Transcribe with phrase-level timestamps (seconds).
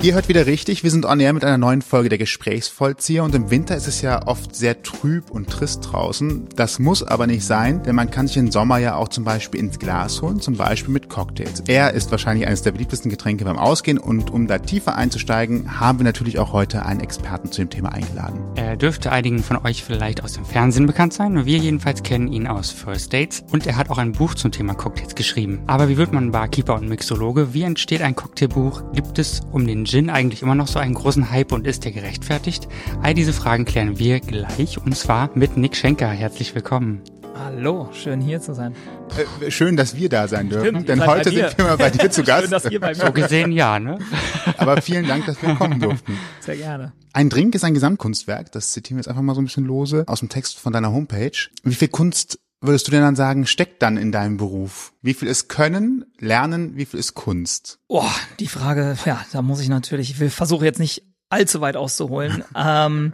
[0.00, 3.34] Ihr hört wieder richtig, wir sind on air mit einer neuen Folge der Gesprächsvollzieher und
[3.34, 6.48] im Winter ist es ja oft sehr trüb und trist draußen.
[6.54, 9.58] Das muss aber nicht sein, denn man kann sich im Sommer ja auch zum Beispiel
[9.58, 11.64] ins Glas holen, zum Beispiel mit Cocktails.
[11.66, 15.98] Er ist wahrscheinlich eines der beliebtesten Getränke beim Ausgehen und um da tiefer einzusteigen, haben
[15.98, 18.38] wir natürlich auch heute einen Experten zu dem Thema eingeladen.
[18.54, 21.44] Er dürfte einigen von euch vielleicht aus dem Fernsehen bekannt sein.
[21.44, 24.74] Wir jedenfalls kennen ihn aus First Dates und er hat auch ein Buch zum Thema
[24.74, 25.58] Cocktails geschrieben.
[25.66, 27.52] Aber wie wird man Barkeeper und Mixologe?
[27.52, 28.92] Wie entsteht ein Cocktailbuch?
[28.92, 31.92] Gibt es um den Gin eigentlich immer noch so einen großen Hype und ist der
[31.92, 32.68] gerechtfertigt?
[33.02, 36.08] All diese Fragen klären wir gleich und zwar mit Nick Schenker.
[36.08, 37.00] Herzlich willkommen.
[37.34, 38.74] Hallo, schön hier zu sein.
[39.40, 42.10] Äh, schön, dass wir da sein dürfen, Stimmt, denn heute sind wir mal bei dir
[42.10, 42.42] zu Gast.
[42.42, 43.98] Schön, dass ihr bei mir So gesehen ja, ne?
[44.58, 46.18] Aber vielen Dank, dass wir kommen durften.
[46.40, 46.92] Sehr gerne.
[47.14, 50.04] Ein Drink ist ein Gesamtkunstwerk, das zitieren wir jetzt einfach mal so ein bisschen lose
[50.06, 51.32] aus dem Text von deiner Homepage.
[51.62, 54.92] Wie viel Kunst würdest du denn dann sagen, steckt dann in deinem Beruf?
[55.02, 57.78] Wie viel ist Können, Lernen, wie viel ist Kunst?
[57.88, 61.76] Oh, die Frage, ja, da muss ich natürlich, ich will versuche jetzt nicht allzu weit
[61.76, 62.44] auszuholen.
[62.56, 63.12] ähm,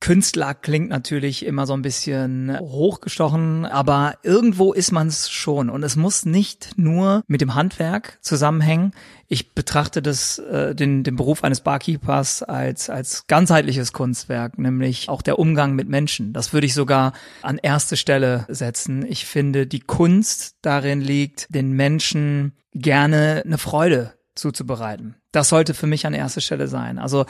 [0.00, 5.68] Künstler klingt natürlich immer so ein bisschen hochgestochen, aber irgendwo ist man es schon.
[5.68, 8.92] Und es muss nicht nur mit dem Handwerk zusammenhängen.
[9.26, 15.20] Ich betrachte das, äh, den, den Beruf eines Barkeepers als, als ganzheitliches Kunstwerk, nämlich auch
[15.20, 16.32] der Umgang mit Menschen.
[16.32, 17.12] Das würde ich sogar
[17.42, 19.04] an erste Stelle setzen.
[19.04, 25.16] Ich finde, die Kunst darin liegt, den Menschen gerne eine Freude zuzubereiten.
[25.32, 26.98] Das sollte für mich an erster Stelle sein.
[26.98, 27.26] Also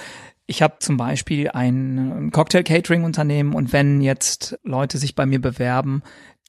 [0.48, 6.02] ich habe zum Beispiel ein Cocktail-Catering-Unternehmen und wenn jetzt Leute sich bei mir bewerben,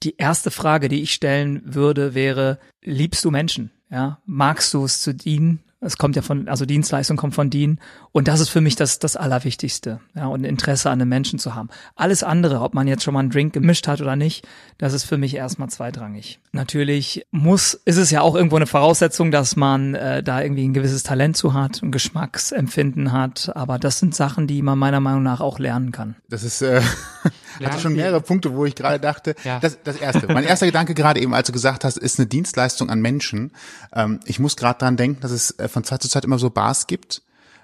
[0.04, 3.72] die erste Frage, die ich stellen würde, wäre, liebst du Menschen?
[3.92, 5.60] Ja, magst du es zu dienen?
[5.82, 7.80] Es kommt ja von, also Dienstleistung kommt von dienen.
[8.12, 10.00] Und das ist für mich das, das Allerwichtigste.
[10.16, 11.70] Ja, und Interesse an den Menschen zu haben.
[11.96, 14.48] Alles andere, ob man jetzt schon mal einen Drink gemischt hat oder nicht,
[14.80, 16.40] das ist für mich erstmal zweitrangig.
[16.52, 20.74] Natürlich muss, ist es ja auch irgendwo eine Voraussetzung, dass man äh, da irgendwie ein
[20.74, 23.52] gewisses Talent zu hat, ein Geschmacksempfinden hat.
[23.56, 26.16] Aber das sind Sachen, die man meiner Meinung nach auch lernen kann.
[26.30, 26.82] Das ist, äh,
[27.64, 29.60] hatte schon mehrere Punkte, wo ich gerade dachte, Ja.
[29.60, 30.28] das, das erste.
[30.34, 33.52] Mein erster Gedanke gerade eben, als du gesagt hast, ist eine Dienstleistung an Menschen.
[33.94, 36.50] Ähm, ich muss gerade dran denken, dass es äh, von Zeit zu Zeit immer so
[36.50, 37.22] Bars gibt.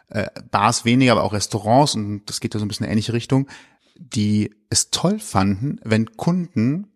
[0.10, 2.94] Äh, Bars weniger, aber auch Restaurants und das geht ja so ein bisschen in eine
[2.94, 3.48] ähnliche Richtung,
[3.96, 6.88] die es toll fanden, wenn Kunden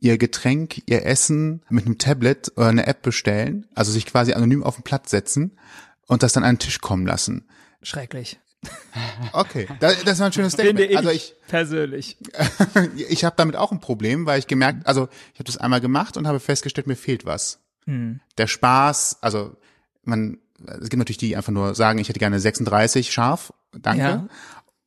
[0.00, 4.62] ihr Getränk, ihr Essen mit einem Tablet oder einer App bestellen, also sich quasi anonym
[4.62, 5.58] auf den Platz setzen
[6.06, 7.46] und das dann an den Tisch kommen lassen.
[7.82, 8.40] Schrecklich.
[9.32, 10.90] Okay, das, das war ein schönes Finde Statement.
[10.90, 12.18] ich, Also ich, persönlich.
[13.08, 16.16] ich habe damit auch ein Problem, weil ich gemerkt, also ich habe das einmal gemacht
[16.16, 17.60] und habe festgestellt, mir fehlt was.
[17.84, 18.20] Hm.
[18.36, 19.56] Der Spaß, also
[20.02, 24.02] man, es gibt natürlich die, die einfach nur sagen, ich hätte gerne 36 scharf, danke.
[24.02, 24.26] Ja.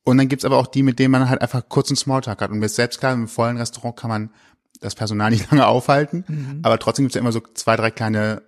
[0.04, 2.50] Und dann gibt's aber auch die, mit denen man halt einfach kurzen Smalltalk hat.
[2.50, 4.30] Und mir ist selbst klar, im vollen Restaurant kann man
[4.80, 6.60] das Personal nicht lange aufhalten, Mhm.
[6.62, 8.42] aber trotzdem gibt's ja immer so zwei, drei kleine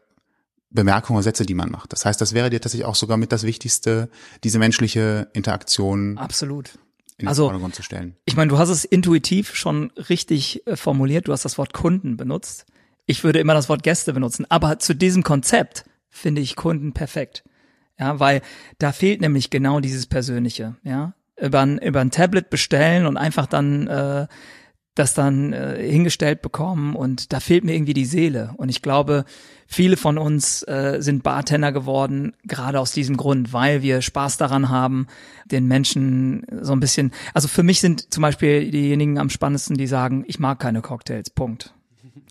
[0.70, 1.92] Bemerkungen Sätze, die man macht.
[1.92, 4.10] Das heißt, das wäre dir tatsächlich auch sogar mit das Wichtigste,
[4.44, 6.70] diese menschliche Interaktion Absolut.
[7.16, 8.16] in den Also- Vordergrund zu stellen.
[8.26, 11.28] Ich meine, du hast es intuitiv schon richtig äh, formuliert.
[11.28, 12.66] Du hast das Wort Kunden benutzt.
[13.06, 14.44] Ich würde immer das Wort Gäste benutzen.
[14.50, 15.84] Aber zu diesem Konzept
[16.16, 17.44] finde ich Kunden perfekt.
[17.98, 18.42] Ja, weil
[18.78, 20.76] da fehlt nämlich genau dieses Persönliche.
[20.82, 24.26] Ja, über ein, über ein Tablet bestellen und einfach dann äh,
[24.94, 28.54] das dann äh, hingestellt bekommen und da fehlt mir irgendwie die Seele.
[28.56, 29.26] Und ich glaube,
[29.66, 34.70] viele von uns äh, sind Bartender geworden, gerade aus diesem Grund, weil wir Spaß daran
[34.70, 35.06] haben,
[35.44, 39.86] den Menschen so ein bisschen, also für mich sind zum Beispiel diejenigen am spannendsten, die
[39.86, 41.74] sagen, ich mag keine Cocktails, Punkt.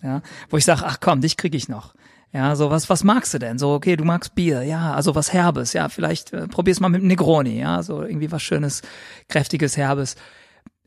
[0.02, 1.94] Ja, wo ich sage, ach komm, dich krieg ich noch.
[2.36, 3.58] Ja, so was, was magst du denn?
[3.58, 7.02] So, okay, du magst Bier, ja, also was Herbes, ja, vielleicht äh, probier's mal mit
[7.02, 8.82] Negroni, ja, so irgendwie was Schönes,
[9.30, 10.18] kräftiges, Herbes.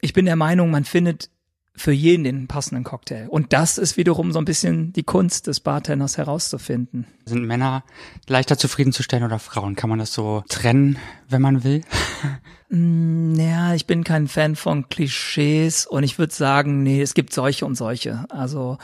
[0.02, 1.30] Ich bin der Meinung, man findet
[1.74, 3.28] für jeden den passenden Cocktail.
[3.30, 7.06] Und das ist wiederum so ein bisschen die Kunst des Bartenders herauszufinden.
[7.24, 7.82] Sind Männer
[8.26, 9.74] leichter zufriedenzustellen oder Frauen?
[9.74, 10.98] Kann man das so trennen,
[11.30, 11.80] wenn man will?
[12.70, 17.64] Naja, ich bin kein Fan von Klischees und ich würde sagen, nee, es gibt solche
[17.64, 18.26] und solche.
[18.28, 18.76] Also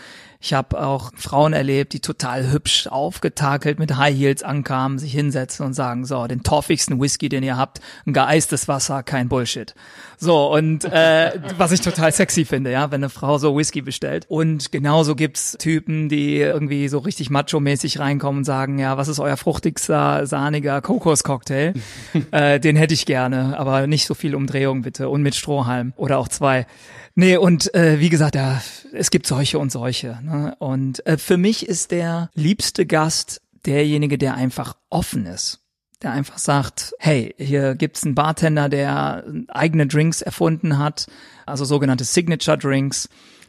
[0.45, 5.65] ich habe auch Frauen erlebt, die total hübsch aufgetakelt mit High Heels ankamen, sich hinsetzen
[5.65, 9.75] und sagen, so, den torfigsten Whisky, den ihr habt, ein geeistes Wasser, kein Bullshit.
[10.19, 14.27] So, und äh, was ich total sexy finde, ja, wenn eine Frau so Whisky bestellt.
[14.28, 19.21] Und genauso gibt's Typen, die irgendwie so richtig macho-mäßig reinkommen und sagen, ja, was ist
[19.21, 21.72] euer fruchtigster, sahniger Kokoscocktail?
[22.33, 26.18] äh, den hätte ich gerne, aber nicht so viel Umdrehung bitte und mit Strohhalm oder
[26.18, 26.66] auch zwei.
[27.15, 28.60] Nee, und äh, wie gesagt, ja,
[28.92, 30.18] es gibt solche und solche.
[30.22, 30.56] Ne?
[30.59, 35.60] Und äh, für mich ist der liebste Gast derjenige, der einfach offen ist.
[36.03, 41.06] Der einfach sagt, hey, hier gibt's einen Bartender, der eigene Drinks erfunden hat,
[41.47, 43.09] also sogenannte Signature Drinks.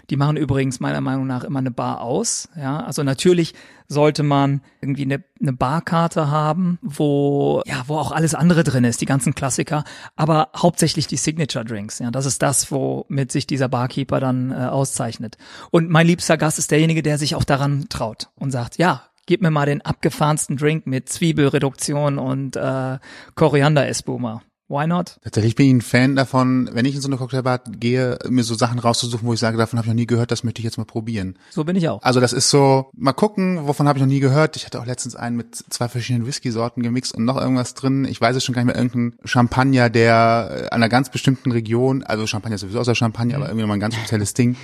[0.10, 2.50] Die machen übrigens meiner Meinung nach immer eine Bar aus.
[2.56, 3.54] Ja, also natürlich
[3.88, 9.02] sollte man irgendwie eine, eine Barkarte haben, wo ja, wo auch alles andere drin ist,
[9.02, 9.84] die ganzen Klassiker,
[10.16, 12.00] aber hauptsächlich die Signature Drinks.
[12.00, 15.38] Ja, das ist das, womit sich dieser Barkeeper dann äh, auszeichnet.
[15.72, 19.42] Und mein liebster Gast ist derjenige, der sich auch daran traut und sagt, ja, gib
[19.42, 23.00] mir mal den abgefahrensten Drink mit Zwiebelreduktion und äh,
[23.36, 24.42] Koriander-Espuma.
[24.68, 25.20] Why not?
[25.24, 28.56] Tatsächlich bin ich ein Fan davon, wenn ich in so eine Cocktailbar gehe, mir so
[28.56, 30.78] Sachen rauszusuchen, wo ich sage, davon habe ich noch nie gehört, das möchte ich jetzt
[30.78, 31.38] mal probieren.
[31.52, 32.02] So bin ich auch.
[32.02, 34.56] Also das ist so, mal gucken, wovon habe ich noch nie gehört.
[34.56, 38.06] Ich hatte auch letztens einen mit zwei verschiedenen Whisky-Sorten gemixt und noch irgendwas drin.
[38.06, 42.02] Ich weiß es schon gar nicht mehr, irgendein Champagner, der äh, einer ganz bestimmten Region,
[42.02, 44.56] also Champagner ist sowieso aus der Champagner, aber irgendwie nochmal ein ganz spezielles Ding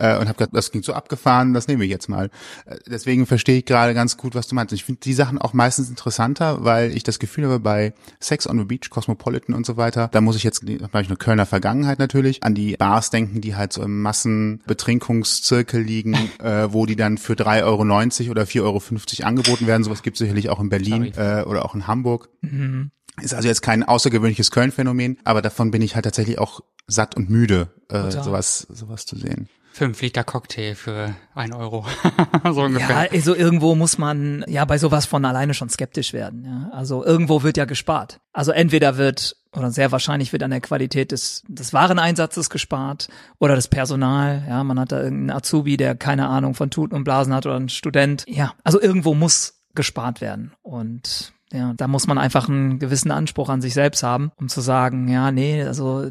[0.00, 2.30] äh, und habe gedacht, das klingt so abgefahren, das nehme ich jetzt mal.
[2.64, 4.72] Äh, deswegen verstehe ich gerade ganz gut, was du meinst.
[4.72, 8.58] Ich finde die Sachen auch meistens interessanter, weil ich das Gefühl habe, bei Sex on
[8.58, 11.46] the Beach, Cosmopolitan und so weiter, da muss ich jetzt, da habe ich eine Kölner
[11.46, 16.96] Vergangenheit natürlich, an die Bars denken, die halt so im Massenbetrinkungszirkel liegen, äh, wo die
[16.96, 19.84] dann für 3,90 Euro oder 4,50 Euro angeboten werden.
[19.84, 22.30] Sowas gibt es sicherlich auch in Berlin äh, oder auch in Hamburg.
[22.40, 22.90] Mhm.
[23.20, 27.28] Ist also jetzt kein außergewöhnliches Köln-Phänomen, aber davon bin ich halt tatsächlich auch satt und
[27.30, 29.48] müde, äh, sowas, sowas zu sehen.
[29.72, 31.86] Fünf Liter Cocktail für ein Euro.
[32.52, 33.04] so ungefähr.
[33.04, 36.44] Ja, also irgendwo muss man ja bei sowas von alleine schon skeptisch werden.
[36.44, 36.76] Ja?
[36.76, 38.20] Also irgendwo wird ja gespart.
[38.32, 43.08] Also entweder wird oder sehr wahrscheinlich wird an der Qualität des, des Wareneinsatzes gespart
[43.38, 44.44] oder das Personal.
[44.48, 47.56] Ja, man hat da irgendeinen Azubi, der keine Ahnung von Tuten und Blasen hat oder
[47.56, 48.24] ein Student.
[48.28, 53.48] Ja, also irgendwo muss gespart werden und ja, da muss man einfach einen gewissen Anspruch
[53.48, 56.08] an sich selbst haben, um zu sagen, ja, nee, also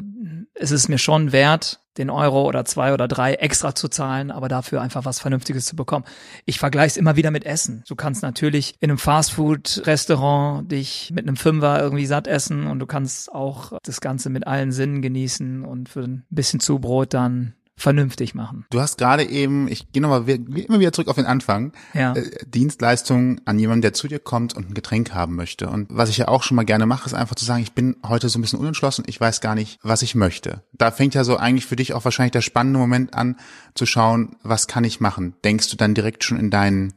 [0.54, 4.48] es ist mir schon wert, den Euro oder zwei oder drei extra zu zahlen, aber
[4.48, 6.04] dafür einfach was Vernünftiges zu bekommen.
[6.44, 7.82] Ich vergleiche es immer wieder mit Essen.
[7.88, 12.86] Du kannst natürlich in einem Fastfood-Restaurant dich mit einem Fünfer irgendwie satt essen und du
[12.86, 18.34] kannst auch das Ganze mit allen Sinnen genießen und für ein bisschen Zubrot dann vernünftig
[18.34, 18.66] machen.
[18.70, 22.12] Du hast gerade eben, ich gehe nochmal immer wieder zurück auf den Anfang, ja.
[22.14, 25.68] äh, Dienstleistungen an jemanden, der zu dir kommt und ein Getränk haben möchte.
[25.68, 27.96] Und was ich ja auch schon mal gerne mache, ist einfach zu sagen, ich bin
[28.06, 30.62] heute so ein bisschen unentschlossen, ich weiß gar nicht, was ich möchte.
[30.72, 33.36] Da fängt ja so eigentlich für dich auch wahrscheinlich der spannende Moment an,
[33.74, 35.34] zu schauen, was kann ich machen?
[35.44, 36.92] Denkst du dann direkt schon in deinen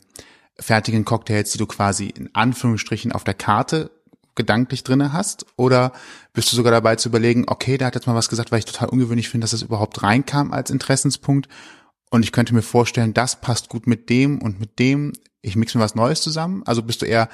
[0.60, 3.92] fertigen Cocktails, die du quasi in Anführungsstrichen auf der Karte
[4.36, 5.46] gedanklich drinne hast?
[5.56, 5.92] Oder
[6.34, 8.66] bist du sogar dabei zu überlegen, okay, der hat jetzt mal was gesagt, weil ich
[8.66, 11.48] total ungewöhnlich finde, dass das überhaupt reinkam als Interessenspunkt.
[12.10, 15.14] Und ich könnte mir vorstellen, das passt gut mit dem und mit dem.
[15.42, 16.64] Ich mixe mir was Neues zusammen.
[16.66, 17.30] Also bist du eher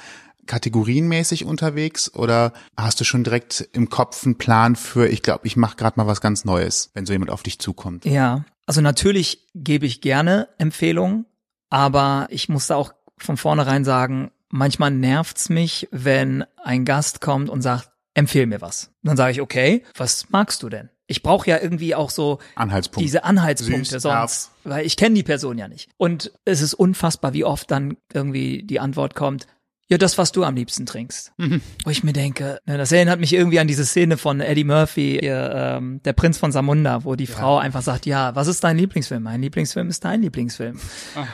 [0.46, 5.56] kategorienmäßig unterwegs oder hast du schon direkt im Kopf einen Plan für, ich glaube, ich
[5.56, 8.04] mache gerade mal was ganz Neues, wenn so jemand auf dich zukommt?
[8.04, 11.26] Ja, also natürlich gebe ich gerne Empfehlungen,
[11.68, 17.48] aber ich muss da auch von vornherein sagen, manchmal nervt's mich, wenn ein Gast kommt
[17.48, 18.92] und sagt, empfehl mir was.
[19.02, 20.90] Dann sage ich, okay, was magst du denn?
[21.06, 23.04] Ich brauche ja irgendwie auch so Anhaltspunkte.
[23.04, 24.50] diese Anhaltspunkte Süß, sonst, scharf.
[24.62, 25.90] weil ich kenne die Person ja nicht.
[25.96, 29.46] Und es ist unfassbar, wie oft dann irgendwie die Antwort kommt,
[29.90, 31.32] ja, das, was du am liebsten trinkst.
[31.84, 35.18] Wo ich mir denke, ne, das erinnert mich irgendwie an diese Szene von Eddie Murphy,
[35.18, 38.78] ihr, ähm, der Prinz von Samunda, wo die Frau einfach sagt, ja, was ist dein
[38.78, 39.22] Lieblingsfilm?
[39.22, 40.78] Mein Lieblingsfilm ist dein Lieblingsfilm.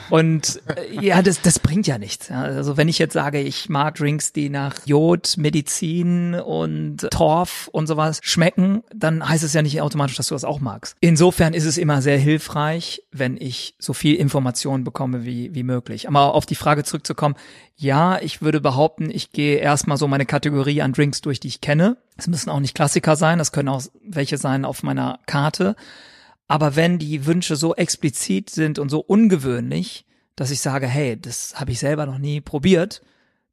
[0.09, 2.29] Und äh, ja, das, das bringt ja nichts.
[2.29, 2.43] Ja.
[2.43, 7.87] Also wenn ich jetzt sage, ich mag Drinks, die nach Jod, Medizin und Torf und
[7.87, 10.97] sowas schmecken, dann heißt es ja nicht automatisch, dass du das auch magst.
[11.01, 16.09] Insofern ist es immer sehr hilfreich, wenn ich so viel Information bekomme wie, wie möglich.
[16.09, 17.35] Aber auf die Frage zurückzukommen,
[17.79, 21.61] ja, ich würde behaupten, ich gehe erstmal so meine Kategorie an Drinks durch, die ich
[21.61, 21.99] kenne.
[22.17, 25.77] Es müssen auch nicht Klassiker sein, das können auch welche sein auf meiner Karte.
[26.49, 31.61] Aber wenn die Wünsche so explizit sind und so ungewöhnlich, dass ich sage, hey, das
[31.61, 33.03] habe ich selber noch nie probiert,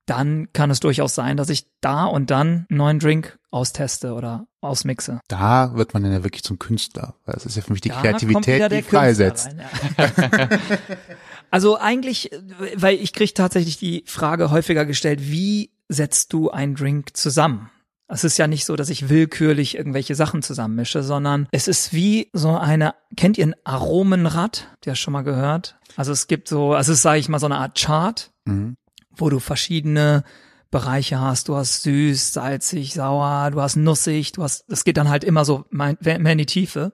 [0.06, 4.46] dann kann es durchaus sein, dass ich da und dann einen neuen Drink austeste oder
[4.62, 5.20] ausmixe.
[5.28, 7.16] Da wird man dann ja wirklich zum Künstler.
[7.26, 9.48] Das ist ja für mich die Da Kreativität, die freisetzt.
[9.48, 9.62] rein,
[9.98, 10.50] ja.
[11.54, 12.32] also eigentlich,
[12.76, 17.70] weil ich kriege tatsächlich die Frage häufiger gestellt, wie setzt du einen Drink zusammen?
[18.08, 22.30] Es ist ja nicht so, dass ich willkürlich irgendwelche Sachen zusammenmische, sondern es ist wie
[22.34, 24.68] so eine, kennt ihr ein Aromenrad?
[24.72, 25.78] Habt ihr das schon mal gehört?
[25.96, 28.76] Also es gibt so, also es ist, sage ich mal, so eine Art Chart, Mhm.
[29.16, 30.24] wo du verschiedene
[30.72, 31.48] Bereiche hast.
[31.50, 35.46] Du hast süß, salzig, sauer, du hast nussig, du hast, das geht dann halt immer
[35.46, 36.94] so mehr mehr in die Tiefe.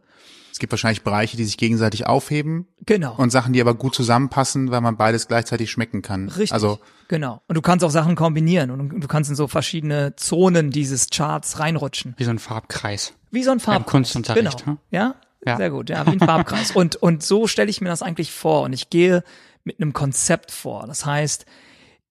[0.60, 3.16] Es gibt wahrscheinlich Bereiche, die sich gegenseitig aufheben Genau.
[3.16, 6.28] und Sachen, die aber gut zusammenpassen, weil man beides gleichzeitig schmecken kann.
[6.28, 6.52] Richtig.
[6.52, 7.42] Also genau.
[7.48, 11.60] Und du kannst auch Sachen kombinieren und du kannst in so verschiedene Zonen dieses Charts
[11.60, 12.14] reinrutschen.
[12.18, 13.14] Wie so ein Farbkreis.
[13.32, 13.86] Wie so ein Farb.
[13.88, 14.66] Kunstunterricht, Genau.
[14.66, 14.78] hm?
[14.92, 15.16] Ja?
[15.46, 15.56] Ja.
[15.56, 15.90] Sehr gut.
[15.90, 16.72] Ja, wie ein Farbkreis.
[16.72, 18.64] Und, und so stelle ich mir das eigentlich vor.
[18.64, 19.24] Und ich gehe
[19.64, 20.88] mit einem Konzept vor.
[20.88, 21.46] Das heißt,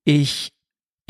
[0.04, 0.48] ich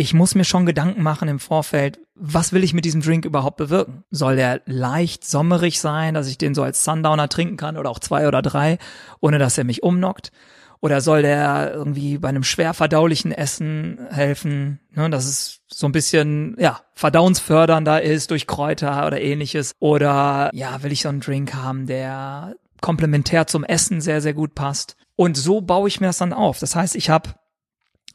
[0.01, 3.57] ich muss mir schon Gedanken machen im Vorfeld, was will ich mit diesem Drink überhaupt
[3.57, 4.05] bewirken?
[4.11, 7.99] Soll der leicht sommerig sein, dass ich den so als Sundowner trinken kann oder auch
[7.99, 8.79] zwei oder drei,
[9.21, 10.33] ohne dass er mich umnockt?
[10.81, 15.93] Oder soll der irgendwie bei einem schwer verdaulichen Essen helfen, ne, dass es so ein
[15.93, 19.73] bisschen, ja, verdauensfördernder ist durch Kräuter oder ähnliches?
[19.81, 24.55] Oder, ja, will ich so einen Drink haben, der komplementär zum Essen sehr, sehr gut
[24.55, 24.97] passt?
[25.17, 26.61] Und so baue ich mir das dann auf.
[26.61, 27.31] Das heißt, ich habe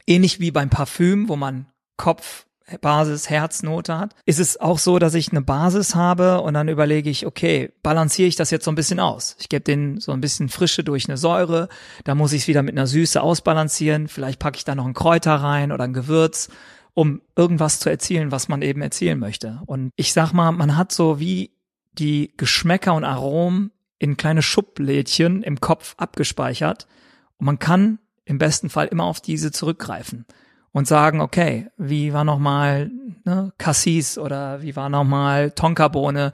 [0.07, 1.67] ähnlich wie beim Parfüm, wo man
[1.97, 2.45] Kopf,
[2.81, 7.09] Basis, Herznote hat, ist es auch so, dass ich eine Basis habe und dann überlege
[7.09, 9.35] ich, okay, balanciere ich das jetzt so ein bisschen aus.
[9.39, 11.67] Ich gebe den so ein bisschen Frische durch eine Säure,
[12.05, 14.93] da muss ich es wieder mit einer Süße ausbalancieren, vielleicht packe ich da noch ein
[14.93, 16.49] Kräuter rein oder ein Gewürz,
[16.93, 19.61] um irgendwas zu erzielen, was man eben erzielen möchte.
[19.65, 21.51] Und ich sag mal, man hat so wie
[21.93, 26.87] die Geschmäcker und Aromen in kleine Schublädchen im Kopf abgespeichert
[27.37, 30.25] und man kann im besten Fall immer auf diese zurückgreifen
[30.73, 32.91] und sagen, okay, wie war nochmal
[33.23, 36.33] ne, Cassis oder wie war nochmal Tonkabohne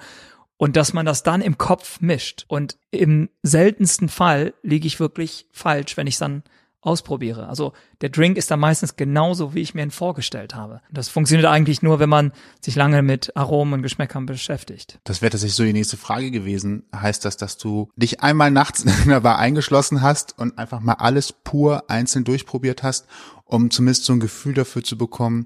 [0.57, 2.45] und dass man das dann im Kopf mischt.
[2.47, 6.43] Und im seltensten Fall liege ich wirklich falsch, wenn ich dann
[6.81, 7.47] ausprobiere.
[7.47, 10.81] Also der Drink ist dann meistens genauso, wie ich mir ihn vorgestellt habe.
[10.91, 12.31] Das funktioniert eigentlich nur, wenn man
[12.61, 14.99] sich lange mit Aromen und Geschmäckern beschäftigt.
[15.03, 16.83] Das wäre tatsächlich so die nächste Frage gewesen.
[16.95, 20.93] Heißt das, dass du dich einmal nachts in der Bar eingeschlossen hast und einfach mal
[20.93, 23.07] alles pur einzeln durchprobiert hast,
[23.45, 25.45] um zumindest so ein Gefühl dafür zu bekommen,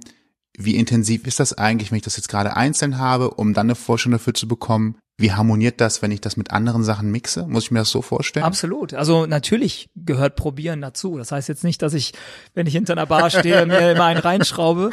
[0.55, 3.75] wie intensiv ist das eigentlich, wenn ich das jetzt gerade einzeln habe, um dann eine
[3.75, 7.45] Vorstellung dafür zu bekommen, wie harmoniert das, wenn ich das mit anderen Sachen mixe?
[7.47, 8.45] Muss ich mir das so vorstellen?
[8.45, 8.93] Absolut.
[8.95, 11.17] Also natürlich gehört Probieren dazu.
[11.17, 12.13] Das heißt jetzt nicht, dass ich,
[12.55, 14.89] wenn ich hinter einer Bar stehe, mir immer einen reinschraube.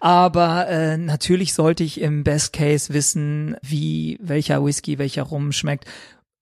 [0.00, 5.86] Aber äh, natürlich sollte ich im Best Case wissen, wie welcher Whisky, welcher Rum schmeckt.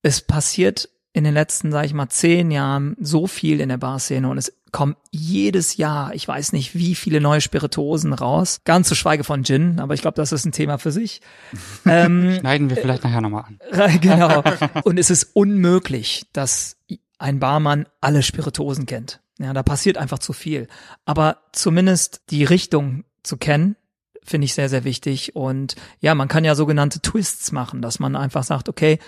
[0.03, 4.29] Es passiert in den letzten, sag ich mal, zehn Jahren so viel in der Barszene
[4.29, 8.61] und es kommen jedes Jahr, ich weiß nicht, wie viele neue Spirituosen raus.
[8.65, 11.21] Ganz zu schweige von Gin, aber ich glaube, das ist ein Thema für sich.
[11.87, 13.59] ähm, Schneiden wir vielleicht nachher nochmal an.
[14.01, 14.43] Genau.
[14.85, 16.77] Und es ist unmöglich, dass
[17.19, 19.21] ein Barmann alle Spirituosen kennt.
[19.39, 20.69] Ja, da passiert einfach zu viel.
[21.05, 23.77] Aber zumindest die Richtung zu kennen,
[24.23, 25.35] finde ich sehr, sehr wichtig.
[25.35, 28.99] Und ja, man kann ja sogenannte Twists machen, dass man einfach sagt, okay,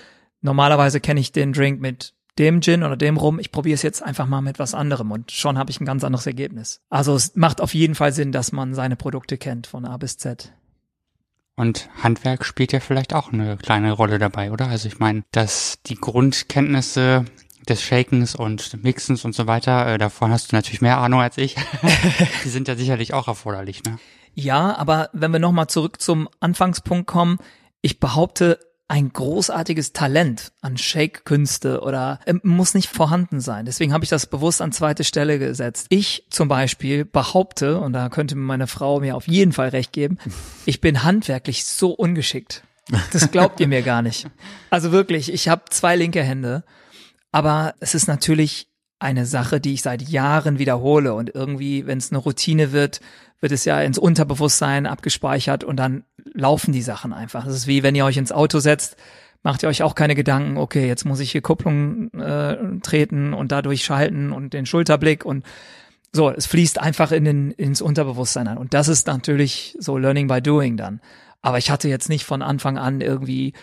[0.40, 4.02] normalerweise kenne ich den Drink mit dem Gin oder dem Rum, ich probiere es jetzt
[4.02, 6.80] einfach mal mit was anderem und schon habe ich ein ganz anderes Ergebnis.
[6.88, 10.16] Also es macht auf jeden Fall Sinn, dass man seine Produkte kennt von A bis
[10.16, 10.52] Z.
[11.54, 14.68] Und Handwerk spielt ja vielleicht auch eine kleine Rolle dabei, oder?
[14.68, 17.26] Also ich meine, dass die Grundkenntnisse
[17.68, 21.38] des Shakens und Mixens und so weiter, äh, davon hast du natürlich mehr Ahnung als
[21.38, 21.54] ich.
[22.44, 23.98] die sind ja sicherlich auch erforderlich, ne?
[24.34, 27.38] Ja, aber wenn wir nochmal zurück zum Anfangspunkt kommen,
[27.82, 28.58] ich behaupte,
[28.88, 33.64] ein großartiges Talent an Shake-Künste oder äh, muss nicht vorhanden sein.
[33.64, 35.86] Deswegen habe ich das bewusst an zweite Stelle gesetzt.
[35.88, 40.18] Ich zum Beispiel behaupte, und da könnte meine Frau mir auf jeden Fall recht geben,
[40.66, 42.64] ich bin handwerklich so ungeschickt.
[43.12, 44.28] Das glaubt ihr mir gar nicht.
[44.68, 46.64] Also wirklich, ich habe zwei linke Hände,
[47.30, 52.10] aber es ist natürlich eine Sache, die ich seit Jahren wiederhole und irgendwie, wenn es
[52.10, 53.00] eine Routine wird,
[53.42, 57.44] wird es ja ins Unterbewusstsein abgespeichert und dann laufen die Sachen einfach.
[57.44, 58.96] Das ist wie wenn ihr euch ins Auto setzt,
[59.42, 63.50] macht ihr euch auch keine Gedanken, okay, jetzt muss ich hier Kupplung äh, treten und
[63.50, 65.44] dadurch schalten und den Schulterblick und
[66.12, 68.58] so, es fließt einfach in den, ins Unterbewusstsein an.
[68.58, 71.00] Und das ist natürlich so Learning by Doing dann.
[71.40, 73.54] Aber ich hatte jetzt nicht von Anfang an irgendwie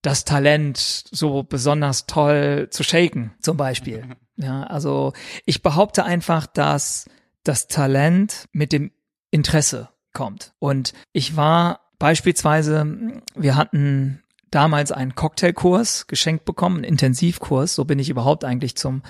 [0.00, 4.04] das Talent, so besonders toll zu shaken, zum Beispiel.
[4.40, 5.14] Ja, also
[5.46, 7.06] ich behaupte einfach, dass
[7.42, 8.92] das Talent mit dem
[9.30, 10.52] Interesse kommt.
[10.58, 17.74] Und ich war beispielsweise, wir hatten damals einen Cocktailkurs geschenkt bekommen, einen Intensivkurs.
[17.74, 19.02] So bin ich überhaupt eigentlich zum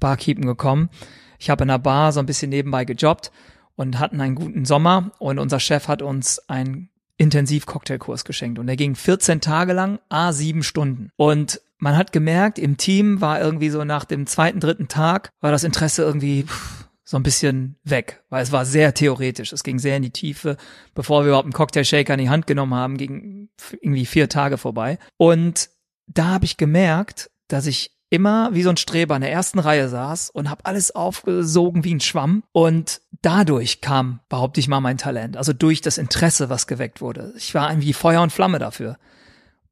[0.00, 0.90] Barkeepen gekommen.
[1.38, 3.30] Ich habe in einer Bar so ein bisschen nebenbei gejobbt
[3.74, 8.76] und hatten einen guten Sommer und unser Chef hat uns einen Intensiv-Cocktailkurs geschenkt und der
[8.76, 11.10] ging 14 Tage lang, a sieben Stunden.
[11.16, 15.50] Und man hat gemerkt, im Team war irgendwie so nach dem zweiten, dritten Tag, war
[15.50, 19.52] das Interesse irgendwie pff, so ein bisschen weg, weil es war sehr theoretisch.
[19.52, 20.56] Es ging sehr in die Tiefe.
[20.92, 23.48] Bevor wir überhaupt einen Cocktail-Shaker in die Hand genommen haben, ging
[23.80, 24.98] irgendwie vier Tage vorbei.
[25.16, 25.70] Und
[26.08, 29.88] da habe ich gemerkt, dass ich immer wie so ein Streber in der ersten Reihe
[29.88, 32.42] saß und habe alles aufgesogen wie ein Schwamm.
[32.50, 35.36] Und dadurch kam, behaupte ich mal, mein Talent.
[35.36, 37.32] Also durch das Interesse, was geweckt wurde.
[37.36, 38.98] Ich war irgendwie Feuer und Flamme dafür.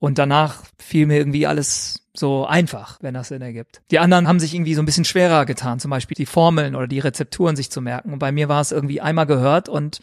[0.05, 3.81] Und danach fiel mir irgendwie alles so einfach, wenn das Sinn ergibt.
[3.91, 6.87] Die anderen haben sich irgendwie so ein bisschen schwerer getan, zum Beispiel die Formeln oder
[6.87, 8.13] die Rezepturen sich zu merken.
[8.13, 10.01] Und bei mir war es irgendwie einmal gehört und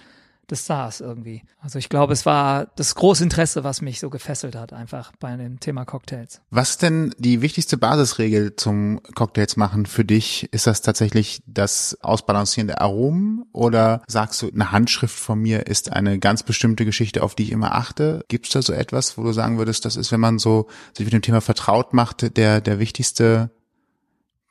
[0.52, 1.44] des Stars irgendwie.
[1.60, 5.36] Also ich glaube, es war das große Interesse, was mich so gefesselt hat, einfach bei
[5.36, 6.42] dem Thema Cocktails.
[6.50, 10.52] Was denn die wichtigste Basisregel zum Cocktails machen für dich?
[10.52, 15.94] Ist das tatsächlich das Ausbalancieren der Aromen oder sagst du, eine Handschrift von mir ist
[15.94, 18.26] eine ganz bestimmte Geschichte, auf die ich immer achte?
[18.28, 21.06] Gibt es da so etwas, wo du sagen würdest, das ist, wenn man so sich
[21.06, 23.52] mit dem Thema vertraut macht, der, der wichtigste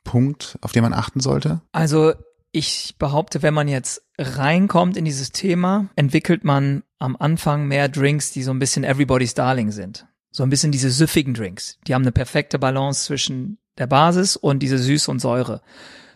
[0.03, 1.61] Punkt, auf den man achten sollte?
[1.71, 2.13] Also
[2.51, 8.31] ich behaupte, wenn man jetzt reinkommt in dieses Thema, entwickelt man am Anfang mehr Drinks,
[8.31, 10.05] die so ein bisschen everybody's darling sind.
[10.31, 11.77] So ein bisschen diese süffigen Drinks.
[11.87, 15.61] Die haben eine perfekte Balance zwischen der Basis und diese Süße und Säure.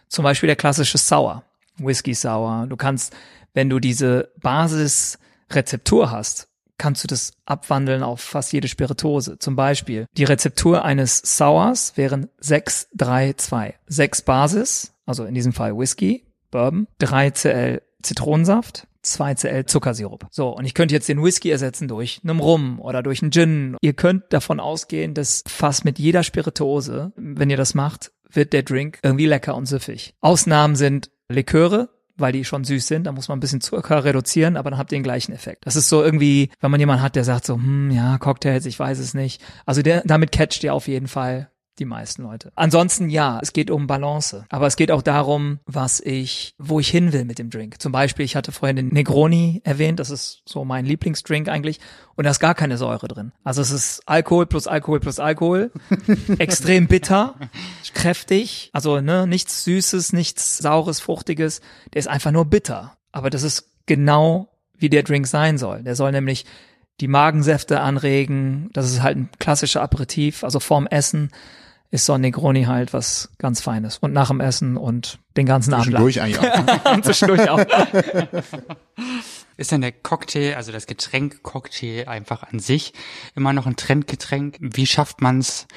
[0.07, 1.43] Zum Beispiel der klassische Sour.
[1.77, 2.67] Whisky Sour.
[2.67, 3.13] Du kannst,
[3.53, 9.39] wenn du diese Basisrezeptur hast, kannst du das abwandeln auf fast jede Spirituose.
[9.39, 13.75] Zum Beispiel die Rezeptur eines Sours wären 6, 3, 2.
[13.87, 16.24] 6 Basis, also in diesem Fall Whisky,
[16.55, 20.27] Bourbon, 3 Cl Zitronensaft, 2 Cl Zuckersirup.
[20.31, 23.77] So, und ich könnte jetzt den Whisky ersetzen durch einem Rum oder durch einen Gin.
[23.81, 28.63] Ihr könnt davon ausgehen, dass fast mit jeder Spirituose, wenn ihr das macht, wird der
[28.63, 30.13] Drink irgendwie lecker und süffig.
[30.21, 34.55] Ausnahmen sind Liköre, weil die schon süß sind, da muss man ein bisschen Zucker reduzieren,
[34.55, 35.65] aber dann habt ihr den gleichen Effekt.
[35.65, 38.79] Das ist so irgendwie, wenn man jemanden hat, der sagt so, hm, ja, Cocktails, ich
[38.79, 39.41] weiß es nicht.
[39.65, 42.51] Also der, damit catcht ihr auf jeden Fall die meisten Leute.
[42.55, 44.45] Ansonsten ja, es geht um Balance.
[44.49, 47.81] Aber es geht auch darum, was ich, wo ich hin will mit dem Drink.
[47.81, 51.79] Zum Beispiel, ich hatte vorhin den Negroni erwähnt, das ist so mein Lieblingsdrink eigentlich.
[52.15, 53.31] Und da ist gar keine Säure drin.
[53.43, 55.71] Also es ist Alkohol plus Alkohol plus Alkohol.
[56.39, 57.35] Extrem bitter,
[57.93, 58.69] kräftig.
[58.73, 61.61] Also ne, nichts Süßes, nichts Saures, Fruchtiges.
[61.93, 62.97] Der ist einfach nur bitter.
[63.11, 65.83] Aber das ist genau wie der Drink sein soll.
[65.83, 66.45] Der soll nämlich
[67.01, 68.69] die Magensäfte anregen.
[68.73, 71.31] Das ist halt ein klassischer Aperitif, also vorm Essen
[71.95, 73.97] ist so ein Negroni halt was ganz Feines.
[73.97, 75.85] Und nach dem Essen und den ganzen Abend.
[75.85, 77.01] Zwischendurch eigentlich auch.
[77.01, 77.59] Zwischendurch auch.
[79.57, 82.91] Ist denn der Cocktail, also das Getränk Cocktail einfach an sich
[83.35, 84.57] immer noch ein Trendgetränk?
[84.59, 85.67] Wie schafft man es,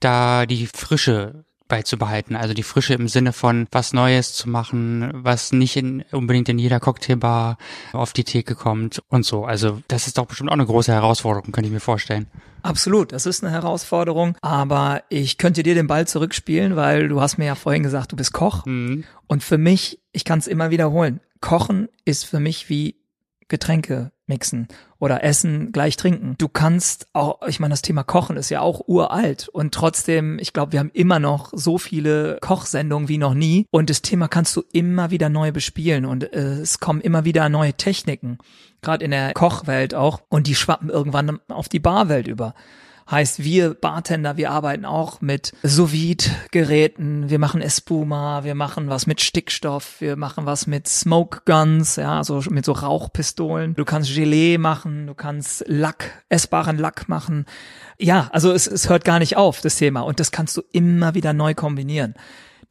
[0.00, 2.34] da die Frische beizubehalten?
[2.34, 6.58] Also die Frische im Sinne von was Neues zu machen, was nicht in, unbedingt in
[6.58, 7.58] jeder Cocktailbar
[7.92, 9.44] auf die Theke kommt und so.
[9.44, 12.26] Also das ist doch bestimmt auch eine große Herausforderung, könnte ich mir vorstellen.
[12.62, 14.36] Absolut, das ist eine Herausforderung.
[14.40, 18.16] Aber ich könnte dir den Ball zurückspielen, weil du hast mir ja vorhin gesagt, du
[18.16, 18.66] bist Koch.
[18.66, 19.04] Mhm.
[19.26, 22.96] Und für mich, ich kann es immer wiederholen, Kochen ist für mich wie
[23.48, 26.34] Getränke mixen oder Essen gleich trinken.
[26.38, 30.52] Du kannst auch, ich meine, das Thema Kochen ist ja auch uralt und trotzdem, ich
[30.52, 34.54] glaube, wir haben immer noch so viele Kochsendungen wie noch nie und das Thema kannst
[34.54, 38.38] du immer wieder neu bespielen und äh, es kommen immer wieder neue Techniken,
[38.82, 42.54] gerade in der Kochwelt auch und die schwappen irgendwann auf die Barwelt über.
[43.10, 45.92] Heißt, wir Bartender, wir arbeiten auch mit sous
[46.50, 51.96] geräten wir machen Espuma, wir machen was mit Stickstoff, wir machen was mit Smoke Guns,
[51.96, 53.74] ja, so mit so Rauchpistolen.
[53.74, 57.46] Du kannst Gelee machen, du kannst Lack, essbaren Lack machen.
[57.98, 60.02] Ja, also es, es hört gar nicht auf, das Thema.
[60.02, 62.14] Und das kannst du immer wieder neu kombinieren.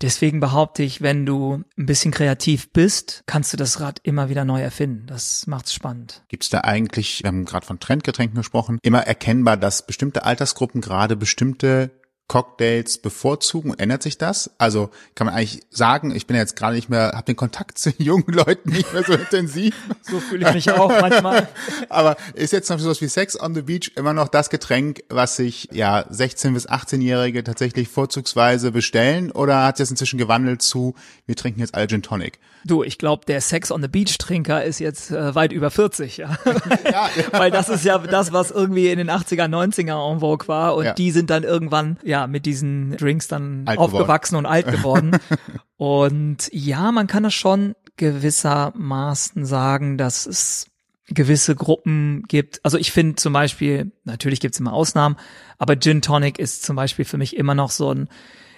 [0.02, 4.46] Deswegen behaupte ich, wenn du ein bisschen kreativ bist, kannst du das Rad immer wieder
[4.46, 5.08] neu erfinden.
[5.08, 6.24] Das macht's spannend.
[6.28, 10.82] Gibt es da eigentlich, wir haben gerade von Trendgetränken gesprochen, immer erkennbar, dass bestimmte Altersgruppen
[10.82, 11.97] gerade bestimmte
[12.28, 14.52] Cocktails bevorzugen und ändert sich das?
[14.58, 17.92] Also kann man eigentlich sagen, ich bin jetzt gerade nicht mehr, habe den Kontakt zu
[17.98, 19.76] jungen Leuten nicht mehr so intensiv.
[20.02, 21.48] So fühle ich mich auch manchmal.
[21.90, 25.38] Aber ist jetzt noch sowas wie Sex on the Beach immer noch das Getränk, was
[25.38, 31.36] sich ja 16 bis 18-Jährige tatsächlich vorzugsweise bestellen oder hat es inzwischen gewandelt zu, wir
[31.36, 32.40] trinken jetzt alle Gin Tonic?
[32.68, 36.18] Du, ich glaube, der Sex on the Beach Trinker ist jetzt äh, weit über 40,
[36.18, 36.38] ja.
[36.86, 40.76] ja, Weil das ist ja das, was irgendwie in den 80er, 90er en vogue war
[40.76, 40.94] und ja.
[40.94, 44.46] die sind dann irgendwann ja mit diesen Drinks dann alt aufgewachsen geworden.
[44.46, 45.12] und alt geworden.
[45.78, 50.68] und ja, man kann das schon gewissermaßen sagen, dass es
[51.10, 52.60] gewisse Gruppen gibt.
[52.64, 55.16] Also ich finde zum Beispiel, natürlich gibt's immer Ausnahmen,
[55.58, 58.10] aber Gin Tonic ist zum Beispiel für mich immer noch so ein,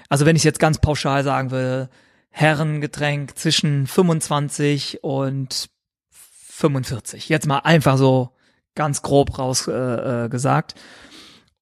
[0.09, 1.89] also wenn ich jetzt ganz pauschal sagen würde,
[2.31, 5.69] Herrengetränk zwischen 25 und
[6.11, 7.29] 45.
[7.29, 8.35] Jetzt mal einfach so
[8.75, 10.75] ganz grob raus äh, äh, gesagt.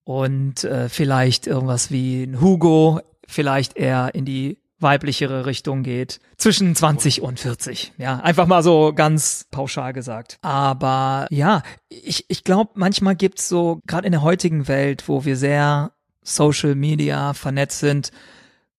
[0.04, 6.20] Und äh, vielleicht irgendwas wie ein Hugo, vielleicht eher in die weiblichere Richtung geht.
[6.38, 7.94] Zwischen 20 und 40.
[7.98, 10.38] Ja, einfach mal so ganz pauschal gesagt.
[10.42, 15.36] Aber ja, ich, ich glaube, manchmal gibt's so, gerade in der heutigen Welt, wo wir
[15.36, 18.12] sehr Social Media vernetzt sind,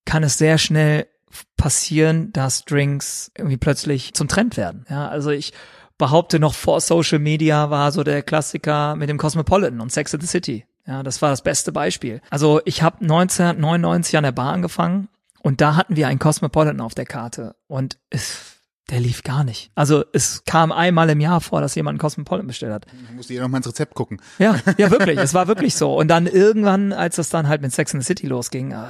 [0.05, 1.07] kann es sehr schnell
[1.57, 4.85] passieren, dass Drinks irgendwie plötzlich zum Trend werden.
[4.89, 5.53] Ja, also ich
[5.99, 10.21] behaupte noch vor Social Media war so der Klassiker mit dem Cosmopolitan und Sex in
[10.21, 10.65] the City.
[10.87, 12.23] Ja, das war das beste Beispiel.
[12.31, 15.09] Also ich habe 1999 an der Bar angefangen
[15.43, 18.59] und da hatten wir einen Cosmopolitan auf der Karte und es
[18.91, 19.71] der lief gar nicht.
[19.75, 22.87] Also es kam einmal im Jahr vor, dass jemand einen Cosmopolitan bestellt hat.
[22.87, 24.21] Da musste jeder noch mal ins Rezept gucken.
[24.39, 25.95] Ja, ja wirklich, es war wirklich so.
[25.95, 28.87] Und dann irgendwann, als es dann halt mit Sex in the City losging, äh,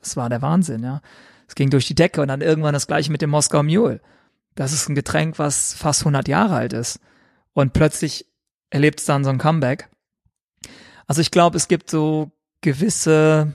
[0.00, 1.00] es war der Wahnsinn, ja.
[1.50, 4.00] Es ging durch die Decke und dann irgendwann das gleiche mit dem Moskau Mule.
[4.54, 7.00] Das ist ein Getränk, was fast 100 Jahre alt ist.
[7.54, 8.24] Und plötzlich
[8.70, 9.88] erlebt es dann so ein Comeback.
[11.08, 13.52] Also ich glaube, es gibt so gewisse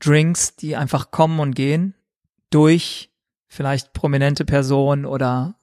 [0.00, 1.94] Drinks, die einfach kommen und gehen
[2.48, 3.10] durch
[3.48, 5.56] vielleicht prominente Personen oder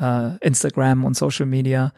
[0.00, 1.92] äh, Instagram und Social Media,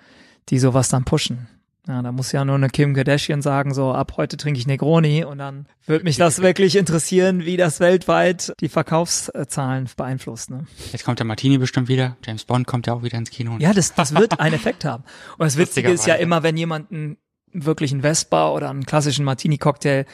[0.51, 1.49] die sowas dann pushen.
[1.87, 5.23] Ja, da muss ja nur eine Kim Kardashian sagen, so ab heute trinke ich Negroni
[5.23, 10.51] und dann würde mich das wirklich interessieren, wie das weltweit die Verkaufszahlen beeinflusst.
[10.51, 10.64] Ne?
[10.92, 12.16] Jetzt kommt der Martini bestimmt wieder.
[12.25, 13.57] James Bond kommt ja auch wieder ins Kino.
[13.59, 15.05] Ja, das, das wird einen Effekt haben.
[15.37, 17.18] Und das Witzige ist ja immer, wenn jemand einen
[17.53, 20.07] wirklichen Vespa oder einen klassischen Martini-Cocktail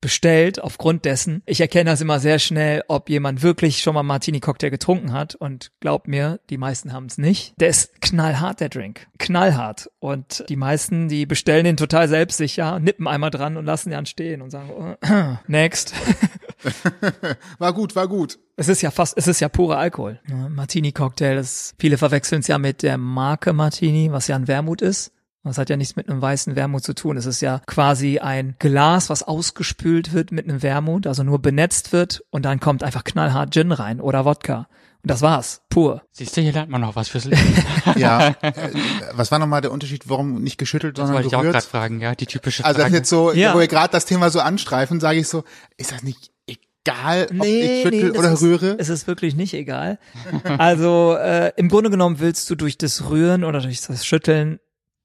[0.00, 1.42] bestellt aufgrund dessen.
[1.46, 5.72] Ich erkenne das immer sehr schnell, ob jemand wirklich schon mal Martini-Cocktail getrunken hat und
[5.80, 7.54] glaubt mir, die meisten haben es nicht.
[7.60, 9.08] Der ist knallhart, der Drink.
[9.18, 9.90] Knallhart.
[9.98, 14.42] Und die meisten, die bestellen den total selbstsicher, nippen einmal dran und lassen den stehen
[14.42, 14.96] und sagen, oh,
[15.46, 15.92] next.
[17.58, 18.38] war gut, war gut.
[18.56, 20.20] Es ist ja fast, es ist ja purer Alkohol.
[20.48, 25.12] Martini-Cocktail, das, viele verwechseln es ja mit der Marke Martini, was ja ein Wermut ist.
[25.44, 27.16] Das hat ja nichts mit einem weißen Wermut zu tun.
[27.16, 31.92] Es ist ja quasi ein Glas, was ausgespült wird mit einem Wermut, also nur benetzt
[31.92, 34.68] wird und dann kommt einfach knallhart Gin rein oder Wodka.
[35.02, 36.02] Und das war's, pur.
[36.12, 37.40] Siehst du, hier lernt man noch was fürs Leben.
[37.96, 38.34] ja.
[38.42, 38.52] Äh,
[39.12, 41.44] was war nochmal der Unterschied, warum nicht geschüttelt, das sondern wollte gerührt?
[41.44, 42.90] ich auch gerade fragen, ja, die typische Also Frage.
[42.90, 43.54] das jetzt so, Ja.
[43.54, 45.44] wo wir gerade das Thema so anstreifen, sage ich so,
[45.76, 48.76] ist das nicht egal, ob ich schüttel es oder ist, rühre?
[48.78, 49.98] Es ist wirklich nicht egal.
[50.58, 54.58] Also äh, im Grunde genommen willst du durch das Rühren oder durch das Schütteln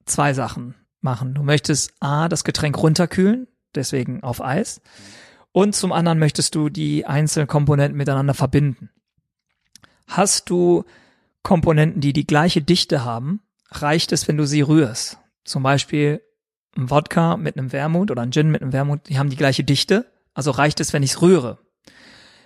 [0.05, 1.33] zwei Sachen machen.
[1.33, 4.81] Du möchtest A, das Getränk runterkühlen, deswegen auf Eis.
[5.51, 8.89] Und zum anderen möchtest du die einzelnen Komponenten miteinander verbinden.
[10.07, 10.83] Hast du
[11.43, 15.19] Komponenten, die die gleiche Dichte haben, reicht es, wenn du sie rührst.
[15.43, 16.21] Zum Beispiel
[16.75, 19.63] ein Wodka mit einem Wermut oder ein Gin mit einem Wermut, die haben die gleiche
[19.63, 20.11] Dichte.
[20.33, 21.59] Also reicht es, wenn ich es rühre.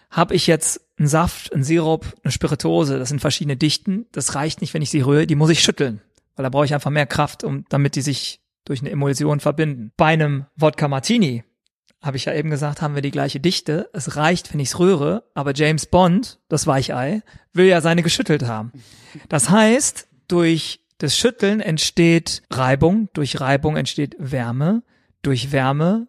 [0.09, 4.61] Habe ich jetzt einen Saft, einen Sirup, eine Spirituose, das sind verschiedene Dichten, das reicht
[4.61, 6.01] nicht, wenn ich sie rühre, die muss ich schütteln,
[6.37, 9.91] weil da brauche ich einfach mehr Kraft, um damit die sich durch eine Emulsion verbinden.
[9.97, 11.43] Bei einem Wodka Martini,
[12.01, 13.89] habe ich ja eben gesagt, haben wir die gleiche Dichte.
[13.91, 17.23] Es reicht, wenn ich es rühre, aber James Bond, das Weichei,
[17.53, 18.71] will ja seine geschüttelt haben.
[19.29, 24.83] Das heißt, durch das Schütteln entsteht Reibung, durch Reibung entsteht Wärme,
[25.21, 26.07] durch Wärme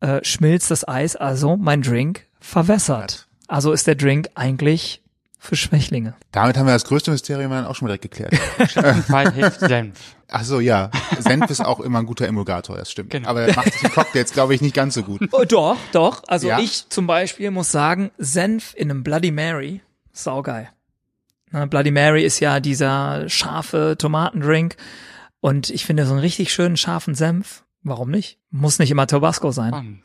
[0.00, 3.28] äh, schmilzt das Eis, also mein Drink verwässert.
[3.46, 5.01] Also ist der Drink eigentlich
[5.42, 6.14] für Schwächlinge.
[6.30, 8.36] Damit haben wir das größte Mysterium dann auch schon mal direkt geklärt.
[9.06, 9.98] Fall hilft Senf.
[10.30, 10.90] Ach so, ja.
[11.18, 13.10] Senf ist auch immer ein guter Emulgator, das stimmt.
[13.10, 13.28] Genau.
[13.28, 15.28] Aber er macht es im Cocktails, glaube ich, nicht ganz so gut.
[15.32, 16.22] Oh, doch, doch.
[16.28, 16.60] Also Ja?
[16.60, 19.80] ich zum Beispiel muss sagen, Senf in einem Bloody Mary,
[20.12, 20.70] saugeil.
[21.50, 24.76] Na, Bloody Mary ist ja dieser scharfe Tomatendrink
[25.40, 28.38] und ich finde so einen richtig schönen scharfen Senf, warum nicht?
[28.50, 30.00] Muss nicht immer Tabasco sein.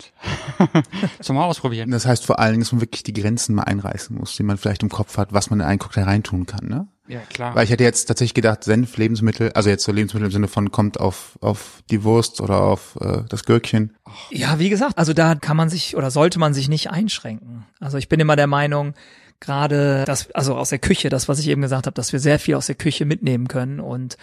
[1.21, 1.91] Zum mal ausprobieren.
[1.91, 4.57] Das heißt vor allen Dingen, dass man wirklich die Grenzen mal einreißen muss, die man
[4.57, 6.87] vielleicht im Kopf hat, was man in einen Cocktail reintun kann, ne?
[7.07, 7.55] Ja, klar.
[7.55, 10.71] Weil ich hätte jetzt tatsächlich gedacht, Senf, Lebensmittel, also jetzt so Lebensmittel im Sinne von
[10.71, 13.95] kommt auf, auf die Wurst oder auf äh, das Gürkchen.
[14.29, 17.65] Ja, wie gesagt, also da kann man sich oder sollte man sich nicht einschränken.
[17.79, 18.93] Also ich bin immer der Meinung,
[19.39, 22.39] gerade das, also aus der Küche, das, was ich eben gesagt habe, dass wir sehr
[22.39, 24.17] viel aus der Küche mitnehmen können und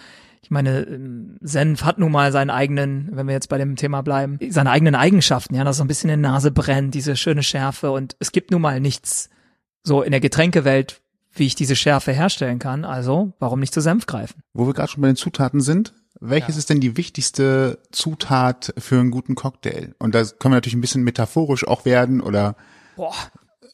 [0.45, 4.03] ich meine, ähm, Senf hat nun mal seinen eigenen, wenn wir jetzt bei dem Thema
[4.03, 7.41] bleiben, seine eigenen Eigenschaften, ja, dass so ein bisschen in der Nase brennt, diese schöne
[7.41, 9.31] Schärfe und es gibt nun mal nichts
[9.81, 11.01] so in der Getränkewelt,
[11.33, 14.43] wie ich diese Schärfe herstellen kann, also warum nicht zu Senf greifen?
[14.53, 18.99] Wo wir gerade schon bei den Zutaten sind, welches ist denn die wichtigste Zutat für
[18.99, 19.95] einen guten Cocktail?
[19.97, 22.55] Und da können wir natürlich ein bisschen metaphorisch auch werden oder
[22.95, 23.15] Boah,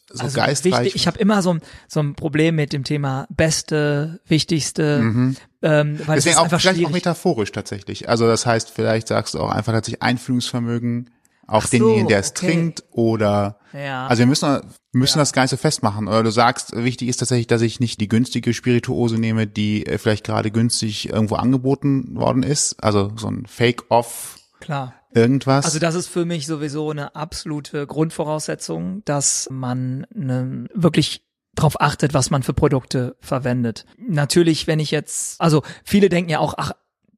[0.10, 0.86] so also geistreich.
[0.86, 1.57] wichtig, ich habe immer so
[1.89, 6.74] so ein Problem mit dem Thema beste, wichtigste, ähm, weil es Deswegen auch vielleicht auch
[6.74, 6.91] schwierig.
[6.93, 8.10] metaphorisch tatsächlich.
[8.10, 11.10] Also das heißt, vielleicht sagst du auch einfach, dass ich Einfühlungsvermögen
[11.47, 12.47] auf so, denjenigen, der es okay.
[12.47, 14.08] trinkt oder Ja.
[14.08, 14.62] also wir müssen
[14.93, 16.08] müssen das gar nicht so festmachen.
[16.08, 19.97] Oder du sagst, wichtig ist tatsächlich, dass ich nicht die günstige Spirituose nehme, die äh,
[19.97, 22.82] vielleicht gerade günstig irgendwo angeboten worden ist.
[22.84, 24.93] Also so ein Fake-Off Klar.
[25.13, 25.65] irgendwas.
[25.65, 31.24] Also das ist für mich sowieso eine absolute Grundvoraussetzung, dass man ne, wirklich
[31.55, 33.85] drauf achtet, was man für Produkte verwendet.
[33.97, 36.71] Natürlich, wenn ich jetzt, also viele denken ja auch, ach,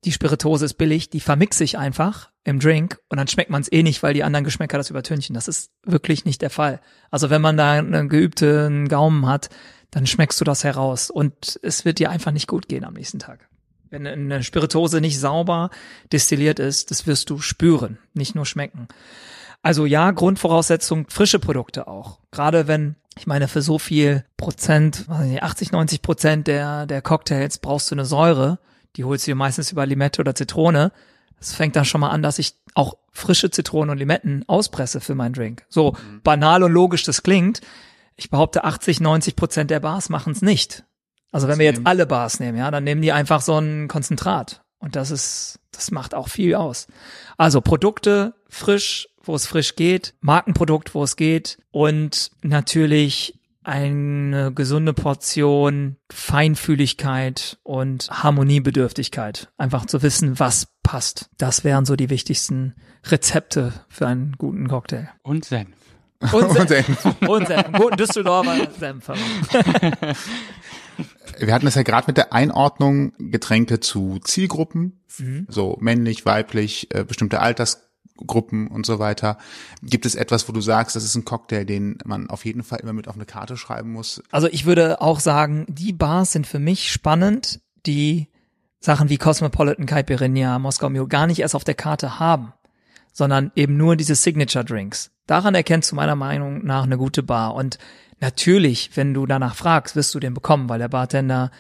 [0.06, 3.72] die Spirituose ist billig, die vermixe ich einfach im Drink und dann schmeckt man es
[3.72, 5.34] eh nicht, weil die anderen Geschmäcker das übertünchen.
[5.34, 6.82] Das ist wirklich nicht der Fall.
[7.10, 9.50] Also wenn man da einen geübten Gaumen hat,
[9.92, 13.20] dann schmeckst du das heraus und es wird dir einfach nicht gut gehen am nächsten
[13.20, 13.48] Tag.
[13.94, 15.70] Wenn eine Spirituose nicht sauber
[16.12, 18.88] destilliert ist, das wirst du spüren, nicht nur schmecken.
[19.62, 22.18] Also ja, Grundvoraussetzung, frische Produkte auch.
[22.32, 27.92] Gerade wenn, ich meine, für so viel Prozent, 80, 90 Prozent der, der Cocktails brauchst
[27.92, 28.58] du eine Säure.
[28.96, 30.92] Die holst du dir meistens über Limette oder Zitrone.
[31.40, 35.14] Es fängt dann schon mal an, dass ich auch frische Zitronen und Limetten auspresse für
[35.14, 35.68] meinen Drink.
[35.70, 36.22] So mhm.
[36.24, 37.62] banal und logisch das klingt.
[38.16, 40.84] Ich behaupte, 80, 90 Prozent der Bars machen es nicht.
[41.34, 44.64] Also wenn wir jetzt alle Bars nehmen, ja, dann nehmen die einfach so ein Konzentrat.
[44.78, 46.88] Und das ist, das macht auch viel aus.
[47.38, 54.94] Also Produkte frisch, wo es frisch geht, Markenprodukt, wo es geht und natürlich eine gesunde
[54.94, 59.52] Portion Feinfühligkeit und Harmoniebedürftigkeit.
[59.58, 61.30] Einfach zu wissen, was passt.
[61.38, 65.10] Das wären so die wichtigsten Rezepte für einen guten Cocktail.
[65.24, 65.83] Und Senf.
[66.32, 67.06] Und Senf.
[67.28, 67.72] Und Senf.
[67.74, 69.12] Guten Düsseldorfer Senf.
[71.40, 75.48] Wir hatten es ja gerade mit der Einordnung Getränke zu Zielgruppen, mhm.
[75.50, 79.38] so männlich, weiblich, äh, bestimmte Altersgruppen und so weiter.
[79.82, 82.80] Gibt es etwas, wo du sagst, das ist ein Cocktail, den man auf jeden Fall
[82.80, 84.22] immer mit auf eine Karte schreiben muss?
[84.32, 88.28] Also ich würde auch sagen, die Bars sind für mich spannend, die
[88.80, 92.54] Sachen wie Cosmopolitan Caipirinha, Moskau Mule gar nicht erst auf der Karte haben,
[93.14, 95.12] sondern eben nur diese Signature Drinks.
[95.26, 97.80] Daran erkennst du meiner Meinung nach eine gute Bar und
[98.24, 101.52] Natürlich, wenn du danach fragst, wirst du den bekommen, weil der Bartender,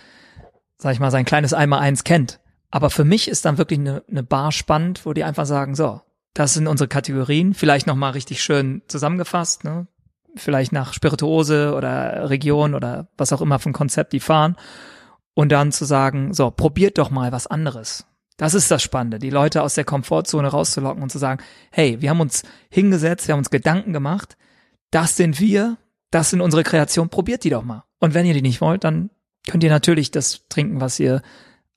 [0.77, 2.39] sag ich mal, sein kleines Eimer eins kennt.
[2.71, 5.99] Aber für mich ist dann wirklich eine, eine Bar spannend, wo die einfach sagen, so,
[6.33, 9.87] das sind unsere Kategorien, vielleicht nochmal richtig schön zusammengefasst, ne?
[10.37, 14.55] Vielleicht nach Spirituose oder Region oder was auch immer für ein Konzept die fahren.
[15.33, 18.05] Und dann zu sagen, so, probiert doch mal was anderes.
[18.43, 22.09] Das ist das Spannende, die Leute aus der Komfortzone rauszulocken und zu sagen, hey, wir
[22.09, 24.35] haben uns hingesetzt, wir haben uns Gedanken gemacht,
[24.91, 25.77] das sind wir,
[26.11, 27.85] das sind unsere Kreationen, probiert die doch mal.
[28.01, 29.11] Und wenn ihr die nicht wollt, dann
[29.47, 31.21] könnt ihr natürlich das trinken, was ihr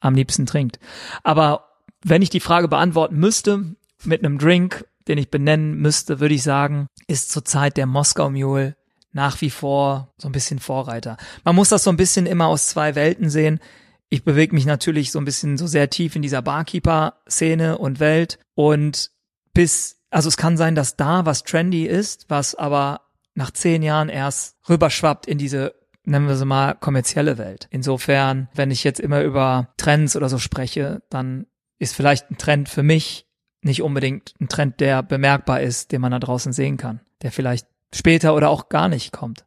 [0.01, 0.81] am liebsten trinkt.
[1.23, 1.69] Aber
[2.03, 6.43] wenn ich die Frage beantworten müsste mit einem Drink, den ich benennen müsste, würde ich
[6.43, 8.75] sagen, ist zurzeit der Moskau Mule
[9.13, 11.17] nach wie vor so ein bisschen Vorreiter.
[11.45, 13.61] Man muss das so ein bisschen immer aus zwei Welten sehen.
[14.09, 18.39] Ich bewege mich natürlich so ein bisschen so sehr tief in dieser Barkeeper-Szene und Welt
[18.55, 19.11] und
[19.53, 23.03] bis, also es kann sein, dass da was trendy ist, was aber
[23.35, 25.75] nach zehn Jahren erst rüberschwappt in diese
[26.07, 27.67] nennen wir sie mal kommerzielle Welt.
[27.71, 31.47] Insofern, wenn ich jetzt immer über Trends oder so spreche, dann
[31.79, 33.27] ist vielleicht ein Trend für mich
[33.61, 37.67] nicht unbedingt ein Trend, der bemerkbar ist, den man da draußen sehen kann, der vielleicht
[37.93, 39.46] später oder auch gar nicht kommt.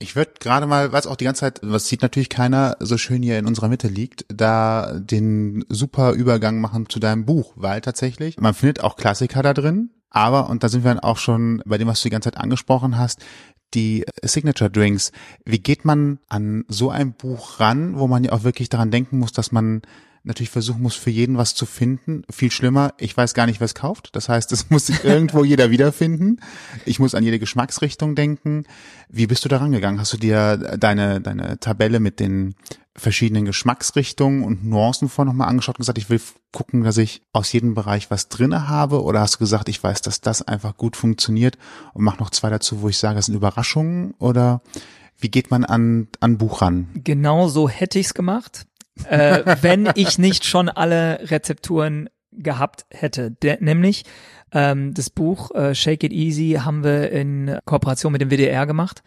[0.00, 3.22] Ich würde gerade mal, was auch die ganze Zeit, was sieht natürlich keiner, so schön
[3.22, 8.38] hier in unserer Mitte liegt, da den super Übergang machen zu deinem Buch, weil tatsächlich,
[8.38, 11.78] man findet auch Klassiker da drin, aber, und da sind wir dann auch schon bei
[11.78, 13.24] dem, was du die ganze Zeit angesprochen hast,
[13.74, 15.12] die Signature Drinks.
[15.44, 19.18] Wie geht man an so ein Buch ran, wo man ja auch wirklich daran denken
[19.18, 19.82] muss, dass man
[20.28, 22.22] natürlich versuchen muss, für jeden was zu finden.
[22.30, 24.10] Viel schlimmer, ich weiß gar nicht, es kauft.
[24.14, 26.40] Das heißt, es muss sich irgendwo jeder wiederfinden.
[26.84, 28.64] Ich muss an jede Geschmacksrichtung denken.
[29.08, 29.98] Wie bist du da rangegangen?
[29.98, 32.54] Hast du dir deine, deine Tabelle mit den
[32.94, 36.20] verschiedenen Geschmacksrichtungen und Nuancen vor nochmal angeschaut und gesagt, ich will
[36.52, 39.02] gucken, dass ich aus jedem Bereich was drinne habe?
[39.02, 41.58] Oder hast du gesagt, ich weiß, dass das einfach gut funktioniert
[41.94, 44.14] und mach noch zwei dazu, wo ich sage, das sind Überraschungen?
[44.18, 44.62] Oder
[45.18, 46.88] wie geht man an, an Buch ran?
[46.94, 48.66] Genau so hätte ich's gemacht
[49.08, 53.30] äh, wenn ich nicht schon alle Rezepturen gehabt hätte.
[53.30, 54.04] Der, nämlich
[54.52, 59.02] ähm, das Buch äh, Shake It Easy haben wir in Kooperation mit dem WDR gemacht.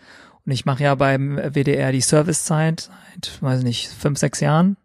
[0.46, 4.78] Und ich mache ja beim WDR die Servicezeit seit, weiß nicht, fünf, sechs Jahren.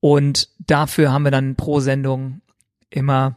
[0.00, 2.40] Und dafür haben wir dann pro Sendung
[2.90, 3.36] immer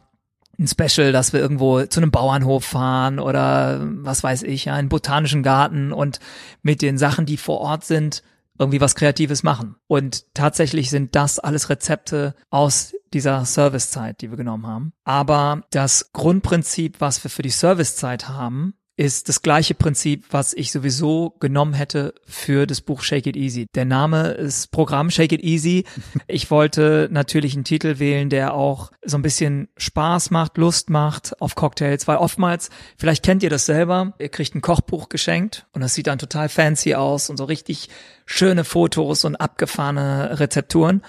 [0.58, 4.90] ein Special, dass wir irgendwo zu einem Bauernhof fahren oder was weiß ich, ja, einen
[4.90, 6.20] botanischen Garten und
[6.62, 8.22] mit den Sachen, die vor Ort sind,
[8.60, 9.76] irgendwie was Kreatives machen.
[9.86, 14.92] Und tatsächlich sind das alles Rezepte aus dieser Servicezeit, die wir genommen haben.
[15.02, 20.70] Aber das Grundprinzip, was wir für die Servicezeit haben, ist das gleiche Prinzip, was ich
[20.72, 23.66] sowieso genommen hätte für das Buch Shake It Easy.
[23.74, 25.84] Der Name ist Programm Shake It Easy.
[26.26, 31.40] Ich wollte natürlich einen Titel wählen, der auch so ein bisschen Spaß macht, Lust macht
[31.40, 35.80] auf Cocktails, weil oftmals, vielleicht kennt ihr das selber, ihr kriegt ein Kochbuch geschenkt und
[35.80, 37.88] das sieht dann total fancy aus und so richtig
[38.26, 41.02] schöne Fotos und abgefahrene Rezepturen.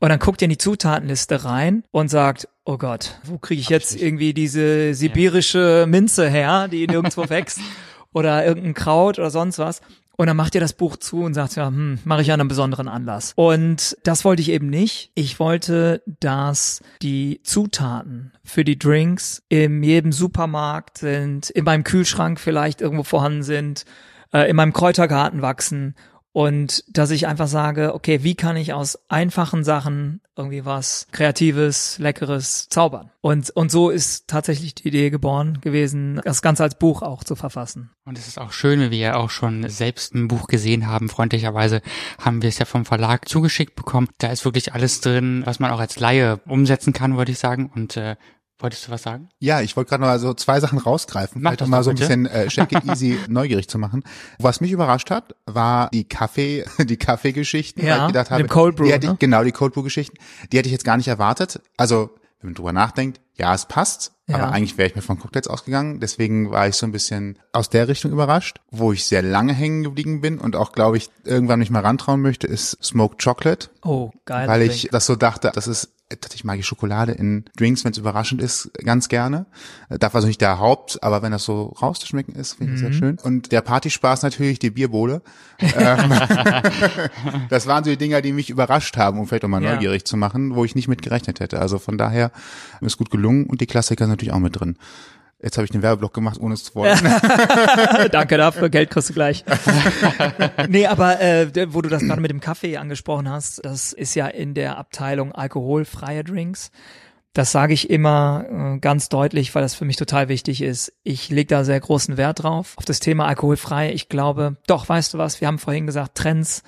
[0.00, 3.68] Und dann guckt ihr in die Zutatenliste rein und sagt, oh Gott, wo kriege ich
[3.68, 7.60] jetzt irgendwie diese sibirische Minze her, die nirgendwo wächst
[8.12, 9.82] oder irgendein Kraut oder sonst was.
[10.16, 12.48] Und dann macht ihr das Buch zu und sagt, ja, hm, mache ich an einem
[12.48, 13.32] besonderen Anlass.
[13.36, 15.12] Und das wollte ich eben nicht.
[15.14, 22.38] Ich wollte, dass die Zutaten für die Drinks in jedem Supermarkt sind, in meinem Kühlschrank
[22.38, 23.84] vielleicht irgendwo vorhanden sind,
[24.32, 25.94] äh, in meinem Kräutergarten wachsen
[26.32, 31.98] Und dass ich einfach sage, okay, wie kann ich aus einfachen Sachen irgendwie was Kreatives,
[31.98, 33.10] Leckeres zaubern?
[33.20, 37.34] Und, und so ist tatsächlich die Idee geboren gewesen, das Ganze als Buch auch zu
[37.34, 37.90] verfassen.
[38.04, 41.08] Und es ist auch schön, wie wir auch schon selbst ein Buch gesehen haben.
[41.08, 41.82] Freundlicherweise
[42.20, 44.08] haben wir es ja vom Verlag zugeschickt bekommen.
[44.18, 47.70] Da ist wirklich alles drin, was man auch als Laie umsetzen kann, würde ich sagen.
[47.74, 48.14] Und äh,
[48.60, 49.28] Wolltest du was sagen?
[49.38, 51.90] Ja, ich wollte gerade noch so zwei Sachen rausgreifen, Mach vielleicht das um mal so
[51.90, 54.04] ein bisschen äh, Shake It Easy neugierig zu machen.
[54.38, 57.84] Was mich überrascht hat, war die Kaffee, die Kaffeegeschichten.
[57.84, 59.16] Ja, weil ich gedacht habe, Cold Brew, die hätte ich, ne?
[59.18, 60.16] genau, die Cold Brew Geschichten,
[60.52, 61.60] die hätte ich jetzt gar nicht erwartet.
[61.76, 64.36] Also, wenn man drüber nachdenkt, ja, es passt, Ja.
[64.36, 66.00] aber eigentlich wäre ich mir von Cocktails ausgegangen.
[66.00, 68.60] Deswegen war ich so ein bisschen aus der Richtung überrascht.
[68.70, 72.20] Wo ich sehr lange hängen geblieben bin und auch, glaube ich, irgendwann nicht mal rantrauen
[72.20, 74.48] möchte, ist Smoked Chocolate Oh, geil.
[74.48, 77.98] weil ich das so dachte, das ist tatsächlich mag ich Schokolade in Drinks, wenn es
[77.98, 79.46] überraschend ist, ganz gerne.
[79.88, 82.84] Äh, Darf also nicht der Haupt, aber wenn das so rauszuschmecken ist, finde ich Mhm.
[82.84, 83.18] sehr schön.
[83.22, 85.22] Und der Partyspaß natürlich, die Bierbowle.
[85.60, 86.12] ähm,
[87.48, 89.74] das waren so die Dinger, die mich überrascht haben, um vielleicht auch mal Ja.
[89.74, 91.60] neugierig zu machen, wo ich nicht mit gerechnet hätte.
[91.60, 92.32] Also von daher
[92.80, 94.76] ist gut gelungen und die Klassiker sind natürlich auch mit drin.
[95.42, 96.98] Jetzt habe ich den Werbeblock gemacht, ohne es zu wollen.
[98.12, 99.44] Danke dafür, Geld kriegst du gleich.
[100.68, 104.26] nee, aber äh, wo du das gerade mit dem Kaffee angesprochen hast, das ist ja
[104.26, 106.70] in der Abteilung alkoholfreie Drinks.
[107.32, 110.92] Das sage ich immer äh, ganz deutlich, weil das für mich total wichtig ist.
[111.04, 113.92] Ich lege da sehr großen Wert drauf, auf das Thema alkoholfrei.
[113.92, 116.62] Ich glaube, doch, weißt du was, wir haben vorhin gesagt, Trends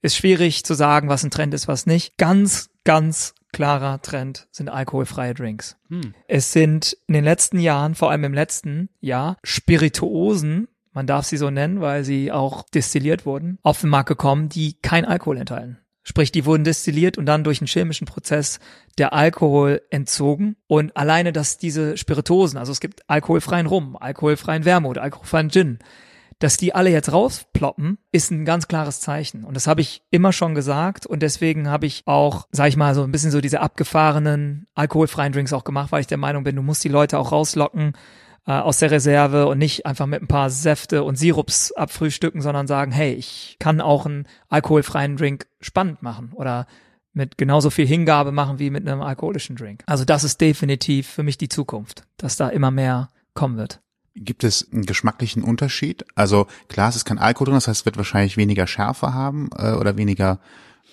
[0.00, 2.16] ist schwierig zu sagen, was ein Trend ist, was nicht.
[2.16, 5.78] Ganz, ganz klarer Trend sind alkoholfreie Drinks.
[6.28, 11.38] Es sind in den letzten Jahren, vor allem im letzten Jahr, Spirituosen, man darf sie
[11.38, 15.78] so nennen, weil sie auch destilliert wurden, auf den Markt gekommen, die kein Alkohol enthalten.
[16.02, 18.60] Sprich, die wurden destilliert und dann durch einen chemischen Prozess
[18.98, 20.56] der Alkohol entzogen.
[20.66, 25.78] Und alleine, dass diese Spirituosen, also es gibt alkoholfreien Rum, alkoholfreien Wermut, alkoholfreien Gin,
[26.38, 29.44] dass die alle jetzt rausploppen, ist ein ganz klares Zeichen.
[29.44, 31.06] Und das habe ich immer schon gesagt.
[31.06, 35.32] Und deswegen habe ich auch, sag ich mal, so ein bisschen so diese abgefahrenen alkoholfreien
[35.32, 37.94] Drinks auch gemacht, weil ich der Meinung bin, du musst die Leute auch rauslocken
[38.46, 42.66] äh, aus der Reserve und nicht einfach mit ein paar Säfte und Sirups abfrühstücken, sondern
[42.66, 46.66] sagen, hey, ich kann auch einen alkoholfreien Drink spannend machen oder
[47.14, 49.82] mit genauso viel Hingabe machen wie mit einem alkoholischen Drink.
[49.86, 53.80] Also das ist definitiv für mich die Zukunft, dass da immer mehr kommen wird.
[54.16, 56.04] Gibt es einen geschmacklichen Unterschied?
[56.14, 59.50] Also klar, es ist kein Alkohol drin, das heißt, es wird wahrscheinlich weniger Schärfe haben
[59.56, 60.38] äh, oder weniger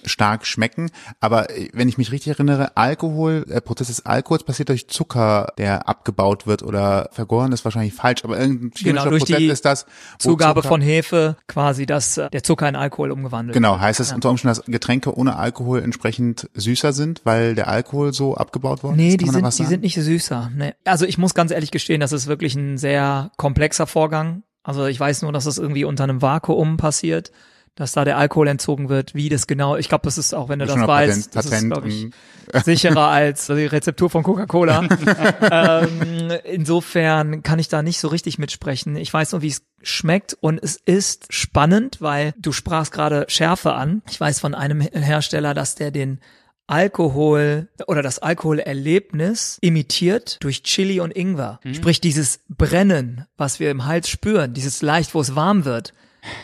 [0.10, 0.90] stark schmecken.
[1.20, 5.54] Aber äh, wenn ich mich richtig erinnere, Alkohol, der Prozess des Alkohols passiert durch Zucker,
[5.58, 9.46] der abgebaut wird oder vergoren ist wahrscheinlich falsch, aber irgendein chemischer Genau, durch Prozess die
[9.48, 9.86] ist das.
[10.20, 13.82] Zugabe Zucker- von Hefe quasi, dass äh, der Zucker in Alkohol umgewandelt Genau, wird.
[13.82, 14.16] heißt es Ja.
[14.16, 18.96] unter Umständen, dass Getränke ohne Alkohol entsprechend süßer sind, weil der Alkohol so abgebaut worden
[18.98, 19.22] Nee, ist?
[19.22, 19.70] die man da sind, die sagen?
[19.70, 20.52] sind nicht süßer.
[20.56, 20.74] Nee.
[20.86, 24.44] Also ich muss ganz ehrlich gestehen, das ist wirklich ein sehr komplexer Vorgang.
[24.64, 27.32] Also ich weiß nur, dass das irgendwie unter einem Vakuum passiert,
[27.76, 29.16] dass da der Alkohol entzogen wird.
[29.16, 31.46] Wie das genau, ich glaube, das ist auch, wenn du Das ist weißt, Patent- das
[31.46, 32.10] ist, Patent glaube ich,
[32.66, 34.84] sicherer als die Rezeptur von Coca-Cola.
[35.52, 38.96] ähm, insofern kann ich da nicht so richtig mitsprechen.
[38.96, 43.74] Ich weiß nur, wie es schmeckt und es ist spannend, weil du sprachst gerade Schärfe
[43.74, 44.02] an.
[44.10, 46.20] Ich weiß von einem Hersteller, dass der den
[46.68, 51.60] Alkohol oder das Alkoholerlebnis imitiert durch Chili und Ingwer.
[51.74, 55.94] Sprich, dieses Brennen, was wir im Hals spüren, dieses leicht, wo es warm wird,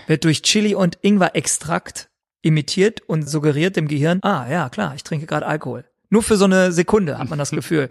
[0.07, 2.09] wird durch Chili und Ingwer-Extrakt
[2.41, 5.85] imitiert und suggeriert dem Gehirn, ah ja, klar, ich trinke gerade Alkohol.
[6.09, 7.89] Nur für so eine Sekunde hat man das Gefühl.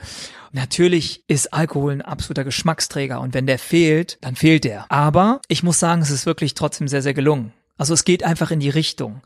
[0.52, 4.90] Natürlich ist Alkohol ein absoluter Geschmacksträger und wenn der fehlt, dann fehlt der.
[4.90, 7.52] Aber ich muss sagen, es ist wirklich trotzdem sehr, sehr gelungen.
[7.76, 9.22] Also es geht einfach in die Richtung.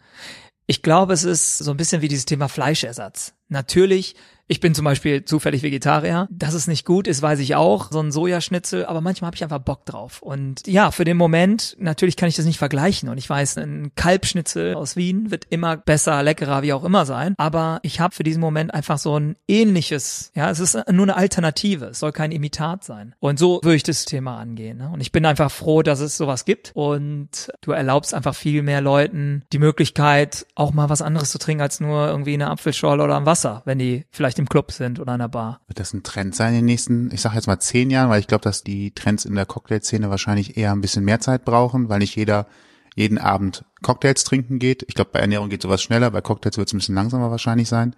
[0.66, 3.34] Ich glaube, es ist so ein bisschen wie dieses Thema Fleischersatz.
[3.52, 4.16] Natürlich,
[4.52, 6.28] ich bin zum Beispiel zufällig Vegetarier.
[6.30, 7.90] Dass es nicht gut ist, weiß ich auch.
[7.90, 10.20] So ein Sojaschnitzel, aber manchmal habe ich einfach Bock drauf.
[10.20, 13.08] Und ja, für den Moment, natürlich kann ich das nicht vergleichen.
[13.08, 17.34] Und ich weiß, ein Kalbschnitzel aus Wien wird immer besser, leckerer, wie auch immer sein.
[17.38, 21.16] Aber ich habe für diesen Moment einfach so ein ähnliches, ja, es ist nur eine
[21.16, 21.86] Alternative.
[21.86, 23.14] Es soll kein Imitat sein.
[23.20, 24.76] Und so würde ich das Thema angehen.
[24.76, 24.90] Ne?
[24.92, 26.72] Und ich bin einfach froh, dass es sowas gibt.
[26.74, 31.62] Und du erlaubst einfach viel mehr Leuten die Möglichkeit, auch mal was anderes zu trinken
[31.62, 35.14] als nur irgendwie eine Apfelschorle oder ein Wasser, wenn die vielleicht im Club sind oder
[35.14, 35.60] in einer Bar.
[35.66, 38.20] Wird das ein Trend sein in den nächsten, ich sage jetzt mal zehn Jahren, weil
[38.20, 41.88] ich glaube, dass die Trends in der Cocktailszene wahrscheinlich eher ein bisschen mehr Zeit brauchen,
[41.88, 42.46] weil nicht jeder
[42.94, 44.84] jeden Abend Cocktails trinken geht.
[44.88, 47.68] Ich glaube, bei Ernährung geht sowas schneller, bei Cocktails wird es ein bisschen langsamer wahrscheinlich
[47.68, 47.96] sein.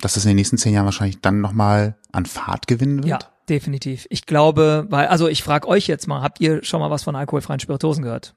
[0.00, 3.08] Dass das in den nächsten zehn Jahren wahrscheinlich dann nochmal an Fahrt gewinnen wird.
[3.08, 4.06] Ja, definitiv.
[4.10, 7.16] Ich glaube, weil, also ich frage euch jetzt mal, habt ihr schon mal was von
[7.16, 8.34] alkoholfreien Spirituosen gehört?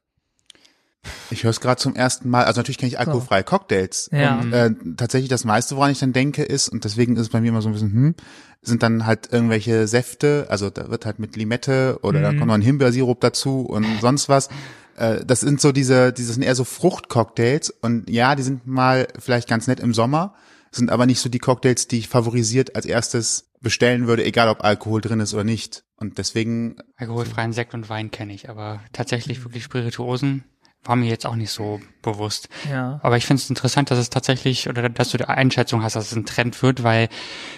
[1.31, 2.43] Ich höre es gerade zum ersten Mal.
[2.45, 4.09] Also natürlich kenne ich alkoholfreie Cocktails.
[4.11, 4.39] Ja.
[4.39, 7.39] Und äh, tatsächlich das meiste, woran ich dann denke, ist, und deswegen ist es bei
[7.39, 8.15] mir immer so ein bisschen, hm,
[8.61, 12.23] sind dann halt irgendwelche Säfte, also da wird halt mit Limette oder Mhm.
[12.23, 14.49] da kommt noch ein Himbeersirup dazu und sonst was.
[14.97, 19.07] Äh, das sind so diese, diese sind eher so Fruchtcocktails und ja, die sind mal
[19.17, 20.33] vielleicht ganz nett im Sommer,
[20.71, 24.63] sind aber nicht so die Cocktails, die ich favorisiert als erstes bestellen würde, egal ob
[24.63, 25.83] Alkohol drin ist oder nicht.
[25.95, 26.75] Und deswegen.
[26.97, 30.43] Alkoholfreien Sekt und Wein kenne ich, aber tatsächlich wirklich Spirituosen
[30.83, 32.47] war mir jetzt auch nicht so bewusst.
[32.69, 32.99] Ja.
[33.03, 36.11] Aber ich finde es interessant, dass es tatsächlich oder dass du die Einschätzung hast, dass
[36.11, 37.09] es ein Trend wird, weil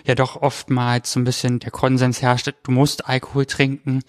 [0.06, 4.02] ja doch oftmals so ein bisschen der Konsens herrscht, du musst Alkohol trinken,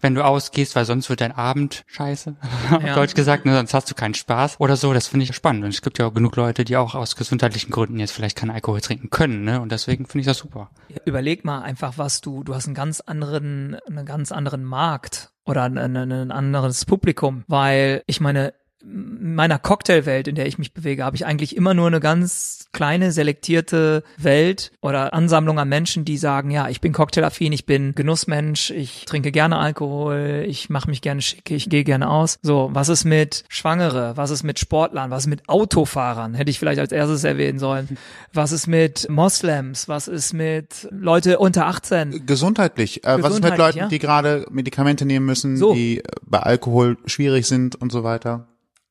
[0.00, 2.36] wenn du ausgehst, weil sonst wird dein Abend scheiße,
[2.70, 2.94] Ja.
[2.94, 4.92] Deutsch gesagt, ne, sonst hast du keinen Spaß oder so.
[4.92, 5.64] Das finde ich spannend.
[5.64, 8.50] Und es gibt ja auch genug Leute, die auch aus gesundheitlichen Gründen jetzt vielleicht keinen
[8.50, 9.60] Alkohol trinken können, ne?
[9.60, 10.70] Und deswegen finde ich das super.
[11.04, 15.62] Überleg mal einfach, was du, du hast einen ganz anderen, einen ganz anderen Markt oder
[15.62, 20.72] ein, ein, ein anderes Publikum, weil ich meine, in meiner Cocktailwelt, in der ich mich
[20.72, 26.04] bewege, habe ich eigentlich immer nur eine ganz kleine, selektierte Welt oder Ansammlung an Menschen,
[26.04, 30.88] die sagen, ja, ich bin cocktailaffin, ich bin Genussmensch, ich trinke gerne Alkohol, ich mache
[30.88, 32.38] mich gerne schick, ich gehe gerne aus.
[32.42, 34.16] So, was ist mit Schwangere?
[34.16, 35.10] Was ist mit Sportlern?
[35.10, 36.34] Was ist mit Autofahrern?
[36.34, 37.98] Hätte ich vielleicht als erstes erwähnen sollen.
[38.32, 39.88] Was ist mit Moslems?
[39.88, 42.26] Was ist mit Leute unter 18?
[42.26, 43.04] Gesundheitlich.
[43.04, 43.88] Äh, was ist mit Gesundheitlich, Leuten, ja.
[43.88, 45.74] die gerade Medikamente nehmen müssen, So.
[45.74, 48.47] die bei Alkohol schwierig sind und so weiter?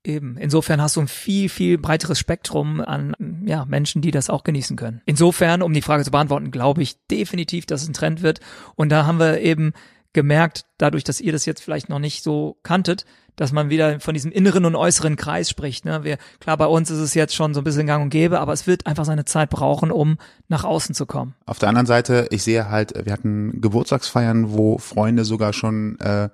[0.07, 0.37] Eben.
[0.37, 4.77] Insofern hast du ein viel, viel breiteres Spektrum an ja, Menschen, die das auch genießen
[4.77, 5.01] können.
[5.05, 8.39] Insofern, um die Frage zu beantworten, glaube ich definitiv, dass es ein Trend wird.
[8.75, 9.73] Und da haben wir eben
[10.13, 13.05] gemerkt, dadurch, dass ihr das jetzt vielleicht noch nicht so kanntet,
[13.35, 15.83] dass man wieder von diesem inneren und äußeren Kreis spricht.
[15.83, 16.05] Ne?
[16.05, 18.53] Wir, klar, bei uns ist es jetzt schon so ein bisschen gang und gäbe, aber
[18.53, 21.35] es wird einfach seine Zeit brauchen, um nach außen zu kommen.
[21.45, 26.29] Auf der anderen Seite, ich sehe halt, wir hatten Geburtstagsfeiern, wo Freunde sogar schon äh,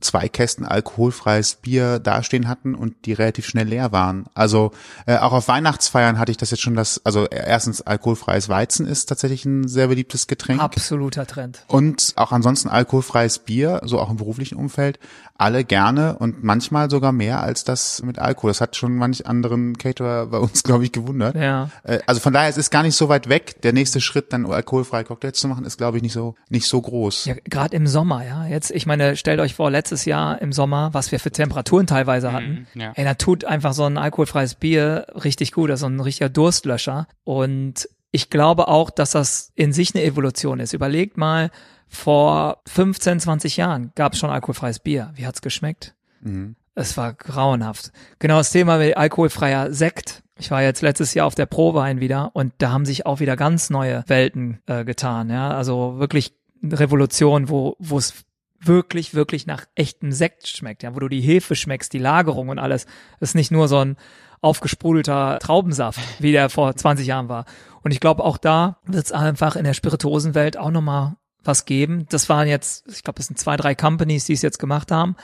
[0.00, 4.26] zwei Kästen alkoholfreies Bier dastehen hatten und die relativ schnell leer waren.
[4.34, 4.72] Also
[5.06, 9.06] äh, auch auf Weihnachtsfeiern hatte ich das jetzt schon, dass also erstens alkoholfreies Weizen ist
[9.06, 10.60] tatsächlich ein sehr beliebtes Getränk.
[10.60, 11.64] Absoluter Trend.
[11.68, 14.98] Und auch ansonsten alkoholfreies Bier, so auch im beruflichen Umfeld,
[15.40, 18.50] alle gerne und manchmal sogar mehr als das mit Alkohol.
[18.50, 21.34] Das hat schon manch anderen Caterer bei uns, glaube ich, gewundert.
[21.34, 21.70] Ja.
[21.82, 23.62] Äh, Also von daher, es ist gar nicht so weit weg.
[23.62, 26.80] Der nächste Schritt, dann alkoholfreie Cocktails zu machen, ist, glaube ich, nicht so nicht so
[26.80, 27.24] groß.
[27.24, 28.46] Ja, gerade im Sommer, ja.
[28.46, 32.32] Jetzt, ich meine, stellt euch vor, letztes Jahr im Sommer, was wir für Temperaturen teilweise
[32.32, 32.66] hatten.
[32.74, 32.92] Mhm, ja.
[32.94, 36.28] Ey, da tut einfach so ein alkoholfreies Bier richtig gut, das ist so ein richtiger
[36.28, 37.06] Durstlöscher.
[37.24, 40.74] Und ich glaube auch, dass das in sich eine Evolution ist.
[40.74, 41.50] Überlegt mal,
[41.90, 45.10] vor 15, 20 Jahren gab es schon alkoholfreies Bier.
[45.16, 45.94] Wie hat's geschmeckt?
[46.20, 46.54] Mhm.
[46.74, 47.90] Es war grauenhaft.
[48.20, 50.22] Genau das Thema mit alkoholfreier Sekt.
[50.38, 53.36] Ich war jetzt letztes Jahr auf der Prowein wieder und da haben sich auch wieder
[53.36, 55.28] ganz neue Welten äh, getan.
[55.28, 56.32] Ja, also wirklich
[56.62, 58.24] eine Revolution, wo wo es
[58.60, 60.82] wirklich wirklich nach echtem Sekt schmeckt.
[60.82, 62.86] Ja, wo du die Hefe schmeckst, die Lagerung und alles.
[63.18, 63.96] Das ist nicht nur so ein
[64.40, 67.44] aufgesprudelter Traubensaft, wie der vor 20 Jahren war.
[67.82, 72.06] Und ich glaube, auch da wird es einfach in der Spirituosenwelt auch nochmal was geben.
[72.10, 75.16] Das waren jetzt, ich glaube, das sind zwei, drei Companies, die es jetzt gemacht haben.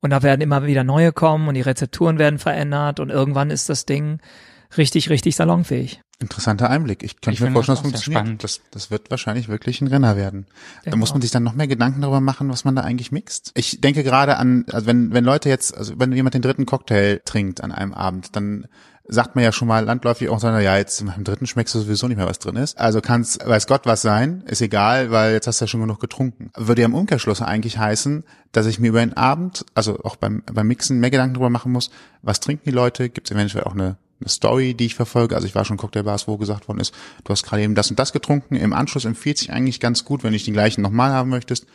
[0.00, 3.68] Und da werden immer wieder neue kommen und die Rezepturen werden verändert und irgendwann ist
[3.70, 4.20] das Ding
[4.76, 6.02] richtig, richtig salonfähig.
[6.20, 7.02] Interessanter Einblick.
[7.02, 8.20] Ich könnte Ich mir vorstellen, das das funktioniert.
[8.22, 8.44] spannend.
[8.44, 10.46] Das, das wird wahrscheinlich wirklich ein Renner werden.
[10.84, 11.22] Da Denke muss man auch.
[11.22, 13.50] sich dann noch mehr Gedanken darüber machen, was man da eigentlich mixt.
[13.54, 17.20] Ich denke gerade an, also wenn, wenn Leute jetzt, also wenn jemand den dritten Cocktail
[17.24, 18.66] trinkt an einem Abend, dann
[19.06, 21.80] sagt man ja schon mal landläufig auch so, na ja, jetzt dem dritten schmeckst du
[21.80, 22.78] sowieso nicht mehr, was drin ist.
[22.78, 26.00] Also kann's, weiß Gott was sein, ist egal, weil jetzt hast du ja schon genug
[26.00, 26.50] getrunken.
[26.56, 30.42] Würde ja im Umkehrschluss eigentlich heißen, dass ich mir über den Abend, also auch beim,
[30.50, 31.90] beim Mixen mehr Gedanken darüber machen muss,
[32.22, 35.34] was trinken die Leute, gibt es eventuell auch eine eine Story, die ich verfolge.
[35.34, 36.94] Also ich war schon in Cocktailbars, wo gesagt worden ist,
[37.24, 38.56] du hast gerade eben das und das getrunken.
[38.56, 41.66] Im Anschluss empfiehlt sich eigentlich ganz gut, wenn du nicht die gleichen nochmal haben möchtest,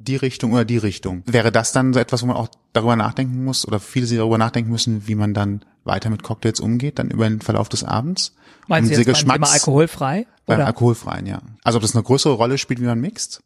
[0.00, 1.22] die Richtung oder die Richtung.
[1.26, 4.38] Wäre das dann so etwas, wo man auch darüber nachdenken muss oder viele sie darüber
[4.38, 8.34] nachdenken müssen, wie man dann weiter mit Cocktails umgeht, dann über den Verlauf des Abends?
[8.68, 10.26] Meinst Um du jetzt beim Thema alkoholfrei?
[10.46, 10.66] Beim Oder?
[10.66, 11.42] alkoholfreien, ja.
[11.64, 13.42] Also ob das eine größere Rolle spielt, wie man mixt?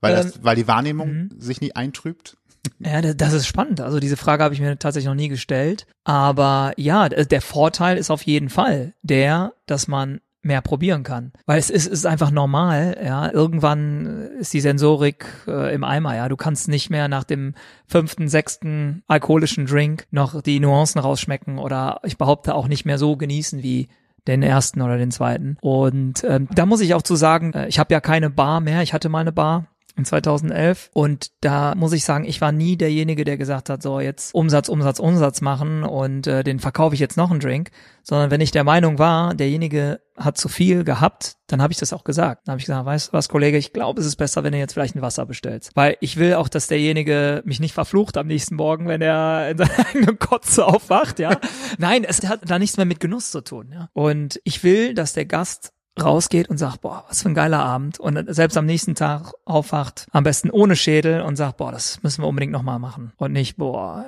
[0.00, 2.36] Weil, Ähm, das, weil die Wahrnehmung sich nie eintrübt?
[2.80, 3.80] Ja, das- ist spannend.
[3.80, 5.86] Also diese Frage habe ich mir tatsächlich noch nie gestellt.
[6.04, 11.32] Aber ja, der Vorteil ist auf jeden Fall der, dass man mehr probieren kann.
[11.44, 13.30] Weil es ist, ist einfach normal, ja.
[13.30, 16.28] Irgendwann ist die Sensorik äh, im Eimer, ja.
[16.28, 17.54] Du kannst nicht mehr nach dem
[17.86, 23.16] fünften, sechsten alkoholischen Drink noch die Nuancen rausschmecken oder ich behaupte auch nicht mehr so
[23.16, 23.88] genießen wie
[24.26, 25.56] den ersten oder den zweiten.
[25.60, 28.82] Und ähm, da muss ich auch zu sagen, äh, ich habe ja keine Bar mehr.
[28.82, 29.66] Ich hatte mal eine Bar
[29.96, 34.00] in 2011 und da muss ich sagen, ich war nie derjenige, der gesagt hat, so
[34.00, 37.70] jetzt Umsatz, Umsatz, Umsatz machen und äh, den verkaufe ich jetzt noch einen Drink,
[38.02, 41.92] sondern wenn ich der Meinung war, derjenige hat zu viel gehabt, dann habe ich das
[41.92, 42.46] auch gesagt.
[42.46, 44.58] Dann habe ich gesagt, weißt du was, Kollege, ich glaube, es ist besser, wenn du
[44.58, 48.26] jetzt vielleicht ein Wasser bestellst, weil ich will auch, dass derjenige mich nicht verflucht am
[48.26, 51.38] nächsten Morgen, wenn er in seiner eigenen Kotze aufwacht, ja.
[51.78, 53.88] Nein, es hat da nichts mehr mit Genuss zu tun, ja.
[53.92, 57.98] Und ich will, dass der Gast rausgeht und sagt, boah, was für ein geiler Abend
[57.98, 62.22] und selbst am nächsten Tag aufwacht, am besten ohne Schädel und sagt, boah, das müssen
[62.22, 64.04] wir unbedingt nochmal machen und nicht, boah,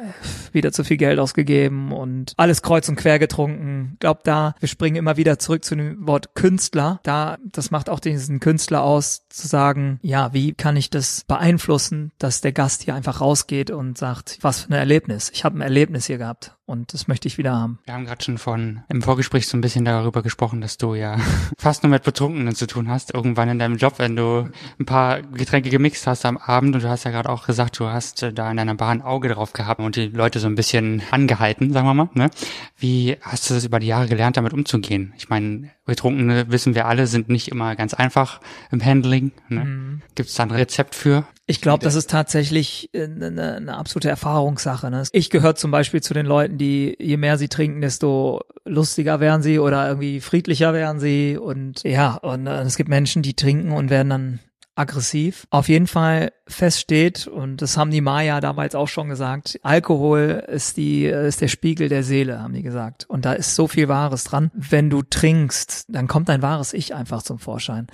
[0.53, 3.97] wieder zu viel Geld ausgegeben und alles kreuz und quer getrunken.
[4.01, 7.01] Glaub da, wir springen immer wieder zurück zu dem Wort Künstler.
[7.03, 12.13] Da, das macht auch diesen Künstler aus, zu sagen, ja, wie kann ich das beeinflussen,
[12.19, 15.31] dass der Gast hier einfach rausgeht und sagt, was für ein Erlebnis.
[15.33, 17.79] Ich habe ein Erlebnis hier gehabt und das möchte ich wieder haben.
[17.87, 21.17] Wir haben gerade schon von im Vorgespräch so ein bisschen darüber gesprochen, dass du ja
[21.59, 25.23] fast nur mit Betrunkenen zu tun hast, irgendwann in deinem Job, wenn du ein paar
[25.23, 28.35] Getränke gemixt hast am Abend und du hast ja gerade auch gesagt, du hast äh,
[28.35, 31.73] da in deiner Bar ein Auge drauf gehabt und die Leute so ein bisschen angehalten,
[31.73, 32.11] sagen wir mal.
[32.13, 32.31] Ne?
[32.77, 35.15] Wie hast du das über die Jahre gelernt, damit umzugehen?
[35.17, 38.41] Ich meine, Betrunkene, wissen wir alle, sind nicht immer ganz einfach
[38.71, 39.33] im Handling.
[39.49, 39.65] Ne?
[39.65, 40.03] Mhm.
[40.15, 41.27] Gibt es da ein Rezept für?
[41.51, 44.91] Ich glaube, das ist tatsächlich eine, äh, eine absolute Erfahrungssache.
[44.91, 45.03] Ne?
[45.13, 49.43] Ich gehöre zum Beispiel zu den Leuten, die je mehr sie trinken, desto lustiger werden
[49.43, 51.39] sie oder irgendwie friedlicher werden sie.
[51.39, 54.41] Und ja, und äh, es gibt Menschen, die trinken und werden dann
[54.75, 55.47] aggressiv.
[55.49, 60.77] Auf jeden Fall feststeht, und das haben die Maya damals auch schon gesagt, Alkohol ist
[60.77, 63.07] die, ist der Spiegel der Seele, haben die gesagt.
[63.09, 64.51] Und da ist so viel Wahres dran.
[64.55, 67.89] Wenn du trinkst, dann kommt dein wahres Ich einfach zum Vorschein.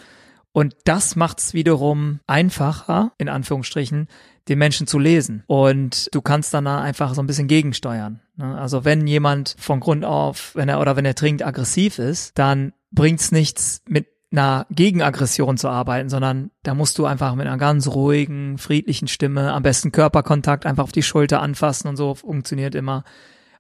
[0.55, 4.07] Und das macht es wiederum einfacher, in Anführungsstrichen,
[4.48, 5.42] den Menschen zu lesen.
[5.48, 8.20] Und du kannst dann einfach so ein bisschen gegensteuern.
[8.36, 8.57] Ne?
[8.57, 12.72] Also wenn jemand von Grund auf, wenn er oder wenn er trinkt, aggressiv ist, dann
[12.92, 17.88] bringt's nichts mit einer Gegenaggression zu arbeiten, sondern da musst du einfach mit einer ganz
[17.88, 23.02] ruhigen, friedlichen Stimme, am besten Körperkontakt, einfach auf die Schulter anfassen und so funktioniert immer.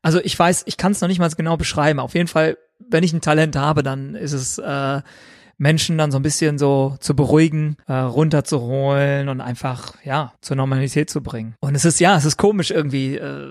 [0.00, 1.98] Also ich weiß, ich kann es noch nicht mal genau beschreiben.
[1.98, 5.02] Auf jeden Fall, wenn ich ein Talent habe, dann ist es äh,
[5.58, 11.10] Menschen dann so ein bisschen so zu beruhigen, äh, runterzuholen und einfach, ja, zur Normalität
[11.10, 11.54] zu bringen.
[11.60, 13.48] Und es ist, ja, es ist komisch irgendwie, äh,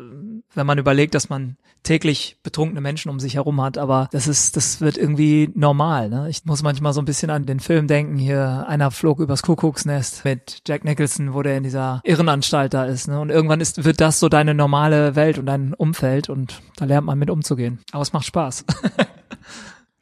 [0.53, 4.55] wenn man überlegt, dass man täglich betrunkene Menschen um sich herum hat, aber das ist,
[4.55, 6.09] das wird irgendwie normal.
[6.09, 6.29] Ne?
[6.29, 10.23] Ich muss manchmal so ein bisschen an den Film denken, hier einer flog übers Kuckucksnest
[10.25, 13.07] mit Jack Nicholson, wo der in dieser Irrenanstalt da ist.
[13.07, 13.19] Ne?
[13.19, 17.05] Und irgendwann ist, wird das so deine normale Welt und dein Umfeld und da lernt
[17.05, 17.79] man mit umzugehen.
[17.91, 18.65] Aber es macht Spaß.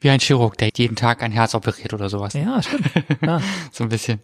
[0.02, 2.34] Wie ein Chirurg, der jeden Tag ein Herz operiert oder sowas.
[2.34, 2.90] Ja, stimmt.
[3.22, 3.40] Ja.
[3.70, 4.20] so ein bisschen.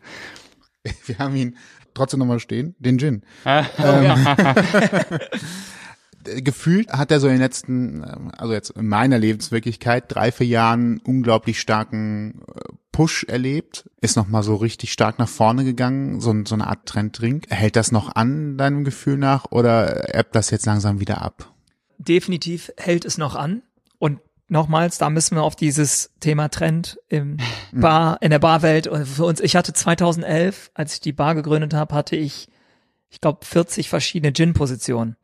[1.07, 1.57] Wir haben ihn
[1.95, 3.23] trotzdem nochmal stehen, den Gin.
[3.45, 3.65] Ah.
[3.79, 5.19] ähm,
[6.45, 8.05] gefühlt hat er so in den letzten,
[8.37, 12.61] also jetzt in meiner Lebenswirklichkeit, drei, vier Jahren unglaublich starken äh,
[12.93, 17.47] Push erlebt, ist nochmal so richtig stark nach vorne gegangen, so, so eine Art Trenddrink.
[17.51, 21.53] Hält das noch an, deinem Gefühl nach, oder ebbt das jetzt langsam wieder ab?
[21.99, 23.63] Definitiv hält es noch an.
[24.01, 27.39] Und nochmals, da müssen wir auf dieses Thema Trend im
[27.73, 27.81] mhm.
[27.81, 31.75] Bar, in der Barwelt und für uns, ich hatte 2011, als ich die Bar gegründet
[31.75, 32.49] habe, hatte ich,
[33.11, 35.17] ich glaube, 40 verschiedene Gin-Positionen.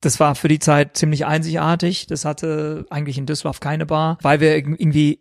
[0.00, 2.06] Das war für die Zeit ziemlich einzigartig.
[2.06, 5.20] Das hatte eigentlich in Düsseldorf keine Bar, weil wir irgendwie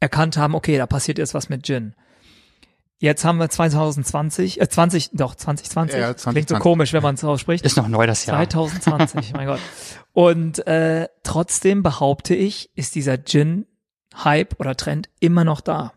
[0.00, 1.94] erkannt haben, okay, da passiert jetzt was mit Gin.
[3.04, 6.00] Jetzt haben wir 2020, äh 20, doch 2020.
[6.00, 6.32] Ja, 2020.
[6.32, 7.62] Klingt so komisch, wenn man es ausspricht.
[7.62, 8.48] Ist noch neu das Jahr.
[8.48, 9.60] 2020, mein Gott.
[10.14, 15.92] Und äh, trotzdem behaupte ich, ist dieser Gin-Hype oder Trend immer noch da.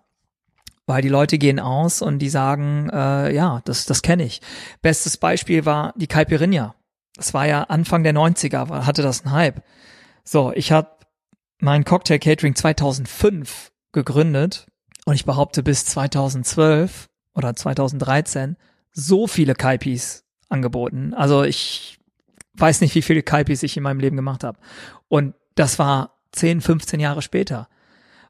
[0.86, 4.42] Weil die Leute gehen aus und die sagen, äh, ja, das, das kenne ich.
[4.82, 6.76] Bestes Beispiel war die Caipirinha.
[7.16, 9.64] Das war ja Anfang der 90er, hatte das einen Hype.
[10.26, 10.90] So, ich habe
[11.60, 14.68] mein Cocktail Catering 2005 gegründet
[15.08, 18.58] und ich behaupte bis 2012 oder 2013
[18.92, 21.14] so viele Kaipis angeboten.
[21.14, 21.98] Also ich
[22.56, 24.60] weiß nicht, wie viele Kaipis ich in meinem Leben gemacht habe.
[25.08, 27.70] Und das war 10, 15 Jahre später.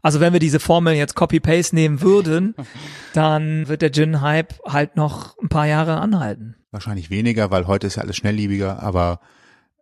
[0.03, 2.53] Also wenn wir diese Formel jetzt Copy-Paste nehmen würden,
[3.13, 6.57] dann wird der Gin-Hype halt noch ein paar Jahre anhalten.
[6.69, 9.19] Wahrscheinlich weniger, weil heute ist ja alles schnelllebiger, aber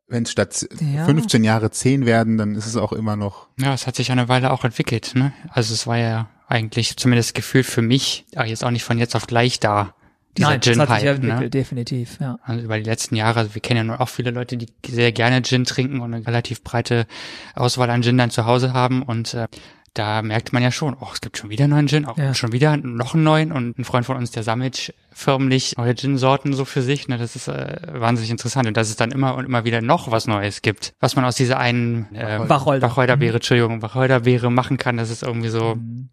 [0.08, 1.04] wenn es statt ja.
[1.04, 3.50] 15 Jahre 10 werden, dann ist es auch immer noch.
[3.60, 5.34] Ja, es hat sich eine Weile auch entwickelt, ne?
[5.50, 9.16] Also es war ja eigentlich zumindest gefühlt für mich, aber jetzt auch nicht von jetzt
[9.16, 9.96] auf gleich da.
[10.38, 11.50] Dieser Nein, Gin das hat sich entwickelt, ne?
[11.50, 12.38] definitiv, ja.
[12.44, 15.14] Also über die letzten Jahre, also wir kennen ja nur auch viele Leute, die sehr
[15.14, 17.08] gerne Gin trinken und eine relativ breite
[17.56, 19.48] Auswahl an Gin dann zu Hause haben und äh,
[19.96, 22.34] da merkt man ja schon, oh, es gibt schon wieder einen neuen Gin, auch ja.
[22.34, 26.54] schon wieder noch einen neuen und ein Freund von uns, der sammelt förmlich neue Gin-Sorten
[26.54, 27.08] so für sich.
[27.08, 27.18] Ne?
[27.18, 30.28] Das ist äh, wahnsinnig interessant und dass es dann immer und immer wieder noch was
[30.28, 32.90] Neues gibt, was man aus dieser einen äh, Wacholder.
[32.90, 33.38] Wacholderbeere, mhm.
[33.38, 34.98] Entschuldigung, Wacholderbeere machen kann.
[34.98, 35.76] Das ist irgendwie so.
[35.76, 36.10] Mhm.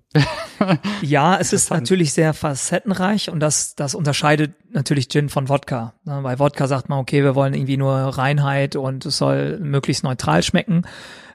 [1.02, 5.94] ja, es ist natürlich sehr facettenreich und das, das unterscheidet natürlich Gin von Wodka.
[6.04, 6.20] Ne?
[6.22, 10.44] Bei Wodka sagt man, okay, wir wollen irgendwie nur Reinheit und es soll möglichst neutral
[10.44, 10.84] schmecken.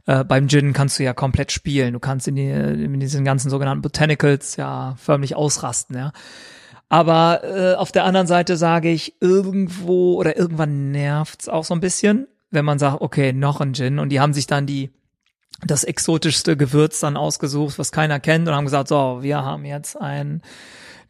[0.08, 1.94] Äh, beim Gin kannst du ja komplett spielen.
[1.94, 6.12] Du kannst in, die, in diesen ganzen sogenannten Botanicals ja förmlich ausrasten, ja.
[6.90, 11.82] Aber äh, auf der anderen Seite sage ich, irgendwo oder irgendwann nervt's auch so ein
[11.82, 14.00] bisschen, wenn man sagt, okay, noch ein Gin.
[14.00, 14.90] Und die haben sich dann die
[15.66, 20.00] das exotischste Gewürz dann ausgesucht, was keiner kennt und haben gesagt, so, wir haben jetzt
[20.00, 20.42] ein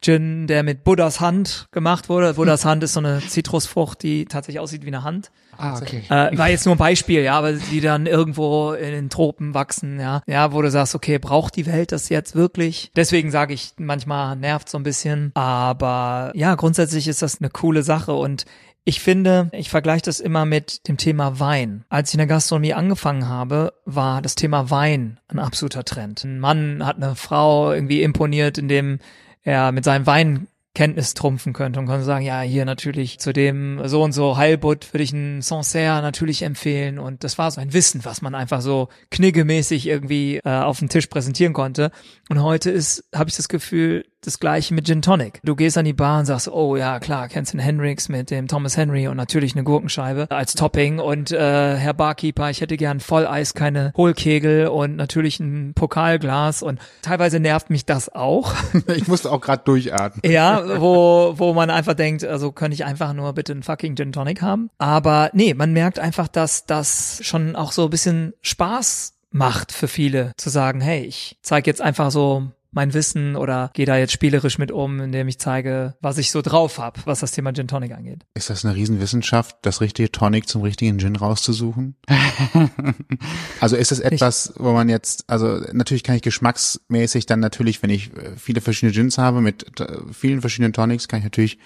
[0.02, 2.34] Gin, der mit Buddhas Hand gemacht wurde.
[2.34, 5.32] Buddhas Hand ist so eine Zitrusfrucht, die tatsächlich aussieht wie eine Hand.
[5.58, 6.04] Ah, okay.
[6.10, 10.00] Äh, war jetzt nur ein Beispiel, ja, aber die dann irgendwo in den Tropen wachsen,
[10.00, 10.22] ja.
[10.28, 12.92] Ja, wo du sagst, okay, braucht die Welt das jetzt wirklich?
[12.96, 15.32] Deswegen sage ich, manchmal nervt so ein bisschen.
[15.34, 18.46] Aber ja, grundsätzlich ist das eine coole Sache und
[18.88, 21.84] ich finde, ich vergleiche das immer mit dem Thema Wein.
[21.90, 26.24] Als ich in der Gastronomie angefangen habe, war das Thema Wein ein absoluter Trend.
[26.24, 29.00] Ein Mann hat eine Frau irgendwie imponiert, indem
[29.44, 33.82] er mit seinem Wein Kenntnis trumpfen könnte und konnte sagen, ja, hier natürlich zu dem
[33.88, 37.00] so und so Heilbutt würde ich einen Sancerre natürlich empfehlen.
[37.00, 40.88] Und das war so ein Wissen, was man einfach so kniggemäßig irgendwie äh, auf dem
[40.88, 41.90] Tisch präsentieren konnte.
[42.30, 45.40] Und heute ist, habe ich das Gefühl, das gleiche mit Gin Tonic.
[45.44, 48.48] Du gehst an die Bar und sagst, oh ja, klar, kennst den Hendrix mit dem
[48.48, 53.00] Thomas Henry und natürlich eine Gurkenscheibe als Topping und äh, Herr Barkeeper, ich hätte gern
[53.00, 58.54] Volleis, keine Hohlkegel und natürlich ein Pokalglas und teilweise nervt mich das auch.
[58.98, 60.22] Ich musste auch gerade durchatmen.
[60.32, 64.12] Ja, wo, wo man einfach denkt, also könnte ich einfach nur bitte einen fucking Gin
[64.12, 64.70] Tonic haben.
[64.78, 69.88] Aber nee, man merkt einfach, dass das schon auch so ein bisschen Spaß macht für
[69.88, 74.14] viele zu sagen, hey, ich zeige jetzt einfach so mein Wissen oder gehe da jetzt
[74.14, 77.68] spielerisch mit um, indem ich zeige, was ich so drauf habe, was das Thema Gin
[77.68, 78.26] Tonic angeht.
[78.34, 81.96] Ist das eine Riesenwissenschaft, das richtige Tonic zum richtigen Gin rauszusuchen?
[83.60, 87.90] also ist es etwas, wo man jetzt, also natürlich kann ich geschmacksmäßig dann natürlich, wenn
[87.90, 91.58] ich äh, viele verschiedene Gins habe mit äh, vielen verschiedenen Tonics, kann ich natürlich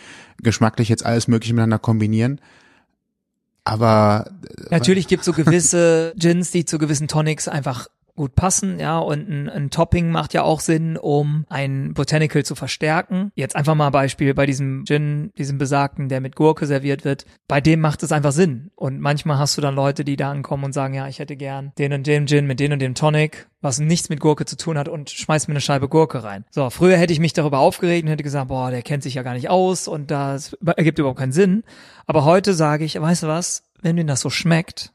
[0.41, 2.39] geschmacklich jetzt alles mögliche miteinander kombinieren.
[3.63, 8.79] Aber äh, natürlich gibt es so gewisse Gins, die zu gewissen Tonics einfach gut passen,
[8.79, 13.31] ja, und ein, ein Topping macht ja auch Sinn, um ein Botanical zu verstärken.
[13.35, 17.61] Jetzt einfach mal Beispiel bei diesem Gin, diesem besagten, der mit Gurke serviert wird, bei
[17.61, 18.71] dem macht es einfach Sinn.
[18.75, 21.71] Und manchmal hast du dann Leute, die da ankommen und sagen, ja, ich hätte gern
[21.77, 24.77] den und den Gin mit den und dem Tonic, was nichts mit Gurke zu tun
[24.77, 26.45] hat und schmeiß mir eine Scheibe Gurke rein.
[26.49, 29.23] So, früher hätte ich mich darüber aufgeregt und hätte gesagt, boah, der kennt sich ja
[29.23, 31.63] gar nicht aus und das ergibt überhaupt keinen Sinn.
[32.07, 34.91] Aber heute sage ich, weißt du was, wenn dir das so schmeckt,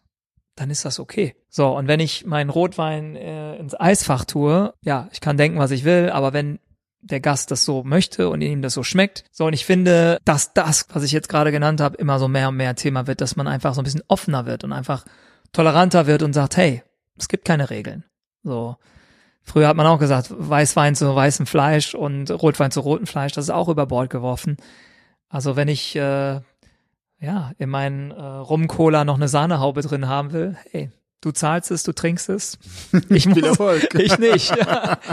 [0.56, 1.36] dann ist das okay.
[1.48, 5.70] So, und wenn ich meinen Rotwein äh, ins Eisfach tue, ja, ich kann denken, was
[5.70, 6.58] ich will, aber wenn
[7.00, 9.24] der Gast das so möchte und ihm das so schmeckt.
[9.30, 12.48] So, und ich finde, dass das, was ich jetzt gerade genannt habe, immer so mehr
[12.48, 15.04] und mehr Thema wird, dass man einfach so ein bisschen offener wird und einfach
[15.52, 16.82] toleranter wird und sagt, hey,
[17.16, 18.04] es gibt keine Regeln.
[18.42, 18.76] So.
[19.42, 23.44] Früher hat man auch gesagt, Weißwein zu weißem Fleisch und Rotwein zu rotem Fleisch, das
[23.44, 24.56] ist auch über Bord geworfen.
[25.28, 26.40] Also wenn ich äh,
[27.18, 30.90] ja, in meinen äh, Rum-Cola noch eine Sahnehaube drin haben will, hey,
[31.20, 32.58] du zahlst es, du trinkst es.
[33.08, 33.38] Ich muss,
[33.94, 34.56] ich nicht.
[34.56, 34.98] Ja.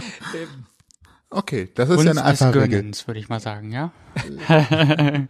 [1.35, 2.91] Okay, das ist Kunst ja eine einfache Regel.
[3.07, 3.91] würde ich mal sagen, ja.
[4.47, 5.25] ja,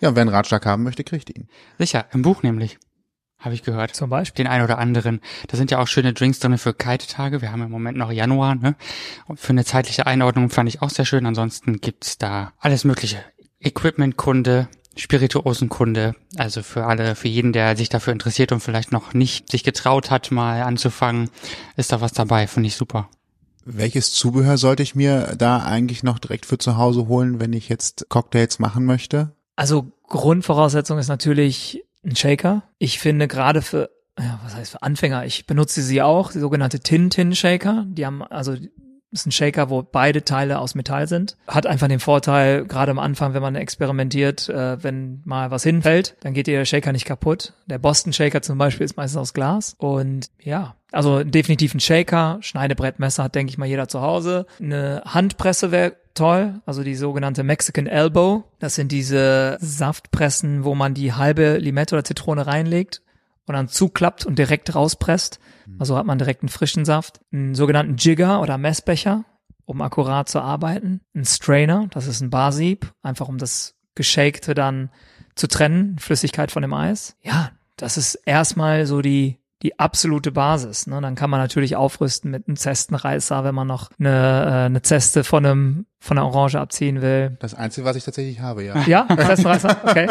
[0.00, 1.46] wer einen Ratschlag haben möchte, kriegt ihn.
[1.78, 2.78] Sicher, im Buch nämlich.
[3.42, 3.94] Habe ich gehört.
[3.94, 4.44] Zum Beispiel.
[4.44, 5.20] Den einen oder anderen.
[5.48, 7.42] Da sind ja auch schöne Drinks drin für Kite-Tage.
[7.42, 8.76] Wir haben im Moment noch Januar, ne?
[9.26, 11.26] Und für eine zeitliche Einordnung fand ich auch sehr schön.
[11.26, 13.22] Ansonsten gibt's da alles mögliche.
[13.60, 19.50] Equipment-Kunde, Spirituosenkunde, also für alle, für jeden, der sich dafür interessiert und vielleicht noch nicht
[19.50, 21.30] sich getraut hat, mal anzufangen,
[21.76, 23.08] ist da was dabei, finde ich super.
[23.64, 27.68] Welches Zubehör sollte ich mir da eigentlich noch direkt für zu Hause holen, wenn ich
[27.68, 29.32] jetzt Cocktails machen möchte?
[29.56, 32.64] Also Grundvoraussetzung ist natürlich ein Shaker.
[32.78, 35.24] Ich finde gerade für ja, was heißt für Anfänger?
[35.24, 37.86] Ich benutze sie auch, die sogenannte Tin-Tin-Shaker.
[37.88, 38.56] Die haben also
[39.12, 41.36] ist ein Shaker, wo beide Teile aus Metall sind.
[41.46, 46.16] Hat einfach den Vorteil, gerade am Anfang, wenn man experimentiert, äh, wenn mal was hinfällt,
[46.20, 47.52] dann geht der Shaker nicht kaputt.
[47.66, 49.74] Der Boston Shaker zum Beispiel ist meistens aus Glas.
[49.78, 54.46] Und ja, also definitiv ein Shaker, Schneidebrettmesser hat, denke ich mal, jeder zu Hause.
[54.60, 58.44] Eine Handpresse wäre toll, also die sogenannte Mexican Elbow.
[58.58, 63.02] Das sind diese Saftpressen, wo man die halbe Limette oder Zitrone reinlegt
[63.46, 65.40] und dann zuklappt und direkt rauspresst.
[65.78, 67.20] Also hat man direkt einen frischen Saft.
[67.32, 69.24] Einen sogenannten Jigger oder Messbecher,
[69.64, 71.00] um akkurat zu arbeiten.
[71.14, 74.90] Ein Strainer, das ist ein Barsieb, einfach um das Geschakte dann
[75.34, 77.16] zu trennen, Flüssigkeit von dem Eis.
[77.22, 80.86] Ja, das ist erstmal so die die absolute Basis.
[80.86, 81.00] Ne?
[81.00, 85.24] Dann kann man natürlich aufrüsten mit einem Zestenreißer, wenn man noch eine, äh, eine Zeste
[85.24, 87.36] von einem von der Orange abziehen will.
[87.38, 88.74] Das Einzige, was ich tatsächlich habe, ja.
[88.86, 90.08] Ja, Zestenreißer, okay.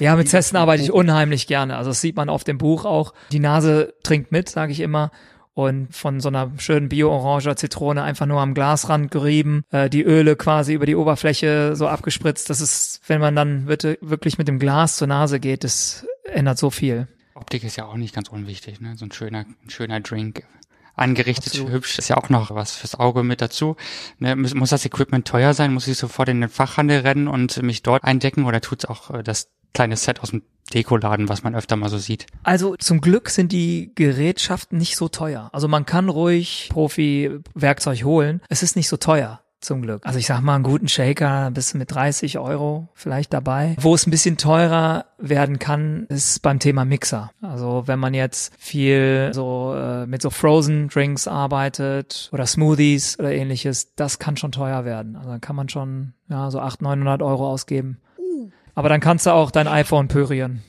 [0.00, 1.76] Ja, mit Zesten arbeite ich unheimlich gerne.
[1.76, 3.14] Also das sieht man auf dem Buch auch.
[3.32, 5.10] Die Nase trinkt mit, sage ich immer
[5.54, 10.36] und von so einer schönen Bio-Oranger Zitrone einfach nur am Glasrand gerieben, äh, die Öle
[10.36, 12.48] quasi über die Oberfläche so abgespritzt.
[12.48, 16.70] Das ist, wenn man dann wirklich mit dem Glas zur Nase geht, das ändert so
[16.70, 17.08] viel.
[17.42, 18.96] Optik ist ja auch nicht ganz unwichtig, ne?
[18.96, 20.44] So ein schöner, ein schöner Drink
[20.94, 21.72] angerichtet, Absolut.
[21.72, 23.76] hübsch, ist ja auch noch was fürs Auge mit dazu.
[24.18, 25.74] Ne, muss, muss das Equipment teuer sein?
[25.74, 29.22] Muss ich sofort in den Fachhandel rennen und mich dort eindecken oder tut's auch äh,
[29.24, 32.26] das kleine Set aus dem Dekoladen, was man öfter mal so sieht?
[32.44, 35.50] Also zum Glück sind die Gerätschaften nicht so teuer.
[35.52, 38.40] Also man kann ruhig Profi-Werkzeug holen.
[38.48, 39.42] Es ist nicht so teuer.
[39.62, 40.04] Zum Glück.
[40.04, 43.76] Also ich sag mal, einen guten Shaker bist du mit 30 Euro vielleicht dabei.
[43.78, 47.30] Wo es ein bisschen teurer werden kann, ist beim Thema Mixer.
[47.40, 53.32] Also wenn man jetzt viel so äh, mit so Frozen Drinks arbeitet oder Smoothies oder
[53.32, 55.14] ähnliches, das kann schon teuer werden.
[55.14, 58.00] Also dann kann man schon ja so 800, 900 Euro ausgeben.
[58.74, 60.62] Aber dann kannst du auch dein iPhone pürieren.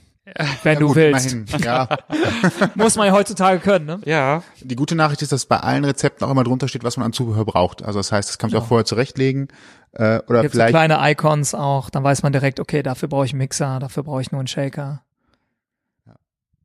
[0.63, 1.31] Wenn Ja, du gut, willst.
[1.33, 1.61] immerhin.
[1.63, 1.87] Ja,
[2.75, 3.99] Muss man ja heutzutage können, ne?
[4.05, 7.05] Ja, die gute Nachricht ist, dass bei allen Rezepten auch immer drunter steht, was man
[7.07, 7.83] an Zubehör braucht.
[7.83, 9.49] Also das heißt, das kann man sich auch vorher zurechtlegen.
[9.91, 13.25] Äh, oder Gibt so vielleicht kleine Icons auch, dann weiß man direkt, okay, dafür brauche
[13.25, 15.03] ich einen Mixer, dafür brauche ich nur einen Shaker.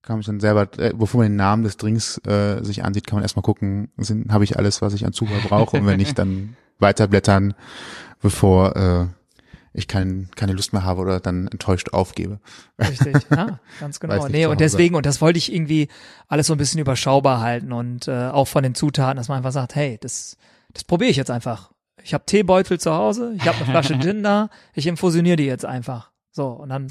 [0.00, 3.06] kann man sich dann selber, äh, bevor man den Namen des Drinks äh, sich ansieht,
[3.06, 5.98] kann man erstmal gucken, sind, habe ich alles, was ich an Zubehör brauche und wenn
[5.98, 7.52] nicht, dann weiterblättern,
[8.22, 9.06] bevor äh,
[9.78, 12.40] ich kein, keine Lust mehr habe oder dann enttäuscht aufgebe.
[12.78, 14.14] Richtig, ja, ganz genau.
[14.14, 15.88] Nicht Nee, und deswegen, und das wollte ich irgendwie
[16.26, 19.52] alles so ein bisschen überschaubar halten und äh, auch von den Zutaten, dass man einfach
[19.52, 20.36] sagt, hey, das,
[20.72, 21.70] das probiere ich jetzt einfach.
[22.02, 25.64] Ich habe Teebeutel zu Hause, ich habe eine Flasche Gin da, ich infusioniere die jetzt
[25.64, 26.10] einfach.
[26.30, 26.88] So, und dann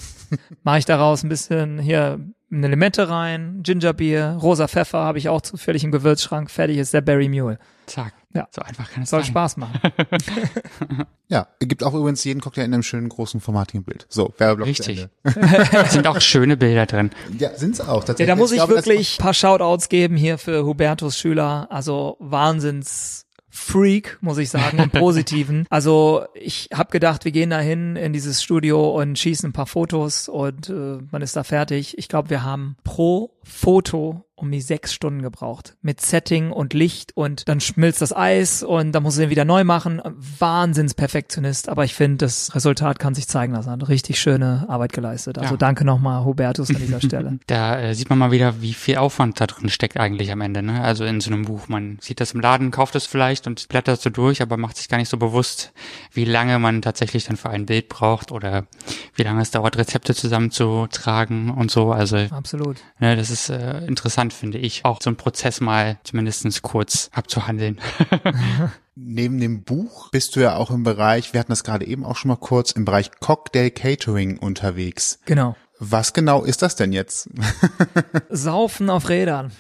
[0.64, 2.20] mache ich daraus ein bisschen hier
[2.52, 7.02] eine Limette rein, Gingerbier, rosa Pfeffer habe ich auch zufällig im Gewürzschrank, fertig ist der
[7.02, 7.60] Berry Mule.
[7.88, 8.14] zack.
[8.34, 8.48] Ja.
[8.52, 9.32] So einfach kann es Soll sein.
[9.32, 9.80] Spaß machen.
[11.30, 14.06] Ja, gibt auch übrigens jeden Cocktail in einem schönen großen formatigen Bild.
[14.08, 15.10] So, Werbeblock Richtig.
[15.24, 15.42] Ende.
[15.74, 17.10] Es sind auch schöne Bilder drin.
[17.38, 18.28] Ja, sind's auch Ja, tatsächlich.
[18.28, 21.68] da muss ich glaube, das- wirklich ein paar Shoutouts geben hier für Hubertus Schüler.
[21.70, 23.26] Also Wahnsinns
[23.58, 25.66] Freak, muss ich sagen, im Positiven.
[25.70, 29.66] Also ich habe gedacht, wir gehen da hin in dieses Studio und schießen ein paar
[29.66, 31.98] Fotos und äh, man ist da fertig.
[31.98, 35.76] Ich glaube, wir haben pro Foto um die sechs Stunden gebraucht.
[35.82, 39.46] Mit Setting und Licht und dann schmilzt das Eis und dann muss ich ihn wieder
[39.46, 40.02] neu machen.
[40.40, 43.72] Wahnsinns Perfektionist, aber ich finde, das Resultat kann sich zeigen lassen.
[43.72, 45.38] Hat richtig schöne Arbeit geleistet.
[45.40, 45.58] Also Ja.
[45.58, 47.40] danke nochmal, Hubertus, an dieser Stelle.
[47.48, 50.62] Da äh, sieht man mal wieder, wie viel Aufwand da drin steckt eigentlich am Ende.
[50.62, 50.82] Ne?
[50.82, 51.68] Also in so einem Buch.
[51.68, 54.88] Man sieht das im Laden, kauft es vielleicht und blättert so durch, aber macht sich
[54.88, 55.74] gar nicht so bewusst,
[56.14, 58.68] wie lange man tatsächlich dann für ein Bild braucht oder
[59.16, 61.92] wie lange es dauert, Rezepte zusammenzutragen und so.
[61.92, 62.78] Also Absolut.
[63.00, 67.80] ne, das ist äh, interessant, finde ich, auch so einen Prozess mal zumindestens kurz abzuhandeln.
[68.96, 72.16] Neben dem Buch bist du ja auch im Bereich, wir hatten das gerade eben auch
[72.16, 75.20] schon mal kurz, im Bereich Cocktail Catering unterwegs.
[75.26, 75.56] Genau.
[75.80, 77.30] Was genau ist das denn jetzt?
[78.30, 79.52] Saufen auf Rädern.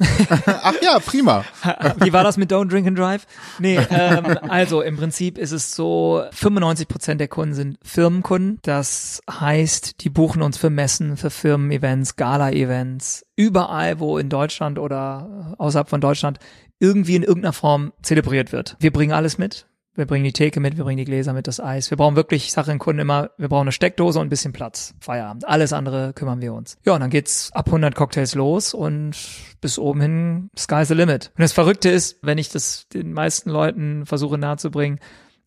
[0.46, 1.46] Ach ja, prima.
[2.04, 3.28] Wie war das mit Don't Drink and Drive?
[3.60, 8.60] Nee, ähm, also im Prinzip ist es so, 95 Prozent der Kunden sind Firmenkunden.
[8.64, 15.56] Das heißt, die buchen uns für Messen, für Firmen-Events, Gala-Events, überall, wo in Deutschland oder
[15.60, 16.40] außerhalb von Deutschland
[16.80, 18.76] irgendwie in irgendeiner Form zelebriert wird.
[18.80, 19.68] Wir bringen alles mit.
[19.98, 21.90] Wir bringen die Theke mit, wir bringen die Gläser mit, das Eis.
[21.90, 24.54] Wir brauchen wirklich, ich sage den Kunden immer, wir brauchen eine Steckdose und ein bisschen
[24.54, 24.94] Platz.
[25.00, 25.48] Feierabend.
[25.48, 26.78] Alles andere kümmern wir uns.
[26.86, 29.16] Ja, und dann geht's ab 100 Cocktails los und
[29.60, 31.32] bis oben hin, sky's the limit.
[31.36, 35.00] Und das Verrückte ist, wenn ich das den meisten Leuten versuche nahezubringen,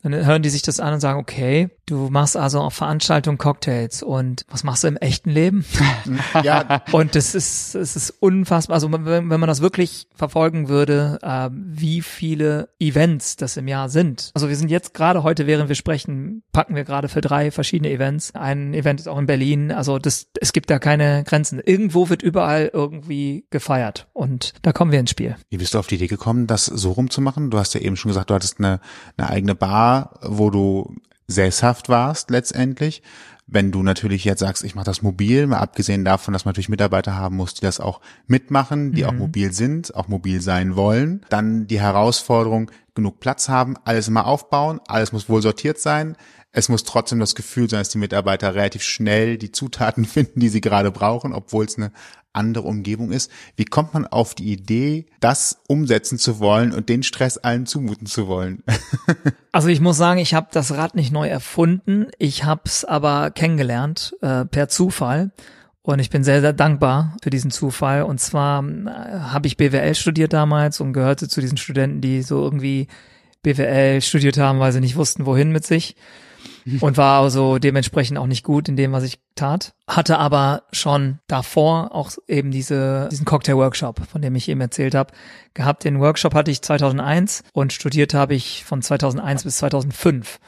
[0.02, 4.02] dann hören die sich das an und sagen, okay, du machst also auf Veranstaltungen Cocktails
[4.02, 5.64] und was machst du im echten Leben?
[6.42, 8.74] Ja, Und das ist, es ist unfassbar.
[8.74, 13.88] Also wenn, wenn man das wirklich verfolgen würde, äh, wie viele Events das im Jahr
[13.88, 14.30] sind.
[14.34, 17.90] Also wir sind jetzt gerade heute, während wir sprechen, packen wir gerade für drei verschiedene
[17.90, 18.34] Events.
[18.34, 19.72] Ein Event ist auch in Berlin.
[19.72, 21.60] Also das, es gibt da keine Grenzen.
[21.64, 24.08] Irgendwo wird überall irgendwie gefeiert.
[24.12, 25.36] Und da kommen wir ins Spiel.
[25.48, 27.50] Wie bist du auf die Idee gekommen, das so rumzumachen?
[27.50, 28.80] Du hast ja eben schon gesagt, du hattest eine,
[29.16, 29.89] eine eigene Bar,
[30.22, 30.94] wo du
[31.26, 33.02] sesshaft warst letztendlich.
[33.52, 36.68] Wenn du natürlich jetzt sagst, ich mache das mobil, mal abgesehen davon, dass man natürlich
[36.68, 41.26] Mitarbeiter haben muss, die das auch mitmachen, die auch mobil sind, auch mobil sein wollen,
[41.30, 46.16] dann die Herausforderung, genug Platz haben, alles immer aufbauen, alles muss wohl sortiert sein.
[46.52, 50.48] Es muss trotzdem das Gefühl sein, dass die Mitarbeiter relativ schnell die Zutaten finden, die
[50.48, 51.92] sie gerade brauchen, obwohl es eine
[52.32, 53.30] andere Umgebung ist.
[53.56, 58.06] Wie kommt man auf die Idee, das umsetzen zu wollen und den Stress allen zumuten
[58.06, 58.62] zu wollen?
[59.52, 62.06] Also ich muss sagen, ich habe das Rad nicht neu erfunden.
[62.18, 65.32] Ich habe es aber kennengelernt äh, per Zufall.
[65.82, 68.04] Und ich bin sehr, sehr dankbar für diesen Zufall.
[68.04, 72.44] Und zwar äh, habe ich BWL studiert damals und gehörte zu diesen Studenten, die so
[72.44, 72.86] irgendwie
[73.42, 75.96] BWL studiert haben, weil sie nicht wussten, wohin mit sich.
[76.80, 79.74] Und war also dementsprechend auch nicht gut in dem, was ich tat.
[79.86, 85.12] Hatte aber schon davor auch eben diese, diesen Cocktail-Workshop, von dem ich eben erzählt habe,
[85.54, 85.84] gehabt.
[85.84, 90.38] Den Workshop hatte ich 2001 und studiert habe ich von 2001 bis 2005.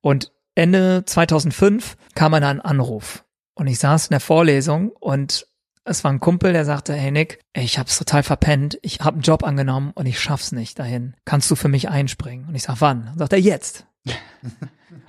[0.00, 3.24] Und Ende 2005 kam dann ein Anruf.
[3.54, 5.46] Und ich saß in der Vorlesung und
[5.84, 9.22] es war ein Kumpel, der sagte, hey Nick, ich hab's total verpennt, ich habe einen
[9.22, 11.14] Job angenommen und ich schaff's nicht dahin.
[11.24, 12.46] Kannst du für mich einspringen?
[12.46, 13.08] Und ich sag, wann?
[13.08, 13.86] Und sagt er, jetzt.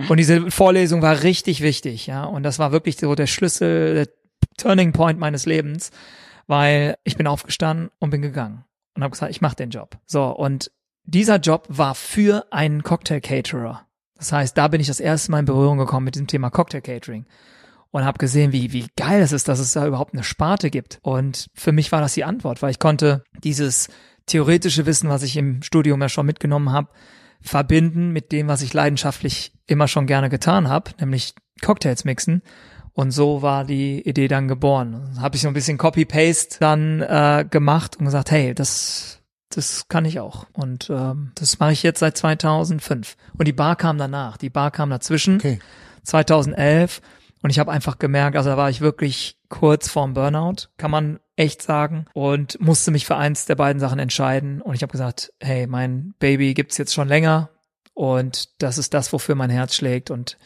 [0.10, 2.24] und diese Vorlesung war richtig wichtig, ja.
[2.24, 4.08] Und das war wirklich so der Schlüssel, der
[4.58, 5.92] Turning Point meines Lebens,
[6.48, 8.66] weil ich bin aufgestanden und bin gegangen
[8.96, 9.98] und habe gesagt, ich mache den Job.
[10.06, 10.72] So, und
[11.06, 13.86] dieser Job war für einen Cocktail Caterer.
[14.16, 16.82] Das heißt, da bin ich das erste Mal in Berührung gekommen mit dem Thema Cocktail
[16.82, 17.26] Catering
[17.92, 21.00] und habe gesehen, wie, wie geil es ist, dass es da überhaupt eine Sparte gibt.
[21.02, 23.90] Und für mich war das die Antwort, weil ich konnte dieses
[24.26, 26.90] theoretische Wissen, was ich im Studium ja schon mitgenommen habe,
[27.44, 32.42] verbinden mit dem, was ich leidenschaftlich immer schon gerne getan habe, nämlich Cocktails mixen.
[32.94, 35.18] Und so war die Idee dann geboren.
[35.20, 39.20] Habe ich so ein bisschen Copy-Paste dann äh, gemacht und gesagt, hey, das
[39.56, 40.48] das kann ich auch.
[40.54, 43.16] Und ähm, das mache ich jetzt seit 2005.
[43.38, 44.38] Und die Bar kam danach.
[44.38, 45.36] Die Bar kam dazwischen.
[45.36, 45.60] Okay.
[46.04, 47.02] 2011.
[47.42, 51.20] Und ich habe einfach gemerkt, also da war ich wirklich kurz vorm Burnout, kann man
[51.36, 52.06] echt sagen.
[52.14, 54.62] Und musste mich für eins der beiden Sachen entscheiden.
[54.62, 57.50] Und ich habe gesagt, hey, mein Baby gibt's jetzt schon länger.
[57.94, 60.12] Und das ist das, wofür mein Herz schlägt.
[60.12, 60.38] Und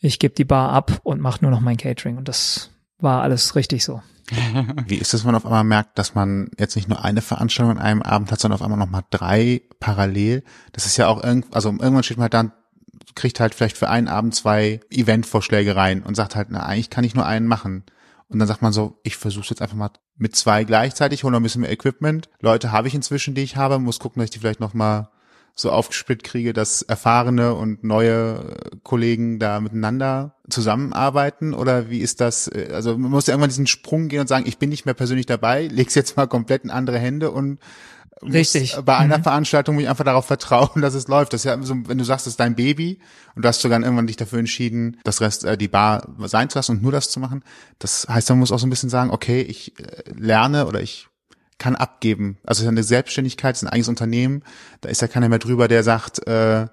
[0.00, 2.16] ich gebe die Bar ab und mache nur noch mein Catering.
[2.16, 4.02] Und das war alles richtig so.
[4.86, 7.78] Wie ist es, wenn man auf einmal merkt, dass man jetzt nicht nur eine Veranstaltung
[7.78, 10.44] an einem Abend hat, sondern auf einmal nochmal drei parallel?
[10.72, 12.52] Das ist ja auch irgend, also irgendwann steht man halt dann,
[13.14, 17.04] kriegt halt vielleicht für einen Abend zwei Eventvorschläge rein und sagt halt, na, eigentlich kann
[17.04, 17.84] ich nur einen machen.
[18.28, 21.40] Und dann sagt man so, ich versuche jetzt einfach mal mit zwei gleichzeitig, hole noch
[21.40, 22.28] ein bisschen mehr Equipment.
[22.40, 25.08] Leute habe ich inzwischen, die ich habe, muss gucken, dass ich die vielleicht nochmal
[25.54, 31.52] so aufgesplit kriege, dass erfahrene und neue Kollegen da miteinander zusammenarbeiten?
[31.52, 32.48] Oder wie ist das?
[32.48, 35.26] Also man muss ja irgendwann diesen Sprung gehen und sagen, ich bin nicht mehr persönlich
[35.26, 37.58] dabei, leg's jetzt mal komplett in andere Hände und
[38.22, 38.76] Richtig.
[38.84, 39.22] Bei einer mhm.
[39.22, 41.32] Veranstaltung muss ich einfach darauf vertrauen, dass es läuft.
[41.32, 43.00] Das ist ja so, wenn du sagst, das ist dein Baby
[43.34, 46.58] und du hast sogar irgendwann dich dafür entschieden, das Rest, äh, die Bar sein zu
[46.58, 47.42] lassen und nur das zu machen.
[47.78, 51.08] Das heißt, man muss auch so ein bisschen sagen, okay, ich äh, lerne oder ich
[51.58, 52.38] kann abgeben.
[52.44, 54.42] Also es ist eine Selbstständigkeit, es ist ein eigenes Unternehmen.
[54.80, 56.66] Da ist ja keiner mehr drüber, der sagt, äh,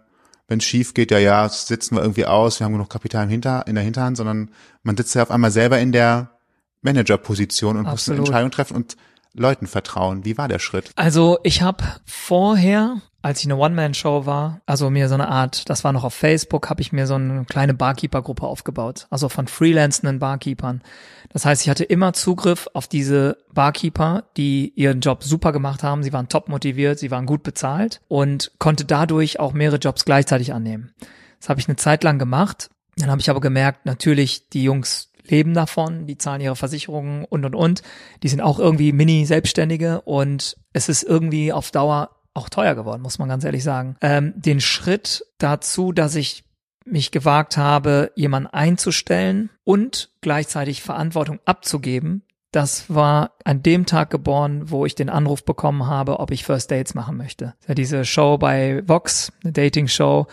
[0.47, 3.29] wenn es schief geht, ja, ja, sitzen wir irgendwie aus, wir haben genug Kapital im
[3.29, 4.51] Hinter, in der Hinterhand, sondern
[4.83, 6.31] man sitzt ja auf einmal selber in der
[6.83, 7.95] Managerposition und Absolut.
[7.95, 8.95] muss eine Entscheidung treffen und
[9.35, 10.25] Leuten vertrauen.
[10.25, 10.91] Wie war der Schritt?
[10.95, 15.83] Also ich habe vorher als ich eine One-Man-Show war, also mir so eine Art, das
[15.83, 20.19] war noch auf Facebook, habe ich mir so eine kleine Barkeeper-Gruppe aufgebaut, also von freelancenden
[20.19, 20.83] Barkeepern.
[21.29, 26.03] Das heißt, ich hatte immer Zugriff auf diese Barkeeper, die ihren Job super gemacht haben,
[26.03, 30.53] sie waren top motiviert, sie waren gut bezahlt und konnte dadurch auch mehrere Jobs gleichzeitig
[30.53, 30.93] annehmen.
[31.39, 32.69] Das habe ich eine Zeit lang gemacht.
[32.95, 37.45] Dann habe ich aber gemerkt, natürlich, die Jungs leben davon, die zahlen ihre Versicherungen und
[37.45, 37.81] und und.
[38.23, 43.17] Die sind auch irgendwie Mini-Selbstständige und es ist irgendwie auf Dauer auch teuer geworden, muss
[43.17, 43.95] man ganz ehrlich sagen.
[44.01, 46.43] Ähm, den Schritt dazu, dass ich
[46.85, 52.23] mich gewagt habe, jemanden einzustellen und gleichzeitig Verantwortung abzugeben,
[52.55, 56.71] das war an dem Tag geboren, wo ich den Anruf bekommen habe, ob ich First
[56.71, 57.53] Dates machen möchte.
[57.67, 60.27] Ja, diese Show bei Vox, eine Dating-Show,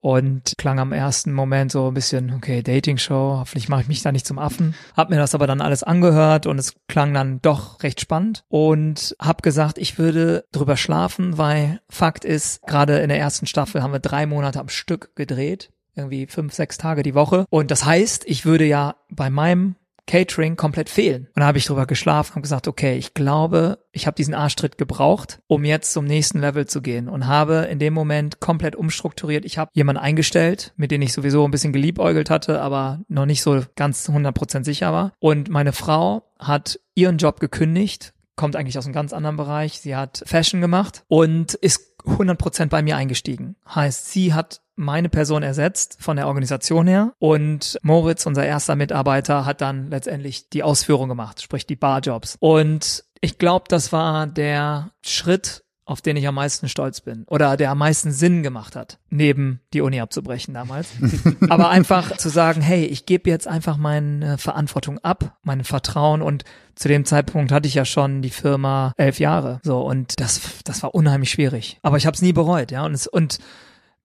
[0.00, 4.12] und klang am ersten Moment so ein bisschen, okay, Dating-Show, hoffentlich mache ich mich da
[4.12, 4.74] nicht zum Affen.
[4.96, 9.16] Hab mir das aber dann alles angehört und es klang dann doch recht spannend und
[9.20, 13.92] hab gesagt, ich würde drüber schlafen, weil Fakt ist, gerade in der ersten Staffel haben
[13.92, 17.44] wir drei Monate am Stück gedreht irgendwie fünf, sechs Tage die Woche.
[17.50, 19.74] Und das heißt, ich würde ja bei meinem
[20.08, 21.28] Catering komplett fehlen.
[21.34, 24.78] Und da habe ich drüber geschlafen und gesagt, okay, ich glaube, ich habe diesen Arschtritt
[24.78, 29.44] gebraucht, um jetzt zum nächsten Level zu gehen und habe in dem Moment komplett umstrukturiert.
[29.44, 33.42] Ich habe jemanden eingestellt, mit dem ich sowieso ein bisschen geliebäugelt hatte, aber noch nicht
[33.42, 35.12] so ganz 100% sicher war.
[35.20, 39.80] Und meine Frau hat ihren Job gekündigt, kommt eigentlich aus einem ganz anderen Bereich.
[39.80, 43.56] Sie hat Fashion gemacht und ist 100% bei mir eingestiegen.
[43.74, 49.44] Heißt, sie hat meine Person ersetzt von der Organisation her und Moritz, unser erster Mitarbeiter,
[49.44, 52.36] hat dann letztendlich die Ausführung gemacht, sprich die Barjobs.
[52.40, 57.56] Und ich glaube, das war der Schritt, auf den ich am meisten stolz bin oder
[57.56, 60.88] der am meisten Sinn gemacht hat, neben die Uni abzubrechen damals.
[61.48, 66.44] Aber einfach zu sagen, hey, ich gebe jetzt einfach meine Verantwortung ab, mein Vertrauen und
[66.74, 70.82] zu dem Zeitpunkt hatte ich ja schon die Firma elf Jahre, so und das das
[70.82, 71.78] war unheimlich schwierig.
[71.82, 73.38] Aber ich habe es nie bereut, ja und es und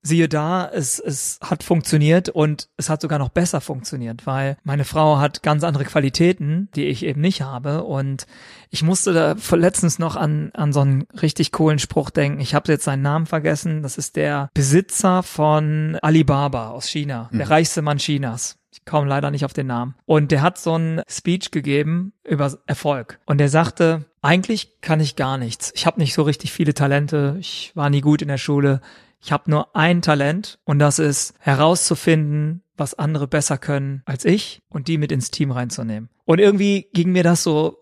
[0.04, 4.84] siehe da, es, es hat funktioniert und es hat sogar noch besser funktioniert, weil meine
[4.84, 7.84] Frau hat ganz andere Qualitäten, die ich eben nicht habe.
[7.84, 8.28] Und
[8.70, 12.42] ich musste da letztens noch an, an so einen richtig coolen Spruch denken.
[12.42, 13.82] Ich habe jetzt seinen Namen vergessen.
[13.82, 17.38] Das ist der Besitzer von Alibaba aus China, mhm.
[17.38, 18.58] der reichste Mann Chinas.
[18.74, 19.96] Ich komme leider nicht auf den Namen.
[20.06, 23.20] Und der hat so einen Speech gegeben über Erfolg.
[23.26, 25.72] Und der sagte, eigentlich kann ich gar nichts.
[25.76, 27.38] Ich habe nicht so richtig viele Talente.
[27.40, 28.82] Ich war nie gut in der Schule.
[29.24, 34.62] Ich habe nur ein Talent und das ist herauszufinden, was andere besser können als ich
[34.70, 36.10] und die mit ins Team reinzunehmen.
[36.26, 37.80] Und irgendwie ging mir das so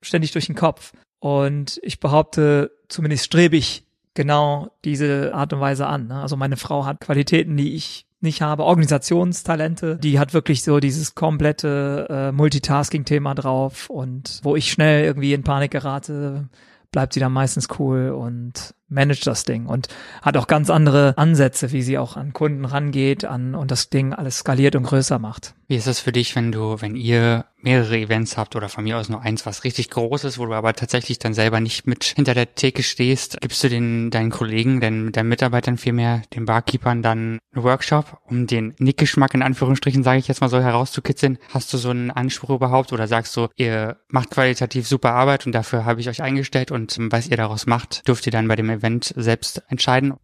[0.00, 0.92] ständig durch den Kopf.
[1.20, 6.08] Und ich behaupte, zumindest strebe ich genau diese Art und Weise an.
[6.08, 6.20] Ne?
[6.20, 11.14] Also meine Frau hat Qualitäten, die ich nicht habe, Organisationstalente, die hat wirklich so dieses
[11.14, 16.48] komplette äh, Multitasking-Thema drauf und wo ich schnell irgendwie in Panik gerate,
[16.92, 19.88] bleibt sie dann meistens cool und managt das Ding und
[20.22, 24.12] hat auch ganz andere Ansätze, wie sie auch an Kunden rangeht an und das Ding
[24.12, 25.54] alles skaliert und größer macht.
[25.72, 28.98] Wie ist das für dich, wenn du, wenn ihr mehrere Events habt oder von mir
[28.98, 32.04] aus nur eins, was richtig groß ist, wo du aber tatsächlich dann selber nicht mit
[32.04, 37.02] hinter der Theke stehst, gibst du den deinen Kollegen, deinen, deinen Mitarbeitern vielmehr, den Barkeepern
[37.02, 41.38] dann einen Workshop, um den Nickgeschmack in Anführungsstrichen, sage ich jetzt mal so, herauszukitzeln?
[41.54, 45.52] Hast du so einen Anspruch überhaupt oder sagst du, ihr macht qualitativ super Arbeit und
[45.52, 48.68] dafür habe ich euch eingestellt und was ihr daraus macht, dürft ihr dann bei dem
[48.68, 48.81] Event
[49.16, 50.14] selbst entscheiden?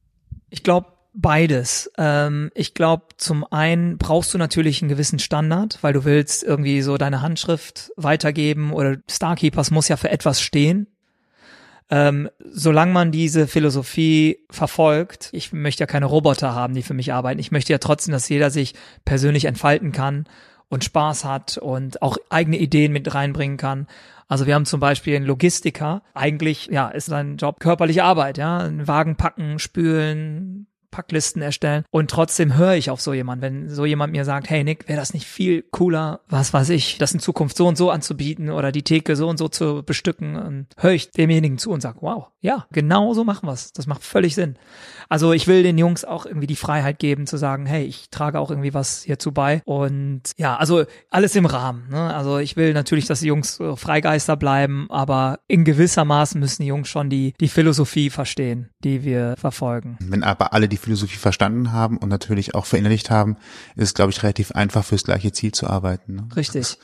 [0.51, 1.91] Ich glaube, beides.
[1.99, 6.83] Ähm, ich glaube, zum einen brauchst du natürlich einen gewissen Standard, weil du willst irgendwie
[6.83, 10.87] so deine Handschrift weitergeben oder Starkeepers muss ja für etwas stehen.
[11.91, 17.15] Ähm, solange man diese Philosophie verfolgt, ich möchte ja keine Roboter haben, die für mich
[17.15, 17.41] arbeiten.
[17.41, 18.75] Ich möchte ja trotzdem, dass jeder sich
[19.07, 20.27] persönlich entfalten kann
[20.69, 23.87] und Spaß hat und auch eigene Ideen mit reinbringen kann.
[24.29, 26.03] Also wir haben zum Beispiel einen Logistiker.
[26.15, 28.59] Eigentlich, ja, ist sein Job körperliche Arbeit, ja.
[28.59, 33.85] Einen Wagen packen, spülen, Packlisten erstellen und trotzdem höre ich auf so jemand, wenn so
[33.85, 37.21] jemand mir sagt, hey Nick, wäre das nicht viel cooler, was weiß ich, das in
[37.21, 40.93] Zukunft so und so anzubieten oder die Theke so und so zu bestücken, und höre
[40.93, 43.73] ich demjenigen zu und sage, wow, ja, genau so machen wir's.
[43.73, 44.57] Das macht völlig Sinn.
[45.09, 48.39] Also ich will den Jungs auch irgendwie die Freiheit geben zu sagen, hey, ich trage
[48.39, 51.89] auch irgendwie was hierzu bei und ja, also alles im Rahmen.
[51.91, 52.15] Ne?
[52.15, 56.69] Also ich will natürlich, dass die Jungs Freigeister bleiben, aber in gewisser Maßen müssen die
[56.69, 59.97] Jungs schon die die Philosophie verstehen, die wir verfolgen.
[60.01, 63.37] Wenn aber alle die Philosophie verstanden haben und natürlich auch verinnerlicht haben,
[63.77, 66.15] ist es, glaube ich, relativ einfach fürs gleiche Ziel zu arbeiten.
[66.17, 66.29] Ne?
[66.37, 66.79] Richtig.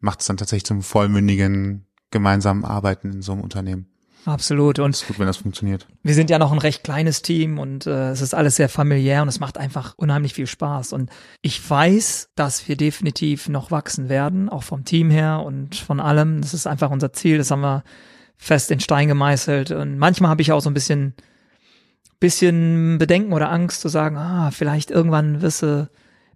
[0.00, 3.91] Macht es dann tatsächlich zum vollmündigen gemeinsamen Arbeiten in so einem Unternehmen.
[4.24, 4.78] Absolut.
[4.78, 5.86] Und ist gut, wenn das funktioniert.
[6.02, 9.22] Wir sind ja noch ein recht kleines Team und äh, es ist alles sehr familiär
[9.22, 10.92] und es macht einfach unheimlich viel Spaß.
[10.92, 11.10] Und
[11.40, 16.40] ich weiß, dass wir definitiv noch wachsen werden, auch vom Team her und von allem.
[16.40, 17.38] Das ist einfach unser Ziel.
[17.38, 17.82] Das haben wir
[18.36, 19.72] fest in Stein gemeißelt.
[19.72, 21.14] Und manchmal habe ich auch so ein bisschen,
[22.20, 25.90] bisschen Bedenken oder Angst zu sagen, ah, vielleicht irgendwann wisse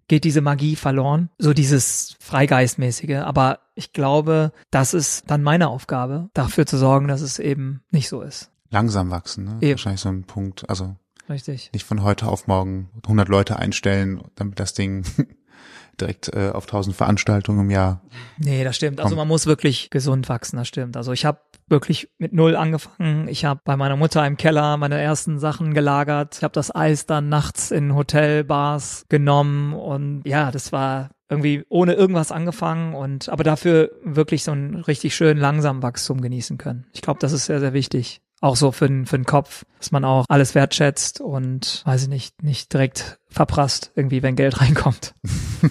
[0.09, 3.17] geht diese Magie verloren, so dieses Freigeistmäßige.
[3.17, 8.09] Aber ich glaube, das ist dann meine Aufgabe, dafür zu sorgen, dass es eben nicht
[8.09, 8.51] so ist.
[8.71, 9.59] Langsam wachsen, ne?
[9.61, 9.73] Eben.
[9.73, 10.69] Wahrscheinlich so ein Punkt.
[10.69, 10.97] Also
[11.29, 11.71] Richtig.
[11.73, 15.05] nicht von heute auf morgen 100 Leute einstellen, damit das Ding
[16.01, 18.03] direkt äh, auf 1000 Veranstaltungen im Jahr.
[18.39, 19.01] Nee, das stimmt.
[19.01, 20.97] Also man muss wirklich gesund wachsen, das stimmt.
[20.97, 23.29] Also ich habe wirklich mit null angefangen.
[23.29, 26.37] Ich habe bei meiner Mutter im Keller meine ersten Sachen gelagert.
[26.39, 31.95] Ich habe das Eis dann nachts in Hotelbars genommen und ja, das war irgendwie ohne
[31.95, 36.87] irgendwas angefangen und aber dafür wirklich so einen richtig schönen langsamen Wachstum genießen können.
[36.93, 38.21] Ich glaube, das ist sehr, sehr wichtig.
[38.41, 42.09] Auch so für den, für den Kopf, dass man auch alles wertschätzt und, weiß ich
[42.09, 45.15] nicht, nicht direkt verprasst irgendwie, wenn Geld reinkommt.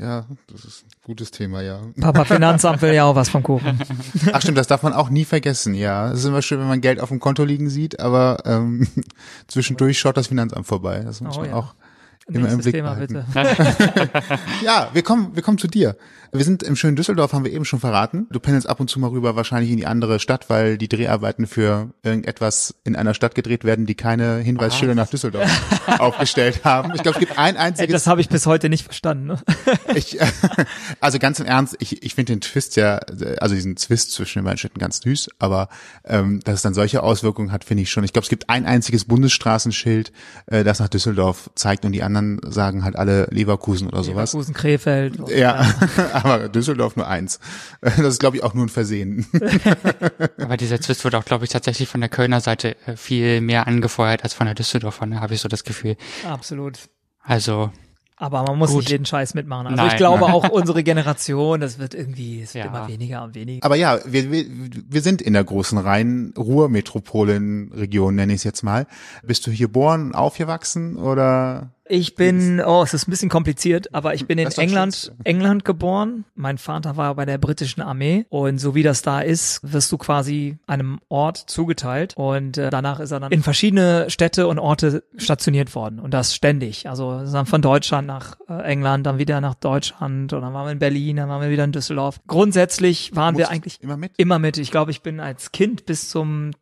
[0.00, 1.80] Ja, das ist ein gutes Thema, ja.
[2.00, 3.80] Papa Finanzamt will ja auch was vom Kuchen.
[4.32, 6.12] Ach stimmt, das darf man auch nie vergessen, ja.
[6.12, 8.86] Es ist immer schön, wenn man Geld auf dem Konto liegen sieht, aber ähm,
[9.48, 11.00] zwischendurch schaut das Finanzamt vorbei.
[11.04, 11.56] Das muss oh, man ja.
[11.56, 11.74] auch
[12.28, 13.24] immer im Blick Thema, behalten.
[13.26, 14.20] bitte.
[14.64, 15.96] ja, wir kommen, wir kommen zu dir.
[16.32, 18.26] Wir sind im schönen Düsseldorf, haben wir eben schon verraten.
[18.30, 21.46] Du pendelst ab und zu mal rüber wahrscheinlich in die andere Stadt, weil die Dreharbeiten
[21.46, 25.50] für irgendetwas in einer Stadt gedreht werden, die keine Hinweisschilder nach Düsseldorf
[25.98, 26.92] aufgestellt haben.
[26.94, 27.92] Ich glaube, es gibt ein einziges.
[27.92, 29.26] Das habe ich bis heute nicht verstanden.
[29.26, 29.38] Ne?
[29.94, 30.18] ich,
[31.00, 32.96] also ganz im Ernst, ich, ich finde den Twist ja,
[33.40, 35.68] also diesen Twist zwischen den beiden Städten ganz süß, aber
[36.04, 38.04] ähm, dass es dann solche Auswirkungen hat, finde ich schon.
[38.04, 40.12] Ich glaube, es gibt ein einziges Bundesstraßenschild,
[40.46, 44.32] äh, das nach Düsseldorf zeigt und die anderen sagen halt alle Leverkusen oder sowas.
[44.32, 45.18] Leverkusen, Krefeld.
[45.30, 45.36] Ja.
[45.36, 47.38] ja aber Düsseldorf nur eins.
[47.80, 49.26] Das ist, glaube ich, auch nur ein Versehen.
[50.38, 53.66] aber dieser Twist wird auch, glaube ich, tatsächlich von der Kölner Seite äh, viel mehr
[53.66, 55.20] angefeuert als von der Düsseldorfer, ne?
[55.20, 55.96] habe ich so das Gefühl.
[56.28, 56.78] Absolut.
[57.22, 57.70] Also.
[58.20, 58.80] Aber man muss Gut.
[58.80, 59.68] nicht jeden Scheiß mitmachen.
[59.68, 60.32] Also nein, ich glaube nein.
[60.32, 62.70] auch unsere Generation, das wird irgendwie, es wird ja.
[62.70, 63.64] immer weniger und weniger.
[63.64, 68.88] Aber ja, wir, wir, wir sind in der großen Rhein-Ruhr-Metropolen-Region, nenne ich es jetzt mal.
[69.22, 71.70] Bist du hier geboren, aufgewachsen oder?
[71.88, 76.24] Ich bin, oh, es ist ein bisschen kompliziert, aber ich bin in England, England geboren.
[76.34, 79.98] Mein Vater war bei der britischen Armee und so wie das da ist, wirst du
[79.98, 85.04] quasi einem Ort zugeteilt und äh, danach ist er dann in verschiedene Städte und Orte
[85.16, 86.88] stationiert worden und das ständig.
[86.88, 90.72] Also dann von Deutschland nach äh, England, dann wieder nach Deutschland und dann waren wir
[90.72, 92.20] in Berlin, dann waren wir wieder in Düsseldorf.
[92.26, 94.12] Grundsätzlich waren wir eigentlich immer mit.
[94.16, 94.58] Immer mit.
[94.58, 96.52] Ich glaube, ich bin als Kind bis zum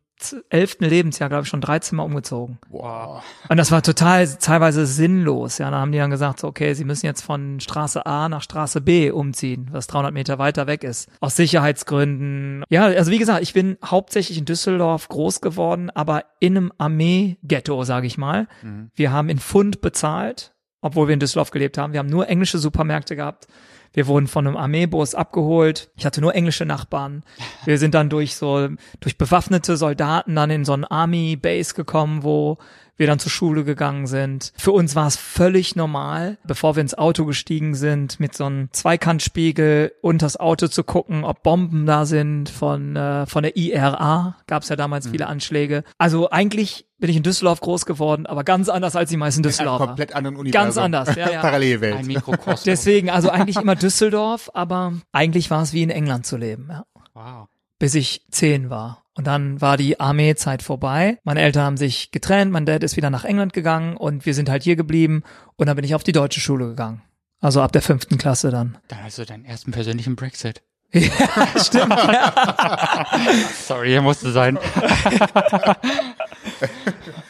[0.49, 2.59] elften Lebensjahr, glaube ich, schon 13 Mal umgezogen.
[2.69, 3.23] Wow.
[3.49, 5.57] Und das war total teilweise sinnlos.
[5.57, 8.41] Ja, da haben die dann gesagt, so, okay, sie müssen jetzt von Straße A nach
[8.41, 11.09] Straße B umziehen, was 300 Meter weiter weg ist.
[11.19, 12.63] Aus Sicherheitsgründen.
[12.69, 17.83] Ja, also wie gesagt, ich bin hauptsächlich in Düsseldorf groß geworden, aber in einem Armee-Ghetto,
[17.83, 18.47] sage ich mal.
[18.63, 18.91] Mhm.
[18.95, 21.93] Wir haben in Pfund bezahlt, obwohl wir in Düsseldorf gelebt haben.
[21.93, 23.47] Wir haben nur englische Supermärkte gehabt.
[23.93, 25.89] Wir wurden von einem Armeebus abgeholt.
[25.95, 27.23] Ich hatte nur englische Nachbarn.
[27.65, 28.69] Wir sind dann durch so,
[28.99, 32.57] durch bewaffnete Soldaten dann in so ein Army Base gekommen, wo
[32.97, 34.51] wir dann zur Schule gegangen sind.
[34.57, 38.69] Für uns war es völlig normal, bevor wir ins Auto gestiegen sind, mit so einem
[38.71, 44.37] Zweikantspiegel unters Auto zu gucken, ob Bomben da sind von, äh, von der IRA.
[44.47, 45.11] Gab es ja damals mhm.
[45.11, 45.83] viele Anschläge.
[45.97, 49.83] Also eigentlich bin ich in Düsseldorf groß geworden, aber ganz anders als die meisten Düsseldorfer.
[49.83, 50.65] In komplett anderen Universum.
[50.65, 51.41] Ganz anders, ja, ja.
[51.41, 51.95] Parallelwelt.
[51.95, 52.63] Ein Mikrokosmos.
[52.63, 56.85] Deswegen, also eigentlich immer Düsseldorf, aber eigentlich war es wie in England zu leben, ja.
[57.13, 57.47] Wow.
[57.79, 59.03] Bis ich zehn war.
[59.17, 61.17] Und dann war die Armeezeit vorbei.
[61.23, 64.47] Meine Eltern haben sich getrennt, mein Dad ist wieder nach England gegangen und wir sind
[64.47, 65.23] halt hier geblieben
[65.55, 67.01] und dann bin ich auf die deutsche Schule gegangen.
[67.39, 68.77] Also ab der fünften Klasse dann.
[68.89, 70.61] Dann hast du deinen ersten persönlichen Brexit.
[70.93, 71.09] ja,
[71.57, 71.97] stimmt.
[73.67, 74.59] Sorry, er musste sein.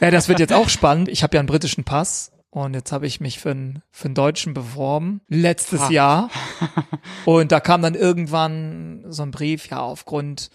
[0.02, 1.08] ja, das wird jetzt auch spannend.
[1.08, 4.16] Ich habe ja einen britischen Pass und jetzt habe ich mich für, einen für einen
[4.16, 5.90] Deutschen beworben, letztes ah.
[5.90, 6.30] Jahr.
[7.24, 10.50] Und da kam dann irgendwann so ein Brief, ja, aufgrund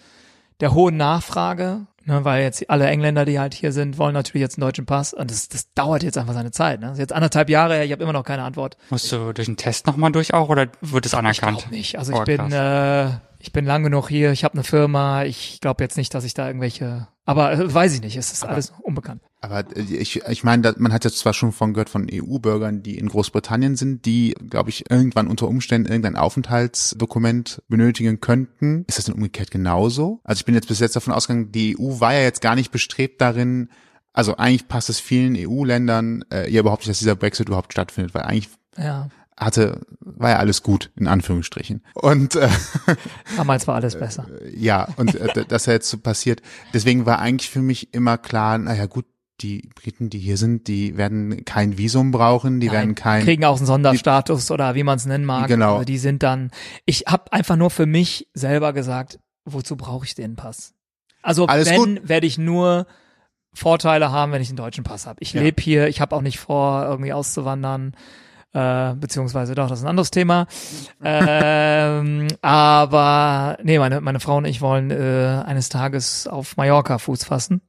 [0.59, 4.57] der hohen Nachfrage, ne, weil jetzt alle Engländer, die halt hier sind, wollen natürlich jetzt
[4.57, 6.79] einen deutschen Pass und das, das dauert jetzt einfach seine Zeit.
[6.79, 6.87] Ne?
[6.87, 8.77] Das ist jetzt anderthalb Jahre her, ich habe immer noch keine Antwort.
[8.89, 11.63] Musst du durch einen Test nochmal durch auch oder wird es anerkannt?
[11.65, 11.99] Ich nicht.
[11.99, 13.09] Also ich oh, bin äh,
[13.43, 16.33] ich bin lang genug hier, ich habe eine Firma, ich glaube jetzt nicht, dass ich
[16.33, 19.21] da irgendwelche, aber äh, weiß ich nicht, es ist aber, alles unbekannt.
[19.43, 22.97] Aber äh, ich, ich meine, man hat jetzt zwar schon von gehört von EU-Bürgern, die
[22.97, 28.85] in Großbritannien sind, die, glaube ich, irgendwann unter Umständen irgendein Aufenthaltsdokument benötigen könnten.
[28.87, 30.21] Ist das denn umgekehrt genauso?
[30.23, 32.71] Also ich bin jetzt bis jetzt davon ausgegangen, die EU war ja jetzt gar nicht
[32.71, 33.69] bestrebt darin,
[34.13, 38.13] also eigentlich passt es vielen EU-Ländern äh, ja überhaupt nicht, dass dieser Brexit überhaupt stattfindet,
[38.13, 41.81] weil eigentlich ja hatte, war ja alles gut, in Anführungsstrichen.
[41.95, 42.49] Und äh,
[43.37, 44.27] damals war alles besser.
[44.41, 46.41] Äh, ja, und äh, das ja jetzt so passiert.
[46.73, 49.05] Deswegen war eigentlich für mich immer klar, naja gut,
[49.41, 53.45] die Briten, die hier sind, die werden kein Visum brauchen, die Nein, werden kein kriegen
[53.45, 55.47] auch einen Sonderstatus die, oder wie man es nennen mag.
[55.47, 55.73] Genau.
[55.73, 56.51] Also die sind dann.
[56.85, 60.73] Ich habe einfach nur für mich selber gesagt, wozu brauche ich den Pass?
[61.21, 62.85] Also Alles wenn werde ich nur
[63.53, 65.17] Vorteile haben, wenn ich einen deutschen Pass habe.
[65.21, 65.41] Ich ja.
[65.41, 67.95] lebe hier, ich habe auch nicht vor, irgendwie auszuwandern
[68.53, 70.47] äh, beziehungsweise doch, das ist ein anderes Thema.
[71.03, 77.23] ähm, aber nee, meine, meine Frau und ich wollen äh, eines Tages auf Mallorca Fuß
[77.23, 77.61] fassen.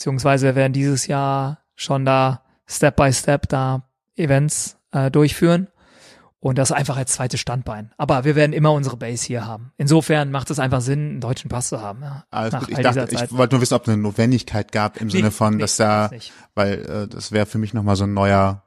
[0.00, 3.82] Beziehungsweise wir werden dieses Jahr schon da Step by Step da
[4.16, 5.68] Events äh, durchführen.
[6.38, 7.92] Und das einfach als zweites Standbein.
[7.98, 9.72] Aber wir werden immer unsere Base hier haben.
[9.76, 12.00] Insofern macht es einfach Sinn, einen deutschen Pass zu haben.
[12.00, 12.70] Ja, Alles gut.
[12.70, 15.56] Ich, dachte, ich wollte nur wissen, ob es eine Notwendigkeit gab im nee, Sinne von,
[15.56, 16.10] nee, dass da,
[16.54, 18.62] weil äh, das wäre für mich nochmal so ein neuer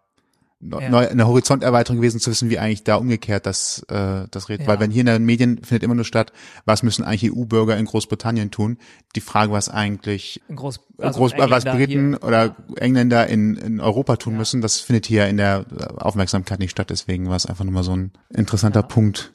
[0.71, 0.89] ja.
[0.89, 4.61] neu, eine Horizonterweiterung gewesen zu wissen, wie eigentlich da umgekehrt das, äh, das redet.
[4.61, 4.67] Ja.
[4.67, 6.31] Weil wenn hier in den Medien findet immer nur statt,
[6.65, 8.77] was müssen eigentlich EU-Bürger in Großbritannien tun?
[9.15, 12.23] Die Frage, was eigentlich Groß, also Groß, was Briten hier.
[12.23, 14.39] oder Engländer in, in Europa tun ja.
[14.39, 15.65] müssen, das findet hier in der
[15.97, 16.89] Aufmerksamkeit nicht statt.
[16.89, 19.33] Deswegen war es einfach nur mal so ein interessanter Punkt.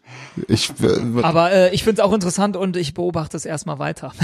[0.49, 0.73] Ich,
[1.23, 4.13] Aber äh, ich finde es auch interessant und ich beobachte es erstmal weiter.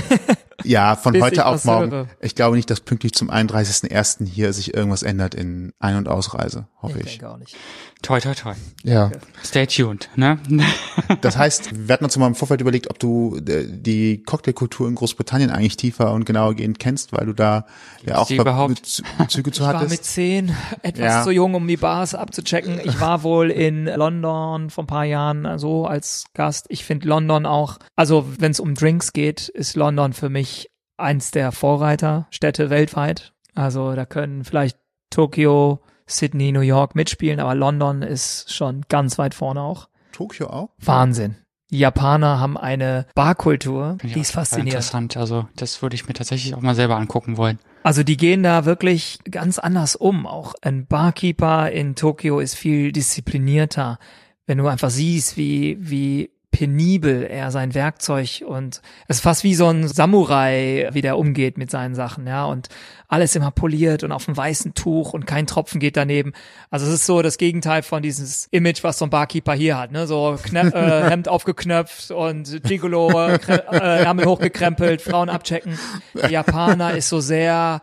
[0.64, 1.90] Ja, von heute auf morgen.
[1.90, 2.06] Höre.
[2.20, 4.26] Ich glaube nicht, dass pünktlich zum 31.01.
[4.26, 7.06] hier sich irgendwas ändert in Ein- und Ausreise, hoffe ich.
[7.06, 7.56] Ich denke auch nicht.
[8.04, 8.52] Toi, toi, toi.
[8.82, 9.10] Ja.
[9.42, 10.38] Stay tuned, ne?
[11.22, 14.94] das heißt, wir hatten uns mal im Vorfeld überlegt, ob du äh, die Cocktailkultur in
[14.94, 17.64] Großbritannien eigentlich tiefer und genauer gehend kennst, weil du da
[18.04, 19.84] ja auch Bezüge zu hattest.
[19.84, 21.22] Ich war mit zehn etwas ja.
[21.22, 22.78] zu jung, um die Bars abzuchecken.
[22.84, 26.66] Ich war wohl in London vor ein paar Jahren so als Gast.
[26.68, 31.30] Ich finde London auch, also wenn es um Drinks geht, ist London für mich eins
[31.30, 33.32] der Vorreiterstädte weltweit.
[33.54, 34.76] Also da können vielleicht
[35.08, 39.88] Tokio, Sydney, New York mitspielen, aber London ist schon ganz weit vorne auch.
[40.12, 40.70] Tokio auch?
[40.78, 41.36] Wahnsinn.
[41.70, 44.74] Die Japaner haben eine Barkultur, die ist faszinierend.
[44.74, 47.58] Interessant, also das würde ich mir tatsächlich auch mal selber angucken wollen.
[47.82, 50.26] Also die gehen da wirklich ganz anders um.
[50.26, 53.98] Auch ein Barkeeper in Tokio ist viel disziplinierter.
[54.46, 59.56] Wenn du einfach siehst, wie, wie penibel er sein Werkzeug und es ist fast wie
[59.56, 62.68] so ein Samurai, wie der umgeht mit seinen Sachen, ja, und
[63.08, 66.32] alles immer poliert und auf dem weißen Tuch und kein Tropfen geht daneben.
[66.70, 69.90] Also es ist so das Gegenteil von dieses Image, was so ein Barkeeper hier hat,
[69.90, 75.76] ne, so Knä äh, Hemd aufgeknöpft und Gigolo, äh, Ärmel hochgekrempelt, Frauen abchecken.
[76.14, 77.80] Der Japaner ist so sehr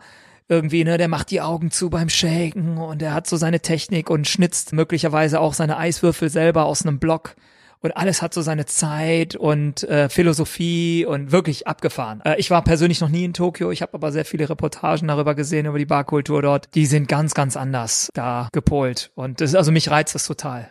[0.48, 4.08] irgendwie, ne, der macht die Augen zu beim Shaken und er hat so seine Technik
[4.08, 7.36] und schnitzt möglicherweise auch seine Eiswürfel selber aus einem Block
[7.82, 12.20] und alles hat so seine Zeit und äh, Philosophie und wirklich abgefahren.
[12.24, 15.34] Äh, ich war persönlich noch nie in Tokio, ich habe aber sehr viele Reportagen darüber
[15.34, 16.74] gesehen, über die Barkultur dort.
[16.74, 20.70] Die sind ganz, ganz anders da gepolt und das, also mich reizt das total.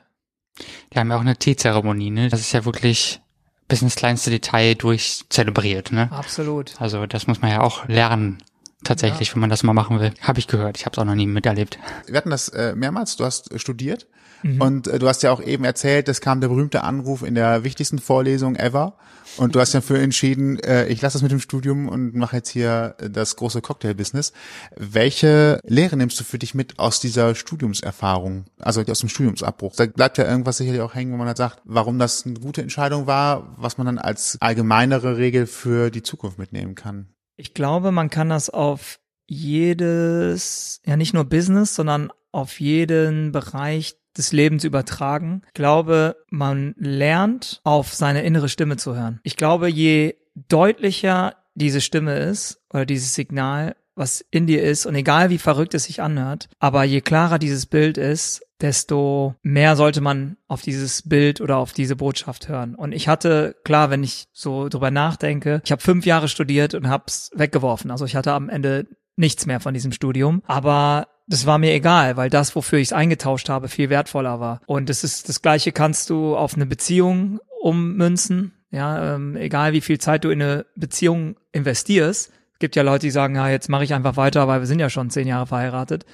[0.93, 2.29] Die haben ja auch eine Teezeremonie, ne?
[2.29, 3.21] Das ist ja wirklich
[3.67, 6.09] bis ins kleinste Detail durchzelebriert, ne?
[6.11, 6.79] Absolut.
[6.79, 8.37] Also das muss man ja auch lernen,
[8.83, 9.35] tatsächlich, ja.
[9.35, 10.13] wenn man das mal machen will.
[10.21, 11.79] Habe ich gehört, ich habe es auch noch nie miterlebt.
[12.05, 14.07] Wir hatten das äh, mehrmals, du hast studiert
[14.43, 14.61] Mhm.
[14.61, 17.63] Und äh, du hast ja auch eben erzählt, es kam der berühmte Anruf in der
[17.63, 18.95] wichtigsten Vorlesung ever.
[19.37, 22.37] Und du hast ja für entschieden, äh, ich lasse das mit dem Studium und mache
[22.37, 24.33] jetzt hier das große Cocktail-Business.
[24.75, 29.75] Welche Lehre nimmst du für dich mit aus dieser Studiumserfahrung, also aus dem Studiumsabbruch?
[29.75, 32.61] Da bleibt ja irgendwas sicherlich auch hängen, wo man halt sagt, warum das eine gute
[32.61, 37.07] Entscheidung war, was man dann als allgemeinere Regel für die Zukunft mitnehmen kann.
[37.37, 44.00] Ich glaube, man kann das auf jedes, ja nicht nur Business, sondern auf jeden Bereich
[44.17, 45.41] des Lebens übertragen.
[45.47, 49.19] Ich glaube, man lernt auf seine innere Stimme zu hören.
[49.23, 54.95] Ich glaube, je deutlicher diese Stimme ist oder dieses Signal, was in dir ist und
[54.95, 60.01] egal wie verrückt es sich anhört, aber je klarer dieses Bild ist, desto mehr sollte
[60.01, 62.75] man auf dieses Bild oder auf diese Botschaft hören.
[62.75, 66.87] Und ich hatte, klar, wenn ich so drüber nachdenke, ich habe fünf Jahre studiert und
[66.87, 67.91] hab's weggeworfen.
[67.91, 70.41] Also ich hatte am Ende nichts mehr von diesem Studium.
[70.45, 74.61] Aber das war mir egal, weil das, wofür ich es eingetauscht habe, viel wertvoller war.
[74.65, 78.53] Und das ist das Gleiche kannst du auf eine Beziehung ummünzen.
[78.69, 82.31] Ja, ähm, egal wie viel Zeit du in eine Beziehung investierst.
[82.53, 84.79] Es gibt ja Leute, die sagen, ja, jetzt mache ich einfach weiter, weil wir sind
[84.79, 86.05] ja schon zehn Jahre verheiratet.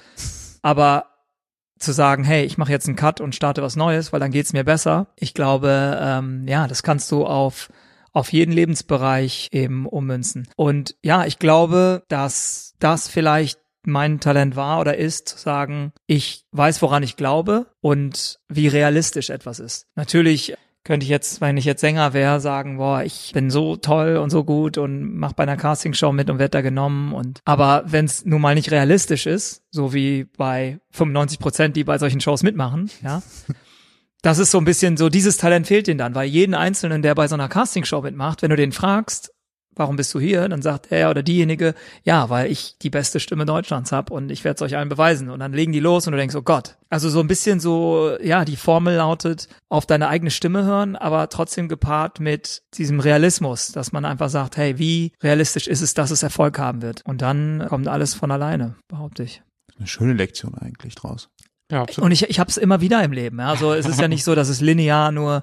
[0.62, 1.06] Aber
[1.78, 4.52] zu sagen, hey, ich mache jetzt einen Cut und starte was Neues, weil dann geht's
[4.52, 5.08] mir besser.
[5.16, 7.70] Ich glaube, ähm, ja, das kannst du auf
[8.12, 10.48] auf jeden Lebensbereich eben ummünzen.
[10.56, 16.44] Und ja, ich glaube, dass das vielleicht mein Talent war oder ist, zu sagen, ich
[16.52, 19.86] weiß, woran ich glaube und wie realistisch etwas ist.
[19.96, 20.54] Natürlich
[20.84, 24.30] könnte ich jetzt, wenn ich jetzt Sänger wäre, sagen, boah, ich bin so toll und
[24.30, 27.12] so gut und mach bei einer Castingshow mit und werde da genommen.
[27.12, 31.84] Und aber wenn es nun mal nicht realistisch ist, so wie bei 95 Prozent, die
[31.84, 33.22] bei solchen Shows mitmachen, ja,
[34.22, 37.14] das ist so ein bisschen so, dieses Talent fehlt ihnen dann, weil jeden Einzelnen, der
[37.14, 39.32] bei so einer Castingshow mitmacht, wenn du den fragst,
[39.78, 40.48] warum bist du hier?
[40.48, 41.74] Dann sagt er oder diejenige,
[42.04, 45.30] ja, weil ich die beste Stimme Deutschlands habe und ich werde es euch allen beweisen.
[45.30, 46.76] Und dann legen die los und du denkst, oh Gott.
[46.90, 51.28] Also so ein bisschen so, ja, die Formel lautet, auf deine eigene Stimme hören, aber
[51.28, 56.10] trotzdem gepaart mit diesem Realismus, dass man einfach sagt, hey, wie realistisch ist es, dass
[56.10, 57.02] es Erfolg haben wird?
[57.04, 59.42] Und dann kommt alles von alleine, behaupte ich.
[59.78, 61.28] Eine schöne Lektion eigentlich draus.
[61.70, 62.06] Ja, absolut.
[62.06, 63.38] Und ich, ich habe es immer wieder im Leben.
[63.38, 63.50] Ja?
[63.50, 65.42] Also es ist ja nicht so, dass es linear nur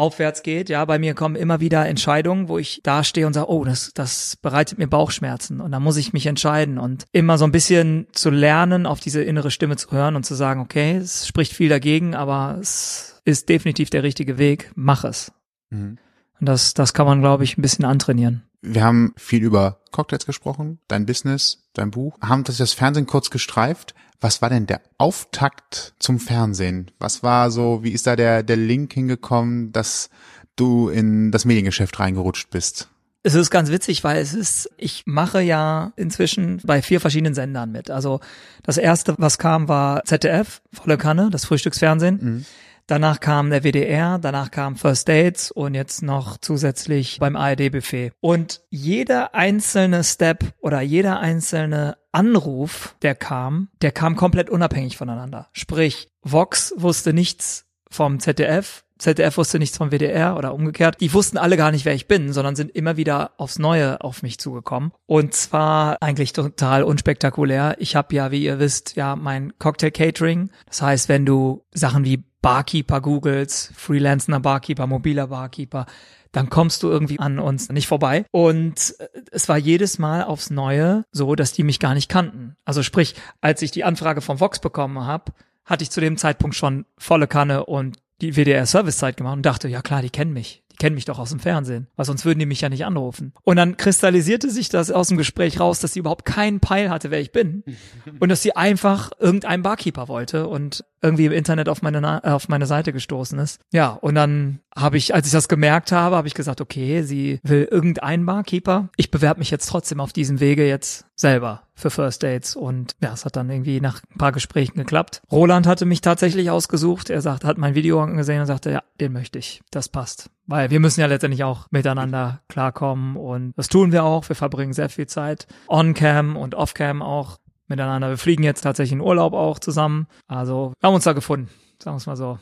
[0.00, 0.68] aufwärts geht.
[0.68, 3.92] Ja, bei mir kommen immer wieder Entscheidungen, wo ich da stehe und sage, oh, das,
[3.94, 8.06] das bereitet mir Bauchschmerzen und da muss ich mich entscheiden und immer so ein bisschen
[8.12, 11.68] zu lernen, auf diese innere Stimme zu hören und zu sagen, okay, es spricht viel
[11.68, 15.32] dagegen, aber es ist definitiv der richtige Weg, mach es.
[15.70, 15.98] Mhm.
[16.40, 18.42] Und das, das kann man, glaube ich, ein bisschen antrainieren.
[18.62, 23.94] Wir haben viel über Cocktails gesprochen, dein Business, dein Buch, haben das Fernsehen kurz gestreift.
[24.20, 26.90] Was war denn der Auftakt zum Fernsehen?
[26.98, 30.10] Was war so, wie ist da der, der Link hingekommen, dass
[30.56, 32.88] du in das Mediengeschäft reingerutscht bist?
[33.22, 37.70] Es ist ganz witzig, weil es ist, ich mache ja inzwischen bei vier verschiedenen Sendern
[37.70, 37.90] mit.
[37.90, 38.20] Also
[38.62, 42.18] das erste, was kam, war ZDF, volle Kanne, das Frühstücksfernsehen.
[42.22, 42.44] Mhm.
[42.90, 48.10] Danach kam der WDR, danach kam First Dates und jetzt noch zusätzlich beim ARD-Buffet.
[48.18, 55.46] Und jeder einzelne Step oder jeder einzelne Anruf, der kam, der kam komplett unabhängig voneinander.
[55.52, 61.00] Sprich, Vox wusste nichts vom ZDF, ZDF wusste nichts vom WDR oder umgekehrt.
[61.00, 64.22] Die wussten alle gar nicht, wer ich bin, sondern sind immer wieder aufs Neue auf
[64.22, 64.92] mich zugekommen.
[65.06, 67.76] Und zwar eigentlich total unspektakulär.
[67.78, 70.50] Ich habe ja, wie ihr wisst, ja mein Cocktail Catering.
[70.66, 75.86] Das heißt, wenn du Sachen wie Barkeeper googles, freelancender Barkeeper, mobiler Barkeeper,
[76.32, 78.24] dann kommst du irgendwie an uns nicht vorbei.
[78.30, 82.56] Und äh, es war jedes Mal aufs Neue so, dass die mich gar nicht kannten.
[82.64, 85.32] Also sprich, als ich die Anfrage vom Vox bekommen habe,
[85.64, 89.82] hatte ich zu dem Zeitpunkt schon volle Kanne und die WDR-Servicezeit gemacht und dachte, ja
[89.82, 92.62] klar, die kennen mich kennen mich doch aus dem Fernsehen, weil sonst würden die mich
[92.62, 93.32] ja nicht anrufen.
[93.44, 97.12] Und dann kristallisierte sich das aus dem Gespräch raus, dass sie überhaupt keinen Peil hatte,
[97.12, 97.62] wer ich bin.
[98.18, 102.66] Und dass sie einfach irgendeinen Barkeeper wollte und irgendwie im Internet auf meine, auf meine
[102.66, 103.60] Seite gestoßen ist.
[103.72, 107.40] Ja, und dann habe ich, als ich das gemerkt habe, habe ich gesagt, okay, sie
[107.42, 108.88] will irgendeinen Barkeeper.
[108.96, 113.12] Ich bewerbe mich jetzt trotzdem auf diesem Wege jetzt selber für First Dates und ja,
[113.12, 115.22] es hat dann irgendwie nach ein paar Gesprächen geklappt.
[115.30, 117.10] Roland hatte mich tatsächlich ausgesucht.
[117.10, 119.62] Er sagt, hat mein Video angesehen und sagte, ja, den möchte ich.
[119.70, 120.30] Das passt.
[120.46, 124.28] Weil wir müssen ja letztendlich auch miteinander klarkommen und das tun wir auch.
[124.28, 128.10] Wir verbringen sehr viel Zeit on-cam und off-cam auch miteinander.
[128.10, 130.06] Wir fliegen jetzt tatsächlich in Urlaub auch zusammen.
[130.26, 131.48] Also wir haben uns da gefunden,
[131.82, 132.38] sagen wir es mal so.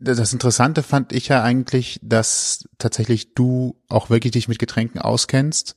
[0.00, 5.76] Das Interessante fand ich ja eigentlich, dass tatsächlich du auch wirklich dich mit Getränken auskennst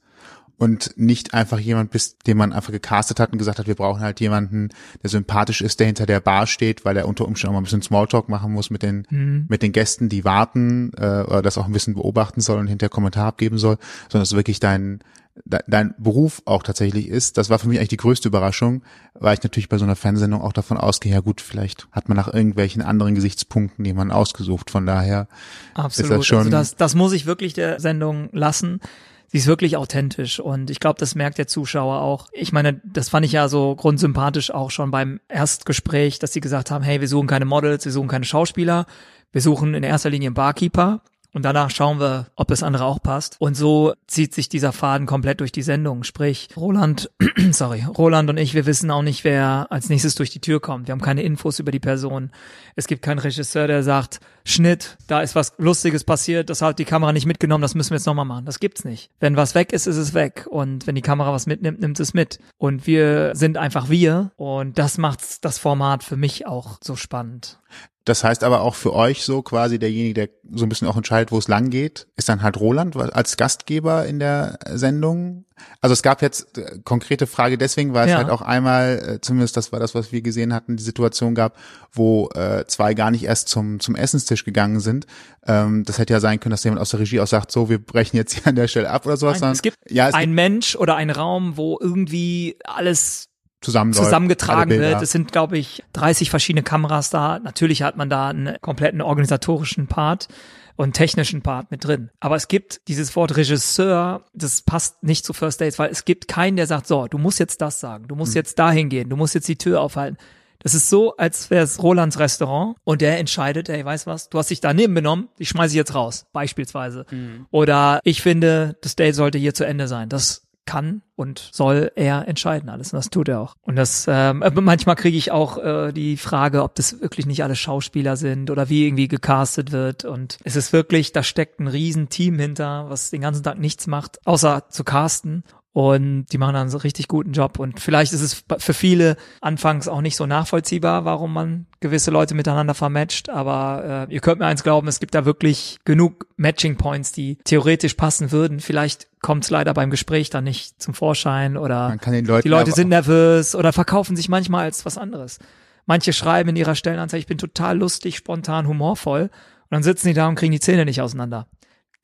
[0.57, 4.01] und nicht einfach jemand bist, den man einfach gecastet hat und gesagt hat, wir brauchen
[4.01, 4.69] halt jemanden,
[5.03, 7.65] der sympathisch ist, der hinter der Bar steht, weil er unter Umständen auch mal ein
[7.65, 9.45] bisschen Smalltalk machen muss mit den mhm.
[9.49, 12.89] mit den Gästen, die warten äh, oder das auch ein bisschen beobachten soll und hinterher
[12.89, 13.77] Kommentar abgeben soll,
[14.09, 14.99] sondern es wirklich dein
[15.43, 18.83] dein Beruf auch tatsächlich ist, das war für mich eigentlich die größte Überraschung,
[19.13, 22.15] weil ich natürlich bei so einer Fernsehsendung auch davon ausgehe, ja gut, vielleicht hat man
[22.15, 24.71] nach irgendwelchen anderen Gesichtspunkten jemanden ausgesucht.
[24.71, 25.27] Von daher
[25.73, 26.11] Absolut.
[26.11, 26.37] ist das schon.
[26.37, 28.79] Also das, das muss ich wirklich der Sendung lassen.
[29.27, 32.27] Sie ist wirklich authentisch und ich glaube, das merkt der Zuschauer auch.
[32.31, 36.71] Ich meine, das fand ich ja so grundsympathisch auch schon beim Erstgespräch, dass sie gesagt
[36.71, 38.85] haben, hey, wir suchen keine Models, wir suchen keine Schauspieler,
[39.31, 41.01] wir suchen in erster Linie einen Barkeeper
[41.35, 43.35] und danach schauen wir, ob das andere auch passt.
[43.39, 46.05] Und so zieht sich dieser Faden komplett durch die Sendung.
[46.05, 47.11] Sprich, Roland,
[47.51, 50.87] sorry, Roland und ich, wir wissen auch nicht, wer als nächstes durch die Tür kommt.
[50.87, 52.31] Wir haben keine Infos über die Person.
[52.77, 56.85] Es gibt keinen Regisseur, der sagt, Schnitt, da ist was Lustiges passiert, das hat die
[56.85, 58.45] Kamera nicht mitgenommen, das müssen wir jetzt nochmal machen.
[58.45, 59.09] Das gibt's nicht.
[59.19, 60.47] Wenn was weg ist, ist es weg.
[60.49, 62.39] Und wenn die Kamera was mitnimmt, nimmt es mit.
[62.57, 64.31] Und wir sind einfach wir.
[64.37, 67.59] Und das macht das Format für mich auch so spannend.
[68.05, 71.31] Das heißt aber auch für euch so quasi derjenige, der so ein bisschen auch entscheidet,
[71.31, 75.45] wo es lang geht, ist dann halt Roland als Gastgeber in der Sendung.
[75.81, 78.13] Also es gab jetzt äh, konkrete Frage deswegen, weil ja.
[78.13, 81.33] es halt auch einmal, äh, zumindest das war das, was wir gesehen hatten, die Situation
[81.33, 81.57] gab,
[81.91, 85.07] wo äh, zwei gar nicht erst zum, zum Essenstisch gegangen sind.
[85.47, 87.83] Ähm, das hätte ja sein können, dass jemand aus der Regie auch sagt, so, wir
[87.83, 89.41] brechen jetzt hier an der Stelle ab oder sowas.
[89.41, 93.29] Nein, es gibt ja, es ein gibt Mensch oder ein Raum, wo irgendwie alles
[93.71, 95.01] zusammengetragen wird.
[95.01, 97.39] Es sind, glaube ich, 30 verschiedene Kameras da.
[97.39, 100.27] Natürlich hat man da einen kompletten organisatorischen Part
[100.75, 102.09] und technischen Part mit drin.
[102.19, 106.27] Aber es gibt dieses Wort Regisseur, das passt nicht zu First Dates, weil es gibt
[106.27, 108.39] keinen, der sagt, so, du musst jetzt das sagen, du musst mhm.
[108.39, 110.17] jetzt dahin gehen, du musst jetzt die Tür aufhalten.
[110.59, 114.39] Das ist so, als wäre es Rolands Restaurant und der entscheidet, ey, weißt was, du
[114.39, 117.05] hast dich daneben benommen, ich schmeiße ich jetzt raus, beispielsweise.
[117.11, 117.45] Mhm.
[117.51, 120.09] Oder ich finde, das Date sollte hier zu Ende sein.
[120.09, 122.93] Das kann und soll er entscheiden alles.
[122.93, 123.55] Und das tut er auch.
[123.61, 127.43] Und das ähm, äh, manchmal kriege ich auch äh, die Frage, ob das wirklich nicht
[127.43, 130.05] alle Schauspieler sind oder wie irgendwie gecastet wird.
[130.05, 133.87] Und es ist wirklich, da steckt ein riesen Team hinter, was den ganzen Tag nichts
[133.87, 135.43] macht, außer zu casten
[135.75, 137.59] und die machen dann so richtig guten Job.
[137.59, 142.33] Und vielleicht ist es für viele anfangs auch nicht so nachvollziehbar, warum man gewisse Leute
[142.33, 143.27] miteinander vermatcht.
[143.29, 147.39] Aber äh, ihr könnt mir eins glauben, es gibt da wirklich genug Matching Points, die
[147.43, 148.61] theoretisch passen würden.
[148.61, 151.97] Vielleicht kommt es leider beim Gespräch dann nicht zum Vorschein oder
[152.41, 155.39] die Leute sind nervös oder verkaufen sich manchmal als was anderes.
[155.85, 159.23] Manche schreiben in ihrer Stellenanzeige, ich bin total lustig, spontan, humorvoll.
[159.23, 161.47] Und dann sitzen die da und kriegen die Zähne nicht auseinander.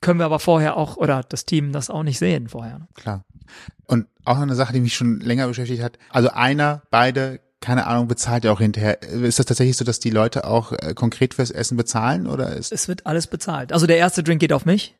[0.02, 2.88] Können wir aber vorher auch, oder das Team das auch nicht sehen vorher.
[2.94, 3.24] Klar.
[3.86, 5.98] Und auch noch eine Sache, die mich schon länger beschäftigt hat.
[6.10, 9.00] Also einer, beide, keine Ahnung, bezahlt ja auch hinterher.
[9.02, 12.72] Ist das tatsächlich so, dass die Leute auch äh, konkret fürs Essen bezahlen oder ist?
[12.72, 13.72] Es wird alles bezahlt.
[13.72, 14.96] Also der erste Drink geht auf mich.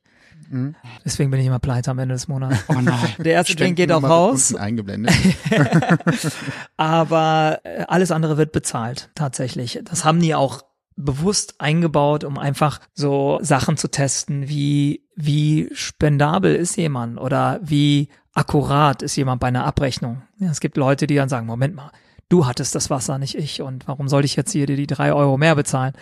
[0.50, 0.76] Mhm.
[1.04, 2.64] Deswegen bin ich immer pleite am Ende des Monats.
[2.68, 2.94] Oh nein.
[3.18, 4.54] Der erste Drink geht auch raus.
[4.54, 5.14] Eingeblendet.
[6.76, 9.80] Aber äh, alles andere wird bezahlt, tatsächlich.
[9.84, 10.62] Das haben die auch
[10.96, 18.08] bewusst eingebaut, um einfach so Sachen zu testen, wie, wie spendabel ist jemand oder wie
[18.34, 20.22] akkurat ist jemand bei einer Abrechnung.
[20.38, 21.92] Ja, es gibt Leute, die dann sagen, Moment mal,
[22.28, 25.12] du hattest das Wasser, nicht ich und warum soll ich jetzt hier dir die drei
[25.12, 25.92] Euro mehr bezahlen?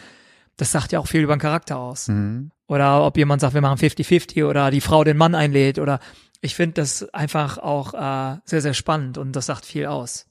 [0.57, 2.09] Das sagt ja auch viel über den Charakter aus.
[2.09, 2.51] Mhm.
[2.67, 5.99] Oder ob jemand sagt, wir machen 50-50 oder die Frau den Mann einlädt oder
[6.41, 10.27] ich finde das einfach auch äh, sehr, sehr spannend und das sagt viel aus.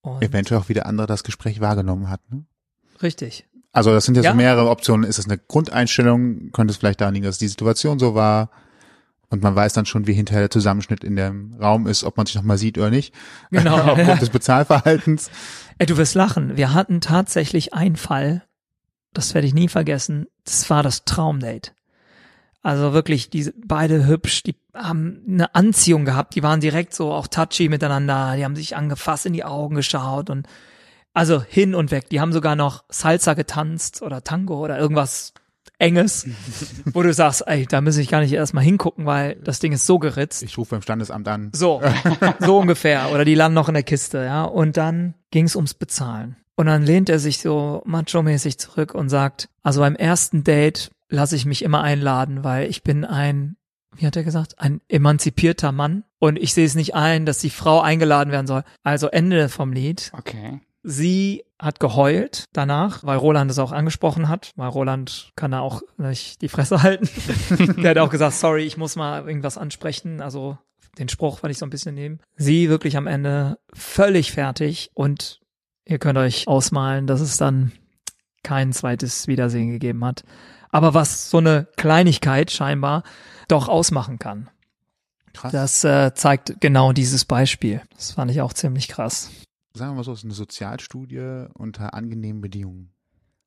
[0.00, 2.20] Und Eventuell auch wieder andere das Gespräch wahrgenommen hat.
[2.30, 2.44] Ne?
[3.02, 3.46] Richtig.
[3.72, 5.08] Also das sind ja, ja, so mehrere Optionen.
[5.08, 6.52] Ist es eine Grundeinstellung?
[6.52, 8.50] Könnte es vielleicht daran liegen, dass die Situation so war?
[9.30, 12.26] Und man weiß dann schon, wie hinterher der Zusammenschnitt in dem Raum ist, ob man
[12.26, 13.14] sich nochmal sieht oder nicht.
[13.50, 13.78] Genau.
[13.92, 15.30] Aufgrund des Bezahlverhaltens.
[15.78, 16.58] Ey, du wirst lachen.
[16.58, 18.42] Wir hatten tatsächlich einen Fall,
[19.14, 20.26] das werde ich nie vergessen.
[20.44, 21.72] Das war das Traumdate.
[22.62, 27.26] Also wirklich, diese beide hübsch, die haben eine Anziehung gehabt, die waren direkt so auch
[27.26, 30.46] touchy miteinander, die haben sich angefasst, in die Augen geschaut und
[31.12, 32.08] also hin und weg.
[32.10, 35.34] Die haben sogar noch Salsa getanzt oder Tango oder irgendwas
[35.78, 36.28] Enges,
[36.92, 39.84] wo du sagst, ey, da muss ich gar nicht erstmal hingucken, weil das Ding ist
[39.84, 40.42] so geritzt.
[40.44, 41.50] Ich rufe beim Standesamt an.
[41.54, 41.82] So,
[42.38, 43.10] so ungefähr.
[43.12, 44.44] Oder die landen noch in der Kiste, ja.
[44.44, 46.36] Und dann ging's ums Bezahlen.
[46.54, 51.34] Und dann lehnt er sich so macho-mäßig zurück und sagt, also beim ersten Date lasse
[51.34, 53.56] ich mich immer einladen, weil ich bin ein,
[53.96, 57.50] wie hat er gesagt, ein emanzipierter Mann und ich sehe es nicht ein, dass die
[57.50, 58.62] Frau eingeladen werden soll.
[58.84, 60.12] Also Ende vom Lied.
[60.16, 60.60] Okay.
[60.82, 65.82] Sie hat geheult danach, weil Roland es auch angesprochen hat, weil Roland kann da auch
[65.96, 67.08] nicht die Fresse halten.
[67.82, 70.58] Der hat auch gesagt, sorry, ich muss mal irgendwas ansprechen, also
[70.98, 72.20] den Spruch weil ich so ein bisschen nehmen.
[72.36, 75.40] Sie wirklich am Ende völlig fertig und
[75.84, 77.72] ihr könnt euch ausmalen, dass es dann
[78.42, 80.24] kein zweites Wiedersehen gegeben hat.
[80.70, 83.04] Aber was so eine Kleinigkeit scheinbar
[83.48, 84.50] doch ausmachen kann.
[85.32, 85.52] Krass.
[85.52, 87.82] Das äh, zeigt genau dieses Beispiel.
[87.94, 89.30] Das fand ich auch ziemlich krass.
[89.74, 92.92] Sagen wir mal so, es ist eine Sozialstudie unter angenehmen Bedingungen.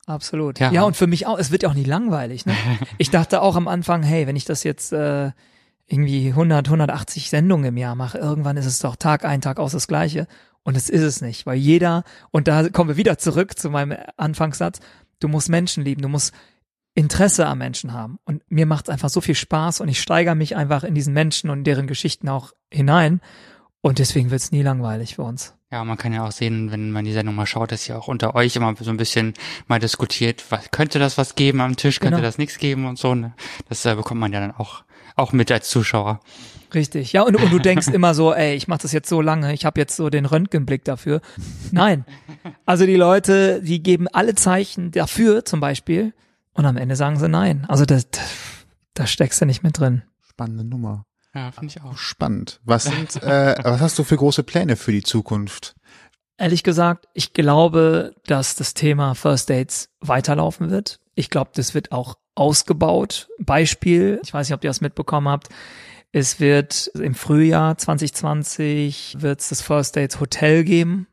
[0.06, 0.60] Absolut.
[0.60, 0.72] Ja.
[0.72, 0.84] Ja.
[0.84, 2.46] und für mich auch, es wird ja auch nie langweilig.
[2.46, 2.54] Ne?
[2.98, 5.32] Ich dachte auch am Anfang, hey, wenn ich das jetzt äh,
[5.88, 9.72] irgendwie 100, 180 Sendungen im Jahr mache, irgendwann ist es doch Tag ein, Tag aus
[9.72, 10.28] das Gleiche.
[10.64, 13.98] Und es ist es nicht, weil jeder, und da kommen wir wieder zurück zu meinem
[14.18, 14.80] Anfangssatz,
[15.20, 16.34] du musst Menschen lieben, du musst
[16.96, 18.18] Interesse am Menschen haben.
[18.26, 21.14] Und mir macht es einfach so viel Spaß und ich steigere mich einfach in diesen
[21.14, 23.22] Menschen und deren Geschichten auch hinein.
[23.86, 25.54] Und deswegen wird es nie langweilig für uns.
[25.72, 28.08] Ja, man kann ja auch sehen, wenn man die Sendung mal schaut, dass ja auch
[28.08, 29.36] unter euch immer so ein bisschen
[29.68, 32.26] mal diskutiert, was, könnte das was geben am Tisch, könnte Genau.
[32.28, 33.14] das nichts geben und so.
[33.14, 33.36] Ne?
[33.70, 34.84] Das äh, bekommt man ja dann auch,
[35.16, 36.20] auch mit als Zuschauer.
[36.74, 37.14] Richtig.
[37.14, 39.66] Ja, und, und du denkst immer so, ey, ich mache das jetzt so lange, ich
[39.66, 41.22] habe jetzt so den Röntgenblick dafür.
[41.72, 42.06] Nein.
[42.66, 46.16] Also die Leute, die geben alle Zeichen dafür zum Beispiel
[46.54, 47.66] und am Ende sagen sie nein.
[47.68, 48.08] Also das,
[48.96, 50.02] da steckst du nicht mit drin.
[50.28, 51.06] Spannende Nummer.
[51.36, 51.98] Ja, finde ich auch.
[51.98, 52.62] Spannend.
[52.64, 55.76] Was sind, äh, was hast du für große Pläne für die Zukunft?
[56.38, 61.00] Ehrlich gesagt, ich glaube, dass das Thema First Dates weiterlaufen wird.
[61.14, 63.30] Ich glaube, das wird auch ausgebaut.
[63.40, 65.48] Beispiel, ich weiß nicht, ob ihr das mitbekommen habt.
[66.12, 71.08] Es wird im Frühjahr 2020 wird es das First Dates Hotel geben.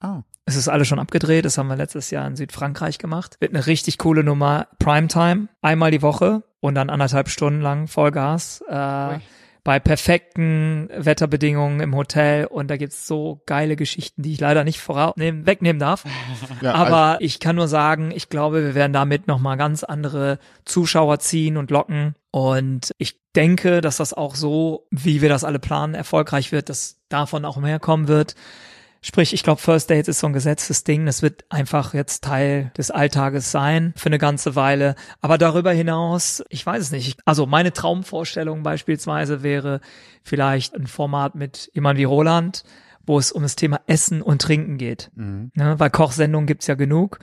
[0.00, 1.44] Ah, Es ist alles schon abgedreht.
[1.44, 3.36] Das haben wir letztes Jahr in Südfrankreich gemacht.
[3.40, 4.68] Wird eine richtig coole Nummer.
[4.78, 5.48] Primetime.
[5.62, 8.62] Einmal die Woche und dann anderthalb Stunden lang Vollgas.
[8.68, 9.18] Äh.
[9.66, 12.46] Bei perfekten Wetterbedingungen im Hotel.
[12.46, 16.04] Und da gibt's so geile Geschichten, die ich leider nicht vorausnehmen, wegnehmen darf.
[16.62, 20.38] ja, also, Aber ich kann nur sagen, ich glaube, wir werden damit nochmal ganz andere
[20.64, 22.14] Zuschauer ziehen und locken.
[22.30, 27.00] Und ich denke, dass das auch so, wie wir das alle planen, erfolgreich wird, dass
[27.08, 28.36] davon auch mehr kommen wird.
[29.06, 31.06] Sprich, ich glaube, First Dates ist so ein gesetztes Ding.
[31.06, 34.96] Das wird einfach jetzt Teil des Alltages sein für eine ganze Weile.
[35.20, 37.20] Aber darüber hinaus, ich weiß es nicht.
[37.24, 39.80] Also meine Traumvorstellung beispielsweise wäre
[40.24, 42.64] vielleicht ein Format mit jemand wie Roland,
[43.06, 45.12] wo es um das Thema Essen und Trinken geht.
[45.14, 45.52] Mhm.
[45.54, 47.20] Ne, weil Kochsendungen gibt's ja genug.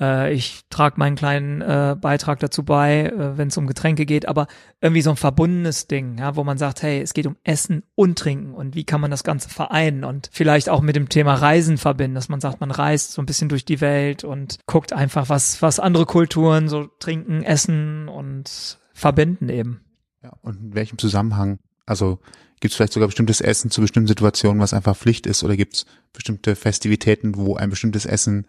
[0.00, 4.26] Äh, ich trage meinen kleinen äh, Beitrag dazu bei, äh, wenn es um Getränke geht,
[4.26, 4.46] aber
[4.80, 8.18] irgendwie so ein verbundenes Ding, ja, wo man sagt, hey, es geht um Essen und
[8.18, 11.78] Trinken und wie kann man das Ganze vereinen und vielleicht auch mit dem Thema Reisen
[11.78, 15.28] verbinden, dass man sagt, man reist so ein bisschen durch die Welt und guckt einfach,
[15.28, 19.80] was, was andere Kulturen so trinken, essen und verbinden eben.
[20.22, 21.58] Ja, und in welchem Zusammenhang?
[21.86, 22.18] Also
[22.60, 25.74] gibt es vielleicht sogar bestimmtes Essen zu bestimmten Situationen, was einfach Pflicht ist, oder gibt
[25.74, 28.46] es bestimmte Festivitäten, wo ein bestimmtes Essen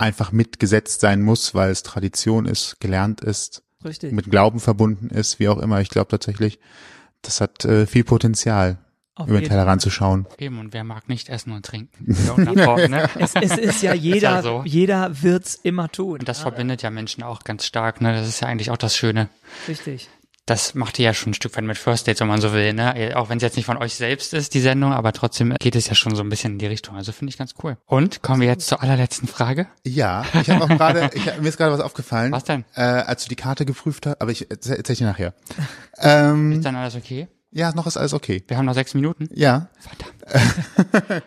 [0.00, 4.12] einfach mitgesetzt sein muss, weil es Tradition ist, gelernt ist, Richtig.
[4.12, 5.80] mit Glauben verbunden ist, wie auch immer.
[5.80, 6.58] Ich glaube tatsächlich,
[7.22, 8.78] das hat äh, viel Potenzial,
[9.14, 10.26] Auf über den jeden Tellerrand zu schauen.
[10.38, 12.16] Eben, und wer mag nicht essen und trinken?
[12.26, 13.08] Ja, und davor, ne?
[13.18, 14.62] es, es ist ja jeder, ja so.
[14.64, 16.20] jeder wird's immer tun.
[16.20, 18.12] Und das ja, verbindet ja Menschen auch ganz stark, ne?
[18.12, 19.28] Das ist ja eigentlich auch das Schöne.
[19.68, 20.08] Richtig.
[20.46, 22.72] Das macht ihr ja schon ein Stück weit mit First Dates, wenn man so will,
[22.72, 23.12] ne?
[23.16, 25.86] Auch wenn es jetzt nicht von euch selbst ist, die Sendung, aber trotzdem geht es
[25.86, 26.96] ja schon so ein bisschen in die Richtung.
[26.96, 27.76] Also finde ich ganz cool.
[27.86, 29.68] Und kommen wir jetzt zur allerletzten Frage.
[29.84, 32.32] Ja, ich habe auch gerade, ich, mir ist gerade was aufgefallen.
[32.32, 32.64] Was denn?
[32.74, 35.34] Äh, als du die Karte geprüft hast, aber ich erzähl, erzähl ich dir nachher.
[35.98, 37.28] Ähm, Ist dann alles okay?
[37.52, 38.42] Ja, noch ist alles okay.
[38.46, 39.28] Wir haben noch sechs Minuten.
[39.32, 39.68] Ja,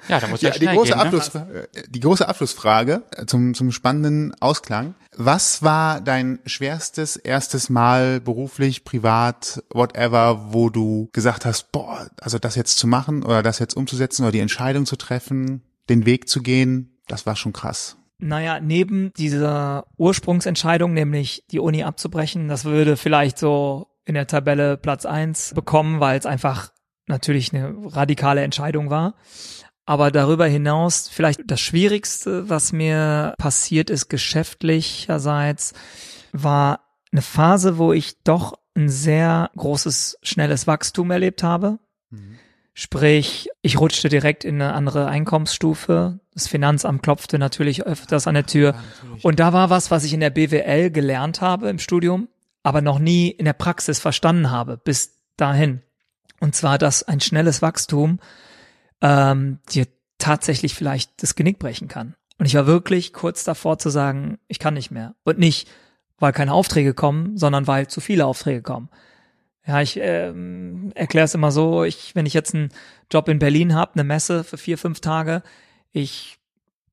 [0.08, 1.04] Ja, da muss ja ja, die schnell große gehen, ne?
[1.04, 4.96] Abschlussfrage, die große Abschlussfrage äh, zum zum spannenden Ausklang.
[5.16, 12.40] Was war dein schwerstes erstes Mal beruflich, privat, whatever, wo du gesagt hast, boah, also
[12.40, 16.30] das jetzt zu machen oder das jetzt umzusetzen oder die Entscheidung zu treffen, den Weg
[16.30, 17.98] zu gehen, das war schon krass.
[18.20, 24.78] Naja, neben dieser Ursprungsentscheidung, nämlich die Uni abzubrechen, das würde vielleicht so in der Tabelle
[24.78, 26.72] Platz eins bekommen, weil es einfach
[27.08, 29.16] natürlich eine radikale Entscheidung war.
[29.86, 35.74] Aber darüber hinaus, vielleicht das Schwierigste, was mir passiert ist, geschäftlicherseits,
[36.32, 36.80] war
[37.12, 41.80] eine Phase, wo ich doch ein sehr großes, schnelles Wachstum erlebt habe.
[42.76, 46.20] Sprich, ich rutschte direkt in eine andere Einkommensstufe.
[46.34, 48.74] Das Finanzamt klopfte natürlich öfters an der Tür.
[49.22, 52.30] Und da war was, was ich in der BWL gelernt habe im Studium,
[52.64, 55.82] aber noch nie in der Praxis verstanden habe, bis dahin.
[56.40, 58.20] Und zwar, dass ein schnelles Wachstum
[59.02, 59.88] ähm, dir
[60.18, 62.16] tatsächlich vielleicht das Genick brechen kann.
[62.40, 65.16] Und ich war wirklich kurz davor zu sagen, ich kann nicht mehr.
[65.24, 65.70] Und nicht,
[66.18, 68.90] weil keine Aufträge kommen, sondern weil zu viele Aufträge kommen.
[69.66, 72.70] Ja, ich ähm, erkläre es immer so, ich, wenn ich jetzt einen
[73.12, 75.42] Job in Berlin habe, eine Messe für vier, fünf Tage,
[75.92, 76.40] ich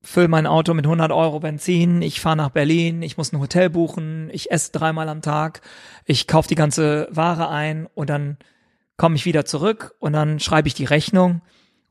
[0.03, 3.71] fülle mein Auto mit 100 Euro Benzin, ich fahre nach Berlin, ich muss ein Hotel
[3.71, 5.61] buchen, ich esse dreimal am Tag,
[6.05, 8.39] ich kaufe die ganze Ware ein und dann
[8.97, 11.43] komme ich wieder zurück und dann schreibe ich die Rechnung.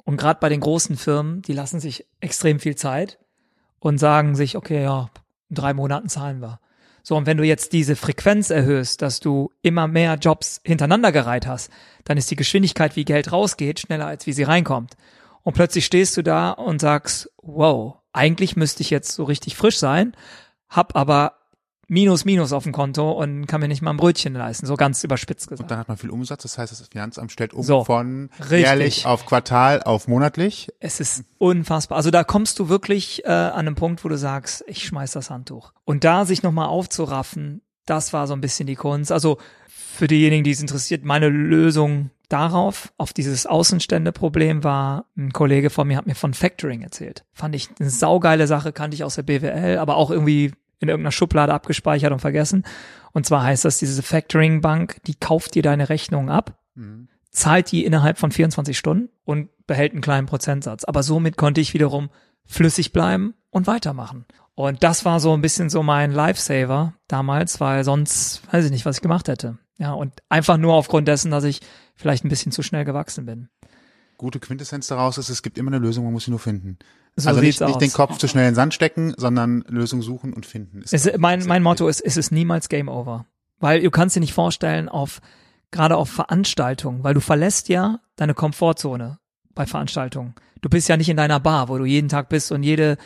[0.04, 3.20] Und gerade bei den großen Firmen, die lassen sich extrem viel Zeit
[3.80, 5.10] und sagen sich, okay, ja,
[5.50, 6.60] in drei Monaten zahlen wir.
[7.04, 11.48] So, und wenn du jetzt diese Frequenz erhöhst, dass du immer mehr Jobs hintereinander gereiht
[11.48, 11.72] hast,
[12.04, 14.96] dann ist die Geschwindigkeit, wie Geld rausgeht, schneller als wie sie reinkommt.
[15.44, 19.78] Und plötzlich stehst du da und sagst, wow, eigentlich müsste ich jetzt so richtig frisch
[19.78, 20.16] sein,
[20.68, 21.34] hab aber
[21.92, 25.04] Minus, Minus auf dem Konto und kann mir nicht mal ein Brötchen leisten, so ganz
[25.04, 25.64] überspitzt gesagt.
[25.64, 28.60] Und dann hat man viel Umsatz, das heißt, das Finanzamt stellt um So, von richtig.
[28.60, 30.70] jährlich auf Quartal auf monatlich.
[30.80, 31.98] Es ist unfassbar.
[31.98, 35.32] Also da kommst du wirklich äh, an einem Punkt, wo du sagst, ich schmeiß das
[35.32, 35.74] Handtuch.
[35.84, 39.12] Und da sich nochmal aufzuraffen, das war so ein bisschen die Kunst.
[39.12, 39.40] Also
[40.00, 45.88] für diejenigen, die es interessiert, meine Lösung darauf, auf dieses Außenständeproblem war, ein Kollege von
[45.88, 47.26] mir hat mir von Factoring erzählt.
[47.34, 51.12] Fand ich eine saugeile Sache, kannte ich aus der BWL, aber auch irgendwie in irgendeiner
[51.12, 52.64] Schublade abgespeichert und vergessen.
[53.12, 56.58] Und zwar heißt das, diese Factoring-Bank, die kauft dir deine Rechnung ab,
[57.32, 60.86] zahlt die innerhalb von 24 Stunden und behält einen kleinen Prozentsatz.
[60.86, 62.10] Aber somit konnte ich wiederum
[62.46, 64.26] flüssig bleiben und weitermachen.
[64.56, 68.86] Und das war so ein bisschen so mein Lifesaver damals, weil sonst weiß ich nicht,
[68.86, 69.58] was ich gemacht hätte.
[69.80, 71.62] Ja, und einfach nur aufgrund dessen, dass ich
[71.96, 73.50] vielleicht ein bisschen zu schnell gewachsen bin.
[74.18, 76.78] Gute Quintessenz daraus ist, es gibt immer eine Lösung, man muss sie nur finden.
[77.16, 77.92] So also nicht, nicht den.
[77.94, 80.82] Kopf zu schnell in den Sand stecken, sondern Lösung suchen und finden.
[80.82, 83.26] Ist Es, mein, mein Motto ist, es ist niemals Game Over.
[83.60, 85.22] Weil du kannst dir nicht vorstellen, auf,
[85.72, 89.20] gerade auf Veranstaltungen, weil du verlässt ja deine Komfortzone
[89.56, 90.36] bei Veranstaltungen.
[90.62, 92.98] Du bist ja nicht in deiner Bar, wo du jeden Tag bist und jede,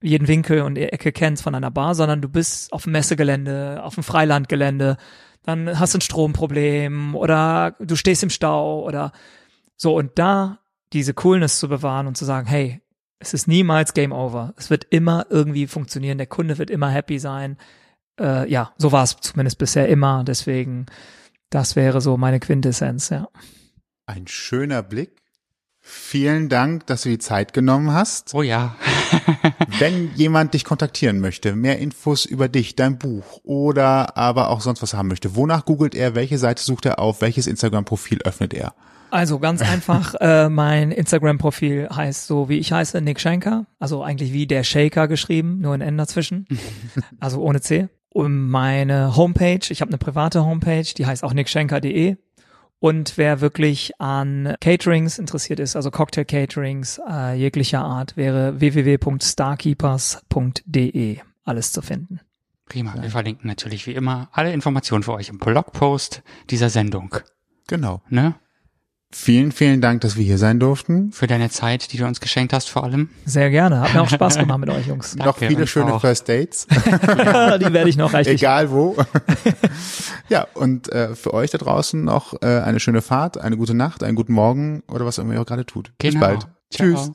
[0.00, 3.94] jeden Winkel und Ecke kennst von einer Bar, sondern du bist auf dem Messegelände, auf
[3.94, 4.96] dem Freilandgelände,
[5.42, 9.12] dann hast du ein Stromproblem oder du stehst im Stau oder
[9.76, 10.58] so und da
[10.92, 12.80] diese Coolness zu bewahren und zu sagen, hey,
[13.20, 14.54] es ist niemals Game Over.
[14.56, 16.18] Es wird immer irgendwie funktionieren.
[16.18, 17.58] Der Kunde wird immer happy sein.
[18.18, 20.24] Äh, ja, so war es zumindest bisher immer.
[20.24, 20.86] Deswegen,
[21.50, 23.28] das wäre so meine Quintessenz, ja.
[24.06, 25.22] Ein schöner Blick.
[25.80, 28.34] Vielen Dank, dass du die Zeit genommen hast.
[28.34, 28.76] Oh ja.
[29.78, 34.82] Wenn jemand dich kontaktieren möchte, mehr Infos über dich, dein Buch oder aber auch sonst
[34.82, 38.74] was haben möchte, wonach googelt er, welche Seite sucht er auf, welches Instagram-Profil öffnet er?
[39.10, 43.66] Also ganz einfach, äh, mein Instagram-Profil heißt so, wie ich heiße, Nick Schenker.
[43.78, 46.46] Also eigentlich wie der Shaker geschrieben, nur ein N dazwischen.
[47.20, 47.88] also ohne C.
[48.12, 52.16] Und meine Homepage, ich habe eine private Homepage, die heißt auch nickschenker.de.
[52.80, 61.18] Und wer wirklich an Caterings interessiert ist, also Cocktail-Caterings äh, jeglicher Art, wäre www.starkeepers.de.
[61.44, 62.20] Alles zu finden.
[62.64, 62.94] Prima.
[63.00, 67.14] Wir verlinken natürlich wie immer alle Informationen für euch im Blogpost dieser Sendung.
[67.66, 68.00] Genau.
[68.08, 68.36] Ne?
[69.12, 71.10] Vielen, vielen Dank, dass wir hier sein durften.
[71.10, 73.10] Für deine Zeit, die du uns geschenkt hast, vor allem.
[73.24, 73.80] Sehr gerne.
[73.80, 75.16] Hat mir auch Spaß gemacht mit euch Jungs.
[75.16, 76.00] Noch viele schöne auch.
[76.00, 78.40] First Dates, die werde ich noch reichlich.
[78.40, 78.96] egal wo.
[80.28, 84.04] ja, und äh, für euch da draußen noch äh, eine schöne Fahrt, eine gute Nacht,
[84.04, 85.90] einen guten Morgen oder was immer ihr auch gerade tut.
[85.98, 86.26] Bis Genau.
[86.26, 86.46] bald.
[86.70, 86.86] Ciao.
[86.88, 87.10] Tschüss.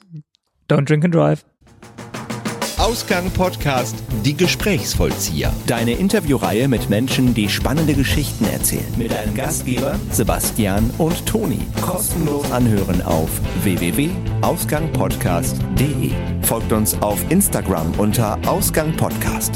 [0.70, 1.46] Don't drink and drive.
[2.86, 5.52] Ausgang Podcast Die Gesprächsvollzieher.
[5.66, 8.86] Deine Interviewreihe mit Menschen, die spannende Geschichten erzählen.
[8.96, 11.62] Mit deinen Gastgebern Sebastian und Toni.
[11.82, 13.32] Kostenlos anhören auf
[13.64, 16.12] www.ausgangpodcast.de.
[16.44, 19.54] Folgt uns auf Instagram unter Ausgang Podcast.